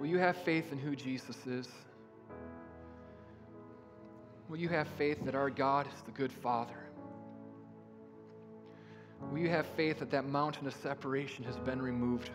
Will 0.00 0.06
you 0.06 0.18
have 0.18 0.36
faith 0.36 0.72
in 0.72 0.78
who 0.78 0.96
Jesus 0.96 1.46
is? 1.46 1.68
Will 4.52 4.58
you 4.58 4.68
have 4.68 4.86
faith 4.98 5.24
that 5.24 5.34
our 5.34 5.48
God 5.48 5.86
is 5.86 6.02
the 6.02 6.10
good 6.10 6.30
Father? 6.30 6.76
Will 9.30 9.38
you 9.38 9.48
have 9.48 9.64
faith 9.68 10.00
that 10.00 10.10
that 10.10 10.26
mountain 10.26 10.66
of 10.66 10.74
separation 10.74 11.42
has 11.44 11.56
been 11.56 11.80
removed? 11.80 12.28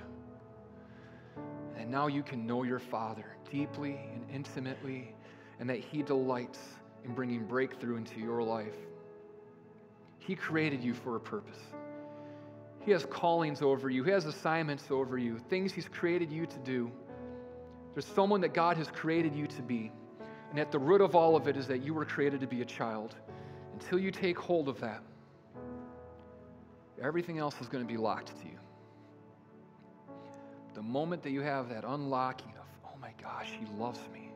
And 1.77 1.91
now 1.91 2.07
you 2.07 2.23
can 2.23 2.47
know 2.47 2.63
your 2.63 2.79
Father 2.79 3.23
deeply 3.51 3.99
and 4.15 4.25
intimately, 4.33 5.13
and 5.59 5.69
that 5.69 5.77
He 5.77 6.01
delights 6.01 6.57
in 7.05 7.13
bringing 7.13 7.45
breakthrough 7.45 7.97
into 7.97 8.19
your 8.19 8.41
life. 8.41 8.73
He 10.17 10.33
created 10.33 10.83
you 10.83 10.95
for 10.95 11.17
a 11.17 11.19
purpose. 11.19 11.59
He 12.83 12.89
has 12.93 13.05
callings 13.05 13.61
over 13.61 13.91
you, 13.91 14.03
He 14.03 14.09
has 14.09 14.25
assignments 14.25 14.85
over 14.89 15.19
you, 15.19 15.37
things 15.51 15.71
He's 15.71 15.87
created 15.87 16.31
you 16.31 16.47
to 16.47 16.57
do. 16.65 16.91
There's 17.93 18.07
someone 18.07 18.41
that 18.41 18.55
God 18.55 18.77
has 18.77 18.87
created 18.87 19.35
you 19.35 19.45
to 19.45 19.61
be. 19.61 19.91
And 20.49 20.59
at 20.59 20.71
the 20.71 20.79
root 20.79 21.01
of 21.01 21.15
all 21.15 21.35
of 21.35 21.47
it 21.47 21.57
is 21.57 21.67
that 21.67 21.79
you 21.79 21.93
were 21.93 22.05
created 22.05 22.39
to 22.41 22.47
be 22.47 22.61
a 22.61 22.65
child. 22.65 23.15
Until 23.73 23.99
you 23.99 24.11
take 24.11 24.37
hold 24.37 24.69
of 24.69 24.79
that, 24.79 25.03
everything 27.01 27.37
else 27.37 27.59
is 27.61 27.67
going 27.67 27.83
to 27.83 27.87
be 27.87 27.97
locked 27.97 28.27
to 28.41 28.45
you. 28.45 28.57
The 30.73 30.81
moment 30.81 31.23
that 31.23 31.31
you 31.31 31.41
have 31.41 31.69
that 31.69 31.83
unlocking 31.85 32.53
of, 32.59 32.65
oh 32.85 32.97
my 33.01 33.11
gosh, 33.21 33.51
he 33.59 33.65
loves 33.77 33.99
me. 34.13 34.31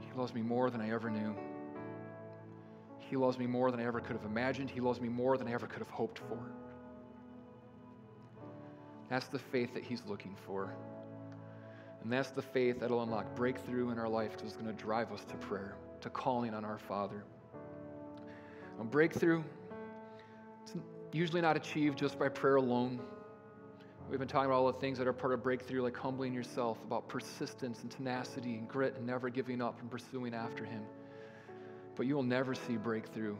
He 0.00 0.18
loves 0.18 0.34
me 0.34 0.42
more 0.42 0.70
than 0.70 0.80
I 0.80 0.90
ever 0.90 1.10
knew. 1.10 1.34
He 2.98 3.16
loves 3.16 3.38
me 3.38 3.46
more 3.46 3.70
than 3.70 3.80
I 3.80 3.84
ever 3.84 4.00
could 4.00 4.16
have 4.16 4.24
imagined. 4.24 4.70
He 4.70 4.80
loves 4.80 5.00
me 5.00 5.08
more 5.08 5.38
than 5.38 5.48
I 5.48 5.52
ever 5.52 5.66
could 5.66 5.78
have 5.78 5.90
hoped 5.90 6.18
for. 6.18 6.38
That's 9.08 9.28
the 9.28 9.38
faith 9.38 9.72
that 9.74 9.82
He's 9.82 10.02
looking 10.06 10.36
for. 10.46 10.74
And 12.02 12.12
that's 12.12 12.30
the 12.30 12.42
faith 12.42 12.80
that'll 12.80 13.02
unlock 13.02 13.34
breakthrough 13.34 13.90
in 13.90 13.98
our 13.98 14.08
life 14.08 14.32
because 14.32 14.46
it's 14.46 14.56
going 14.56 14.74
to 14.74 14.82
drive 14.82 15.12
us 15.12 15.24
to 15.26 15.34
prayer, 15.36 15.74
to 16.00 16.10
calling 16.10 16.54
on 16.54 16.64
our 16.64 16.78
Father. 16.78 17.24
And 18.78 18.90
breakthrough, 18.90 19.42
it's 20.62 20.74
usually 21.12 21.40
not 21.40 21.56
achieved 21.56 21.98
just 21.98 22.18
by 22.18 22.28
prayer 22.28 22.56
alone. 22.56 23.00
We've 24.08 24.18
been 24.18 24.28
talking 24.28 24.46
about 24.46 24.58
all 24.58 24.72
the 24.72 24.78
things 24.78 24.96
that 24.98 25.06
are 25.06 25.12
part 25.12 25.34
of 25.34 25.42
breakthrough, 25.42 25.82
like 25.82 25.96
humbling 25.96 26.32
yourself, 26.32 26.78
about 26.84 27.08
persistence 27.08 27.82
and 27.82 27.90
tenacity 27.90 28.54
and 28.54 28.66
grit 28.66 28.94
and 28.96 29.06
never 29.06 29.28
giving 29.28 29.60
up 29.60 29.80
and 29.80 29.90
pursuing 29.90 30.32
after 30.32 30.64
Him. 30.64 30.82
But 31.94 32.06
you 32.06 32.14
will 32.14 32.22
never 32.22 32.54
see 32.54 32.76
breakthrough 32.76 33.36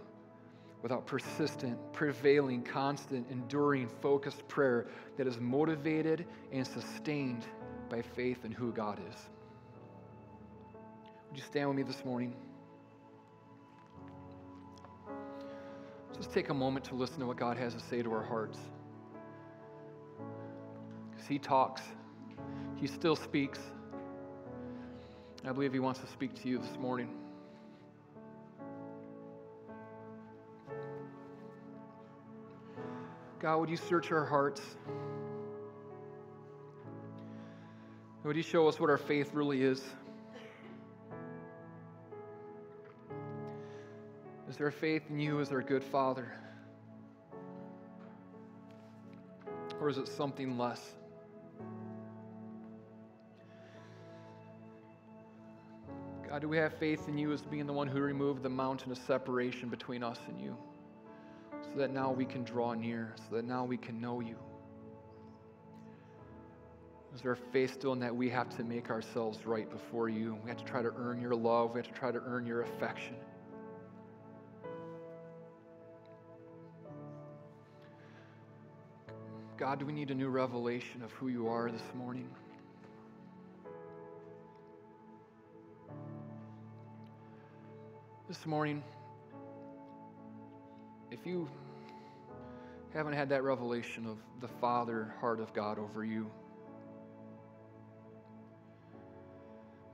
without 0.82 1.06
persistent, 1.06 1.78
prevailing, 1.92 2.62
constant, 2.62 3.26
enduring, 3.30 3.88
focused 4.00 4.46
prayer 4.48 4.86
that 5.16 5.26
is 5.26 5.40
motivated 5.40 6.26
and 6.52 6.66
sustained 6.66 7.46
by 7.88 8.02
faith 8.02 8.44
in 8.44 8.52
who 8.52 8.72
God 8.72 9.00
is. 9.10 9.16
Would 11.28 11.36
you 11.36 11.42
stand 11.42 11.68
with 11.68 11.76
me 11.76 11.82
this 11.82 12.04
morning? 12.04 12.34
Just 16.16 16.32
take 16.32 16.48
a 16.48 16.54
moment 16.54 16.84
to 16.86 16.94
listen 16.94 17.20
to 17.20 17.26
what 17.26 17.36
God 17.36 17.56
has 17.56 17.74
to 17.74 17.80
say 17.80 18.02
to 18.02 18.12
our 18.12 18.24
hearts. 18.24 18.58
Because 21.10 21.26
He 21.26 21.38
talks, 21.38 21.82
He 22.76 22.86
still 22.86 23.16
speaks. 23.16 23.60
I 25.44 25.52
believe 25.52 25.72
He 25.72 25.78
wants 25.78 26.00
to 26.00 26.06
speak 26.08 26.34
to 26.42 26.48
you 26.48 26.58
this 26.58 26.76
morning. 26.78 27.08
God, 33.40 33.58
would 33.58 33.70
you 33.70 33.76
search 33.76 34.10
our 34.10 34.24
hearts? 34.24 34.60
Would 38.24 38.36
you 38.36 38.42
show 38.42 38.68
us 38.68 38.78
what 38.78 38.90
our 38.90 38.98
faith 38.98 39.32
really 39.32 39.62
is? 39.62 39.82
Is 44.48 44.56
there 44.56 44.70
faith 44.70 45.02
in 45.08 45.18
you 45.18 45.40
as 45.40 45.50
our 45.52 45.62
good 45.62 45.82
Father? 45.84 46.32
Or 49.80 49.88
is 49.88 49.98
it 49.98 50.08
something 50.08 50.58
less? 50.58 50.94
God, 56.28 56.42
do 56.42 56.48
we 56.48 56.56
have 56.58 56.74
faith 56.74 57.08
in 57.08 57.16
you 57.16 57.32
as 57.32 57.42
being 57.42 57.66
the 57.66 57.72
one 57.72 57.86
who 57.86 58.00
removed 58.00 58.42
the 58.42 58.50
mountain 58.50 58.90
of 58.92 58.98
separation 58.98 59.68
between 59.68 60.02
us 60.02 60.18
and 60.28 60.40
you? 60.40 60.56
so 61.72 61.78
that 61.78 61.92
now 61.92 62.10
we 62.10 62.24
can 62.24 62.44
draw 62.44 62.74
near, 62.74 63.14
so 63.16 63.36
that 63.36 63.44
now 63.44 63.64
we 63.64 63.76
can 63.76 64.00
know 64.00 64.20
you? 64.20 64.36
Is 67.14 67.22
there 67.22 67.34
faith 67.34 67.74
still 67.74 67.92
in 67.92 68.00
that 68.00 68.14
we 68.14 68.28
have 68.30 68.48
to 68.56 68.64
make 68.64 68.90
ourselves 68.90 69.44
right 69.46 69.68
before 69.70 70.08
you? 70.08 70.38
We 70.44 70.50
have 70.50 70.58
to 70.58 70.64
try 70.64 70.82
to 70.82 70.92
earn 70.96 71.20
your 71.20 71.34
love, 71.34 71.72
we 71.74 71.80
have 71.80 71.88
to 71.88 71.98
try 71.98 72.12
to 72.12 72.20
earn 72.24 72.46
your 72.46 72.62
affection. 72.62 73.16
God, 79.56 79.80
do 79.80 79.86
we 79.86 79.92
need 79.92 80.12
a 80.12 80.14
new 80.14 80.28
revelation 80.28 81.02
of 81.02 81.10
who 81.12 81.26
you 81.26 81.48
are 81.48 81.68
this 81.68 81.82
morning? 81.96 82.28
This 88.28 88.46
morning, 88.46 88.84
if 91.10 91.26
you 91.26 91.48
haven't 92.94 93.14
had 93.14 93.30
that 93.30 93.42
revelation 93.42 94.06
of 94.06 94.18
the 94.40 94.48
Father 94.60 95.12
heart 95.20 95.40
of 95.40 95.52
God 95.52 95.78
over 95.78 96.04
you, 96.04 96.30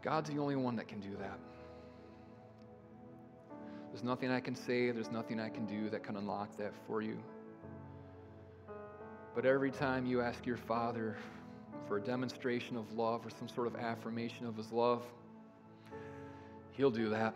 God's 0.05 0.28
the 0.28 0.38
only 0.38 0.55
one 0.55 0.76
that 0.76 0.86
can 0.86 1.00
do 1.00 1.16
that. 1.18 1.38
There's 3.90 4.05
nothing 4.05 4.30
I 4.30 4.40
can 4.40 4.55
say, 4.55 4.90
there's 4.90 5.11
nothing 5.11 5.40
I 5.40 5.48
can 5.48 5.64
do 5.64 5.88
that 5.88 6.05
can 6.05 6.16
unlock 6.16 6.59
that 6.59 6.74
for 6.86 7.00
you. 7.00 7.16
But 9.34 9.46
every 9.46 9.70
time 9.70 10.05
you 10.05 10.20
ask 10.20 10.44
your 10.44 10.59
Father 10.59 11.16
for 11.88 11.96
a 11.96 12.02
demonstration 12.02 12.76
of 12.76 12.92
love 12.92 13.24
or 13.24 13.30
some 13.30 13.48
sort 13.48 13.66
of 13.66 13.76
affirmation 13.76 14.46
of 14.46 14.57
His 14.57 14.70
love, 14.70 15.02
He'll 16.72 16.90
do 16.90 17.09
that. 17.09 17.34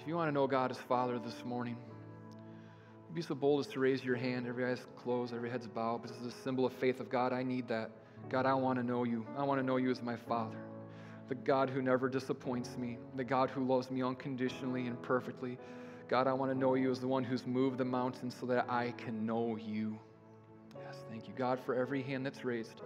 If 0.00 0.08
you 0.08 0.14
want 0.14 0.28
to 0.28 0.32
know 0.32 0.46
God 0.46 0.70
as 0.70 0.78
Father 0.88 1.18
this 1.18 1.44
morning, 1.44 1.76
be 3.12 3.20
so 3.20 3.34
bold 3.34 3.66
as 3.66 3.72
to 3.74 3.80
raise 3.80 4.02
your 4.02 4.16
hand, 4.16 4.46
every 4.46 4.64
eye's 4.64 4.80
closed, 5.02 5.34
every 5.34 5.50
head's 5.50 5.66
bowed. 5.66 6.02
This 6.02 6.12
is 6.12 6.32
a 6.32 6.42
symbol 6.44 6.64
of 6.64 6.72
faith 6.74 6.98
of 6.98 7.10
God. 7.10 7.34
I 7.34 7.42
need 7.42 7.68
that. 7.68 7.90
God, 8.28 8.46
I 8.46 8.54
want 8.54 8.78
to 8.78 8.84
know 8.84 9.04
you. 9.04 9.26
I 9.36 9.42
want 9.42 9.60
to 9.60 9.66
know 9.66 9.76
you 9.76 9.90
as 9.90 10.02
my 10.02 10.16
Father, 10.16 10.58
the 11.28 11.34
God 11.34 11.70
who 11.70 11.82
never 11.82 12.08
disappoints 12.08 12.76
me, 12.76 12.98
the 13.16 13.24
God 13.24 13.50
who 13.50 13.64
loves 13.64 13.90
me 13.90 14.02
unconditionally 14.02 14.86
and 14.86 15.00
perfectly. 15.02 15.58
God, 16.08 16.26
I 16.26 16.32
want 16.32 16.52
to 16.52 16.58
know 16.58 16.74
you 16.74 16.90
as 16.90 17.00
the 17.00 17.08
one 17.08 17.24
who's 17.24 17.46
moved 17.46 17.78
the 17.78 17.84
mountains 17.84 18.36
so 18.38 18.46
that 18.46 18.66
I 18.68 18.92
can 18.96 19.24
know 19.26 19.56
you. 19.56 19.98
Yes, 20.84 20.96
thank 21.08 21.28
you, 21.28 21.34
God, 21.36 21.58
for 21.64 21.74
every 21.74 22.02
hand 22.02 22.26
that's 22.26 22.44
raised 22.44 22.82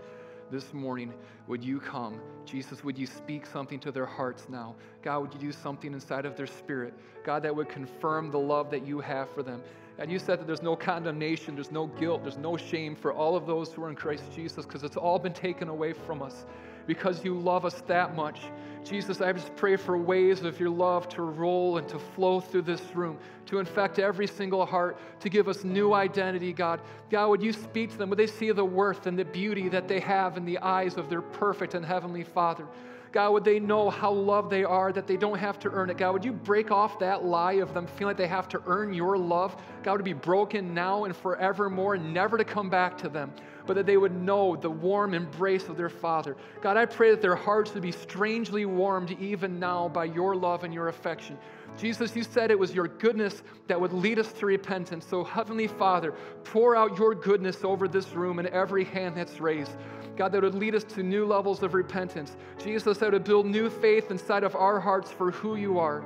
this 0.51 0.73
morning, 0.73 1.13
would 1.47 1.65
you 1.65 1.81
come? 1.81 2.21
Jesus, 2.45 2.85
would 2.85 2.99
you 2.99 3.07
speak 3.07 3.47
something 3.47 3.81
to 3.81 3.91
their 3.91 4.07
hearts 4.07 4.47
now? 4.49 4.75
God, 5.03 5.21
would 5.21 5.35
you 5.35 5.41
do 5.41 5.53
something 5.53 5.93
inside 5.93 6.27
of 6.27 6.37
their 6.37 6.47
spirit? 6.47 6.95
God, 7.25 7.43
that 7.43 7.55
would 7.55 7.69
confirm 7.69 8.31
the 8.31 8.39
love 8.39 8.71
that 8.71 8.87
you 8.87 9.01
have 9.01 9.31
for 9.31 9.43
them. 9.43 9.63
And 9.99 10.11
you 10.11 10.19
said 10.19 10.41
that 10.41 10.47
there's 10.47 10.63
no 10.63 10.75
condemnation, 10.75 11.55
there's 11.55 11.71
no 11.71 11.87
guilt, 11.87 12.23
there's 12.23 12.37
no 12.37 12.57
shame 12.57 12.97
for 12.97 13.13
all 13.13 13.37
of 13.37 13.47
those 13.47 13.73
who 13.73 13.85
are 13.85 13.89
in 13.89 13.95
Christ 13.95 14.25
Jesus 14.35 14.67
because 14.67 14.83
it's 14.83 14.97
all 14.97 15.19
been 15.19 15.33
taken 15.33 15.69
away 15.69 15.93
from 15.93 16.21
us 16.21 16.47
because 16.87 17.25
you 17.25 17.39
love 17.39 17.65
us 17.65 17.81
that 17.87 18.15
much. 18.15 18.41
Jesus, 18.85 19.21
I 19.21 19.33
just 19.33 19.55
pray 19.57 19.77
for 19.77 19.97
waves 19.97 20.43
of 20.43 20.61
your 20.61 20.69
love 20.69 21.09
to 21.11 21.23
roll 21.23 21.79
and 21.79 21.89
to 21.89 21.99
flow 21.99 22.41
through 22.41 22.63
this 22.63 22.83
room, 22.95 23.19
to 23.47 23.59
infect 23.59 23.99
every 23.99 24.27
single 24.27 24.67
heart, 24.67 24.99
to 25.21 25.31
give 25.31 25.49
us 25.49 25.65
new 25.65 25.95
identity, 25.95 26.53
God. 26.53 26.81
God, 27.09 27.29
would 27.29 27.43
you 27.43 27.53
speak 27.53 27.91
to 27.93 27.97
them? 27.97 28.11
Would 28.11 28.19
they 28.19 28.27
see 28.27 28.51
the 28.51 28.65
worth 28.65 29.07
and 29.07 29.19
the 29.19 29.25
beauty 29.25 29.71
that 29.71 29.89
they 29.89 30.01
have 30.01 30.37
in 30.37 30.45
the 30.45 30.59
eyes 30.59 30.97
of 30.97 31.09
their 31.09 31.23
perfect 31.23 31.75
and 31.75 31.85
heavenly 31.85 32.25
Father? 32.25 32.67
God, 33.15 33.31
would 33.31 33.45
they 33.45 33.61
know 33.61 33.91
how 33.91 34.11
loved 34.13 34.51
they 34.51 34.65
are, 34.65 34.93
that 34.93 35.07
they 35.07 35.17
don't 35.17 35.39
have 35.39 35.61
to 35.61 35.71
earn 35.71 35.89
it? 35.89 35.99
God, 35.99 36.15
would 36.15 36.25
you 36.25 36.33
break 36.33 36.73
off 36.73 36.99
that 36.99 37.25
lie 37.25 37.53
of 37.53 37.73
them 37.73 37.87
feeling 37.87 38.09
like 38.09 38.17
they 38.17 38.27
have 38.27 38.49
to 38.49 38.63
earn 38.67 38.93
your 38.93 39.17
love? 39.17 39.57
God, 39.85 39.99
would 39.99 40.05
be 40.05 40.13
broken 40.13 40.75
now 40.75 41.05
and 41.05 41.15
forevermore, 41.15 41.97
never 41.97 42.37
to 42.37 42.45
come 42.45 42.69
back 42.69 42.99
to 42.99 43.09
them 43.09 43.33
but 43.67 43.75
that 43.77 43.87
they 43.87 43.97
would 43.97 44.15
know 44.15 44.57
the 44.57 44.71
warm 44.71 45.15
embrace 45.15 45.69
of 45.69 45.77
their 45.77 45.89
Father. 45.89 46.37
God, 46.61 46.77
I 46.77 46.85
pray 46.85 47.11
that 47.11 47.23
their 47.23 47.35
hearts 47.35 47.73
would 47.75 47.83
be 47.83 47.93
strangely 47.93 48.67
warmed 48.67 49.13
even 49.13 49.59
now 49.59 49.89
by 49.89 50.05
your 50.05 50.37
love 50.37 50.65
and 50.65 50.75
your 50.75 50.89
affection. 50.89 51.39
Jesus, 51.77 52.15
you 52.15 52.23
said 52.23 52.51
it 52.51 52.59
was 52.59 52.73
your 52.75 52.87
goodness 52.87 53.43
that 53.67 53.81
would 53.81 53.93
lead 53.93 54.19
us 54.19 54.33
to 54.35 54.47
repentance. 54.47 55.05
So, 55.07 55.25
Heavenly 55.25 55.67
Father, 55.67 56.15
pour 56.45 56.77
out 56.77 56.99
your 56.99 57.15
goodness 57.15 57.65
over 57.65 57.89
this 57.89 58.13
room 58.13 58.39
and 58.39 58.49
every 58.49 58.85
hand 58.85 59.17
that's 59.17 59.41
raised. 59.41 59.73
God, 60.17 60.31
that 60.33 60.43
would 60.43 60.55
lead 60.55 60.75
us 60.77 60.85
to 60.85 61.03
new 61.03 61.27
levels 61.27 61.63
of 61.63 61.75
repentance. 61.75 62.37
Jesus, 62.63 62.99
that 62.99 63.13
would 63.13 63.25
build 63.25 63.47
new 63.47 63.69
faith 63.69 64.11
inside 64.11 64.45
of 64.45 64.55
our 64.55 64.79
hearts 64.79 65.11
for 65.11 65.33
who 65.33 65.57
you 65.57 65.79
are. 65.79 66.05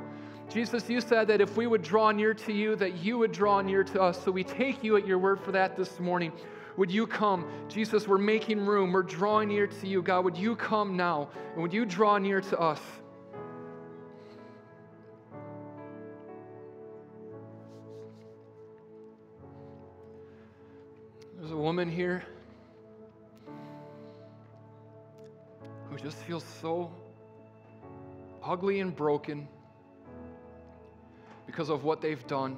Jesus, 0.48 0.88
you 0.88 1.02
said 1.02 1.28
that 1.28 1.42
if 1.42 1.58
we 1.58 1.66
would 1.66 1.82
draw 1.82 2.10
near 2.10 2.32
to 2.32 2.52
you, 2.52 2.74
that 2.76 3.04
you 3.04 3.18
would 3.18 3.32
draw 3.32 3.60
near 3.60 3.84
to 3.84 4.00
us. 4.00 4.22
So 4.22 4.30
we 4.30 4.44
take 4.44 4.82
you 4.82 4.96
at 4.96 5.06
your 5.06 5.18
word 5.18 5.40
for 5.40 5.52
that 5.52 5.76
this 5.76 6.00
morning. 6.00 6.32
Would 6.78 6.90
you 6.90 7.06
come? 7.06 7.44
Jesus, 7.68 8.08
we're 8.08 8.16
making 8.16 8.64
room. 8.64 8.92
We're 8.92 9.02
drawing 9.02 9.48
near 9.48 9.66
to 9.66 9.86
you. 9.86 10.00
God, 10.00 10.24
would 10.24 10.38
you 10.38 10.56
come 10.56 10.96
now? 10.96 11.28
And 11.52 11.62
would 11.62 11.74
you 11.74 11.84
draw 11.84 12.16
near 12.16 12.40
to 12.40 12.58
us? 12.58 12.80
Woman 21.78 21.94
here 21.94 22.24
who 25.88 25.96
just 25.96 26.16
feels 26.16 26.42
so 26.60 26.90
ugly 28.42 28.80
and 28.80 28.96
broken 28.96 29.46
because 31.46 31.68
of 31.68 31.84
what 31.84 32.00
they've 32.00 32.26
done. 32.26 32.56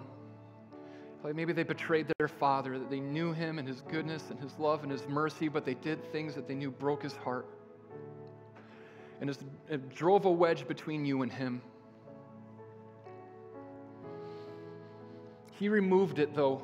Like 1.23 1.35
maybe 1.35 1.53
they 1.53 1.65
betrayed 1.65 2.11
their 2.19 2.29
father, 2.29 2.79
that 2.79 2.89
they 2.89 3.01
knew 3.01 3.35
him 3.35 3.59
and 3.59 3.69
his 3.69 3.83
goodness 3.83 4.31
and 4.31 4.41
his 4.41 4.59
love 4.59 4.85
and 4.85 4.91
his 4.91 5.07
mercy, 5.07 5.49
but 5.49 5.67
they 5.67 5.75
did 5.75 6.03
things 6.13 6.35
that 6.35 6.49
they 6.49 6.55
knew 6.55 6.71
broke 6.71 7.03
his 7.03 7.15
heart. 7.17 7.47
And 9.21 9.29
it 9.69 9.95
drove 9.95 10.25
a 10.25 10.31
wedge 10.31 10.67
between 10.67 11.05
you 11.05 11.21
and 11.21 11.31
him. 11.31 11.61
He 15.59 15.69
removed 15.69 16.19
it, 16.19 16.35
though. 16.35 16.63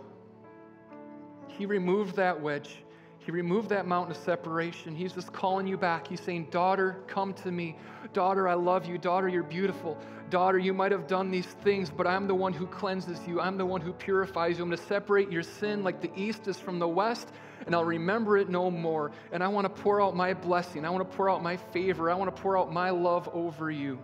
He 1.56 1.66
removed 1.66 2.16
that 2.16 2.40
wedge. 2.40 2.76
He 3.18 3.32
removed 3.32 3.70
that 3.70 3.86
mountain 3.86 4.14
of 4.14 4.22
separation. 4.22 4.94
He's 4.94 5.12
just 5.12 5.32
calling 5.32 5.66
you 5.66 5.76
back. 5.76 6.06
He's 6.06 6.20
saying, 6.20 6.48
Daughter, 6.50 6.98
come 7.08 7.34
to 7.34 7.50
me. 7.50 7.76
Daughter, 8.12 8.46
I 8.46 8.54
love 8.54 8.86
you. 8.86 8.98
Daughter, 8.98 9.28
you're 9.28 9.42
beautiful. 9.42 9.98
Daughter, 10.30 10.58
you 10.58 10.72
might 10.72 10.92
have 10.92 11.08
done 11.08 11.30
these 11.30 11.46
things, 11.46 11.90
but 11.90 12.06
I'm 12.06 12.28
the 12.28 12.34
one 12.34 12.52
who 12.52 12.66
cleanses 12.66 13.18
you. 13.26 13.40
I'm 13.40 13.58
the 13.58 13.66
one 13.66 13.80
who 13.80 13.92
purifies 13.92 14.58
you. 14.58 14.64
I'm 14.64 14.70
going 14.70 14.78
to 14.78 14.86
separate 14.86 15.30
your 15.32 15.42
sin 15.42 15.82
like 15.82 16.00
the 16.00 16.10
east 16.16 16.46
is 16.46 16.58
from 16.58 16.78
the 16.78 16.86
west, 16.86 17.32
and 17.66 17.74
I'll 17.74 17.84
remember 17.84 18.36
it 18.36 18.48
no 18.48 18.70
more. 18.70 19.10
And 19.32 19.42
I 19.42 19.48
want 19.48 19.64
to 19.64 19.82
pour 19.82 20.00
out 20.00 20.14
my 20.14 20.32
blessing. 20.32 20.84
I 20.84 20.90
want 20.90 21.10
to 21.10 21.16
pour 21.16 21.28
out 21.28 21.42
my 21.42 21.56
favor. 21.56 22.10
I 22.10 22.14
want 22.14 22.34
to 22.34 22.42
pour 22.42 22.56
out 22.56 22.72
my 22.72 22.90
love 22.90 23.28
over 23.32 23.70
you. 23.72 23.98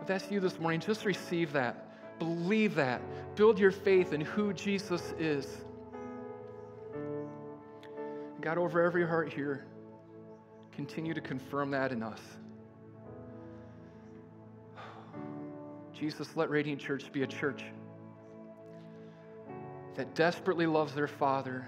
If 0.00 0.06
that's 0.06 0.30
you 0.30 0.40
this 0.40 0.58
morning, 0.58 0.80
just 0.80 1.04
receive 1.04 1.52
that. 1.52 2.18
Believe 2.18 2.74
that. 2.76 3.02
Build 3.34 3.58
your 3.58 3.70
faith 3.70 4.14
in 4.14 4.22
who 4.22 4.54
Jesus 4.54 5.12
is. 5.18 5.46
God, 8.40 8.56
over 8.56 8.82
every 8.82 9.06
heart 9.06 9.32
here, 9.32 9.66
continue 10.72 11.12
to 11.12 11.20
confirm 11.20 11.70
that 11.72 11.92
in 11.92 12.02
us. 12.02 12.20
Jesus, 15.92 16.34
let 16.36 16.48
Radiant 16.48 16.80
Church 16.80 17.12
be 17.12 17.22
a 17.22 17.26
church 17.26 17.62
that 19.96 20.14
desperately 20.14 20.66
loves 20.66 20.94
their 20.94 21.06
Father 21.06 21.66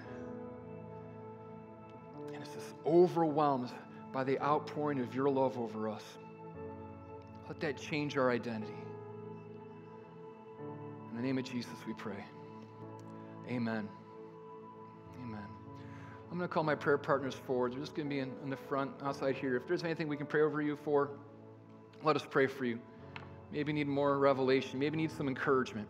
and 2.33 2.43
is 2.43 2.49
just 2.49 2.75
overwhelmed 2.87 3.71
by 4.11 4.25
the 4.25 4.41
outpouring 4.43 5.01
of 5.01 5.15
your 5.15 5.29
love 5.29 5.59
over 5.59 5.91
us. 5.91 6.05
Let 7.49 7.61
that 7.61 7.77
change 7.77 8.17
our 8.17 8.31
identity. 8.31 8.73
In 11.11 11.17
the 11.17 11.23
name 11.23 11.37
of 11.37 11.45
Jesus, 11.45 11.75
we 11.87 11.93
pray. 11.93 12.25
Amen. 13.51 13.87
I'm 16.33 16.39
going 16.39 16.49
to 16.49 16.55
call 16.55 16.65
my 16.65 16.75
prayer 16.75 16.97
partners 16.97 17.35
forward. 17.35 17.75
They're 17.75 17.81
just 17.81 17.95
going 17.95 18.09
to 18.09 18.15
be 18.15 18.21
in, 18.21 18.33
in 18.43 18.49
the 18.49 18.57
front, 18.57 18.91
outside 19.05 19.35
here. 19.35 19.55
If 19.55 19.67
there's 19.69 19.85
anything 19.85 20.09
we 20.09 20.17
can 20.17 20.25
pray 20.25 20.41
over 20.41 20.63
you 20.63 20.79
for, 20.83 21.11
let 22.03 22.17
us 22.17 22.25
pray 22.29 22.47
for 22.47 22.65
you. 22.65 22.79
Maybe 23.53 23.71
need 23.75 23.87
more 23.87 24.19
revelation. 24.19 24.79
Maybe 24.79 24.97
need 24.97 25.11
some 25.11 25.29
encouragement. 25.29 25.87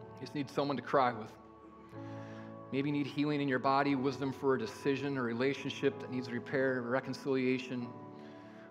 You 0.00 0.20
just 0.22 0.34
need 0.34 0.48
someone 0.48 0.78
to 0.78 0.82
cry 0.82 1.12
with. 1.12 1.30
Maybe 2.72 2.90
need 2.90 3.06
healing 3.06 3.42
in 3.42 3.46
your 3.46 3.58
body, 3.58 3.94
wisdom 3.94 4.32
for 4.32 4.54
a 4.54 4.58
decision 4.58 5.18
or 5.18 5.24
relationship 5.24 6.00
that 6.00 6.10
needs 6.10 6.30
repair, 6.30 6.80
reconciliation. 6.80 7.88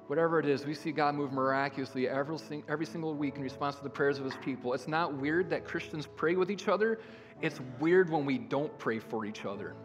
Whatever 0.08 0.40
it 0.40 0.48
is, 0.48 0.66
we 0.66 0.74
see 0.74 0.92
God 0.92 1.14
move 1.14 1.32
miraculously 1.32 2.10
every, 2.10 2.38
every 2.68 2.88
single 2.88 3.14
week 3.14 3.36
in 3.36 3.44
response 3.44 3.76
to 3.76 3.84
the 3.84 3.90
prayers 3.92 4.18
of 4.18 4.26
his 4.26 4.36
people. 4.38 4.74
It's 4.74 4.88
not 4.88 5.14
weird 5.14 5.48
that 5.52 5.64
Christians 5.64 6.08
pray 6.16 6.36
with 6.36 6.50
each 6.50 6.68
other. 6.68 6.98
It's 7.40 7.60
weird 7.80 8.10
when 8.10 8.26
we 8.26 8.40
don't 8.40 8.76
pray 8.80 8.98
for 8.98 9.26
each 9.26 9.46
other. 9.46 9.76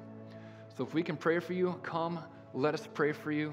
So 0.81 0.87
if 0.87 0.95
we 0.95 1.03
can 1.03 1.19
pray 1.19 1.41
for 1.41 1.53
you, 1.53 1.79
come, 1.83 2.21
let 2.55 2.73
us 2.73 2.89
pray 2.95 3.13
for 3.13 3.31
you. 3.31 3.53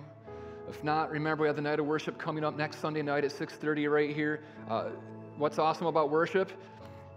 If 0.70 0.82
not, 0.82 1.12
remember 1.12 1.42
we 1.42 1.48
have 1.48 1.58
the 1.58 1.62
night 1.62 1.78
of 1.78 1.86
worship 1.86 2.18
coming 2.18 2.46
up 2.46 2.56
next 2.56 2.80
Sunday 2.80 3.02
night 3.02 3.26
at 3.26 3.34
6:30 3.34 3.92
right 3.92 4.16
here. 4.16 4.46
Uh, 4.70 4.92
what's 5.36 5.60
awesome 5.60 5.88
about 5.88 6.10
worship 6.10 6.50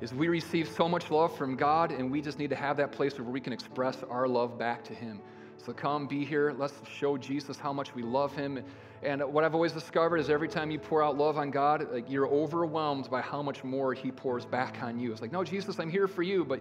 is 0.00 0.12
we 0.12 0.26
receive 0.26 0.66
so 0.66 0.88
much 0.88 1.12
love 1.12 1.36
from 1.36 1.54
God, 1.54 1.92
and 1.92 2.10
we 2.10 2.20
just 2.20 2.40
need 2.40 2.50
to 2.50 2.56
have 2.56 2.76
that 2.78 2.90
place 2.90 3.16
where 3.20 3.30
we 3.30 3.40
can 3.40 3.52
express 3.52 4.02
our 4.10 4.26
love 4.26 4.58
back 4.58 4.82
to 4.86 4.94
Him. 4.94 5.20
So 5.58 5.72
come, 5.72 6.08
be 6.08 6.24
here. 6.24 6.56
Let's 6.58 6.74
show 6.90 7.16
Jesus 7.16 7.56
how 7.56 7.72
much 7.72 7.94
we 7.94 8.02
love 8.02 8.34
Him. 8.34 8.64
And 9.04 9.22
what 9.32 9.44
I've 9.44 9.54
always 9.54 9.72
discovered 9.72 10.16
is 10.16 10.28
every 10.28 10.48
time 10.48 10.72
you 10.72 10.80
pour 10.80 11.04
out 11.04 11.16
love 11.16 11.38
on 11.38 11.52
God, 11.52 11.86
like 11.92 12.10
you're 12.10 12.26
overwhelmed 12.26 13.08
by 13.08 13.20
how 13.20 13.42
much 13.42 13.62
more 13.62 13.94
He 13.94 14.10
pours 14.10 14.44
back 14.44 14.82
on 14.82 14.98
you. 14.98 15.12
It's 15.12 15.20
like, 15.20 15.30
no, 15.30 15.44
Jesus, 15.44 15.78
I'm 15.78 15.88
here 15.88 16.08
for 16.08 16.24
you, 16.24 16.44
but 16.44 16.60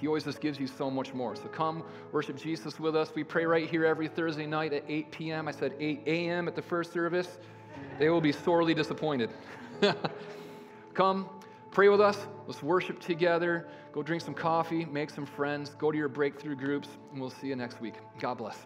He 0.00 0.06
always 0.06 0.24
just 0.24 0.40
gives 0.40 0.58
you 0.58 0.66
so 0.66 0.90
much 0.90 1.12
more. 1.12 1.36
So 1.36 1.44
come 1.48 1.84
worship 2.10 2.36
Jesus 2.36 2.80
with 2.80 2.96
us. 2.96 3.12
We 3.14 3.22
pray 3.22 3.44
right 3.44 3.68
here 3.68 3.84
every 3.84 4.08
Thursday 4.08 4.46
night 4.46 4.72
at 4.72 4.82
8 4.88 5.10
p.m. 5.10 5.46
I 5.46 5.52
said 5.52 5.74
8 5.78 6.02
a.m. 6.06 6.48
at 6.48 6.56
the 6.56 6.62
first 6.62 6.92
service. 6.92 7.38
They 7.98 8.08
will 8.08 8.22
be 8.22 8.32
sorely 8.32 8.72
disappointed. 8.72 9.30
come, 10.94 11.28
pray 11.70 11.90
with 11.90 12.00
us. 12.00 12.26
Let's 12.46 12.62
worship 12.62 12.98
together. 12.98 13.68
Go 13.92 14.02
drink 14.02 14.22
some 14.22 14.34
coffee, 14.34 14.86
make 14.86 15.10
some 15.10 15.26
friends, 15.26 15.70
go 15.78 15.92
to 15.92 15.98
your 15.98 16.08
breakthrough 16.08 16.56
groups, 16.56 16.88
and 17.12 17.20
we'll 17.20 17.30
see 17.30 17.48
you 17.48 17.56
next 17.56 17.80
week. 17.80 17.94
God 18.20 18.38
bless. 18.38 18.56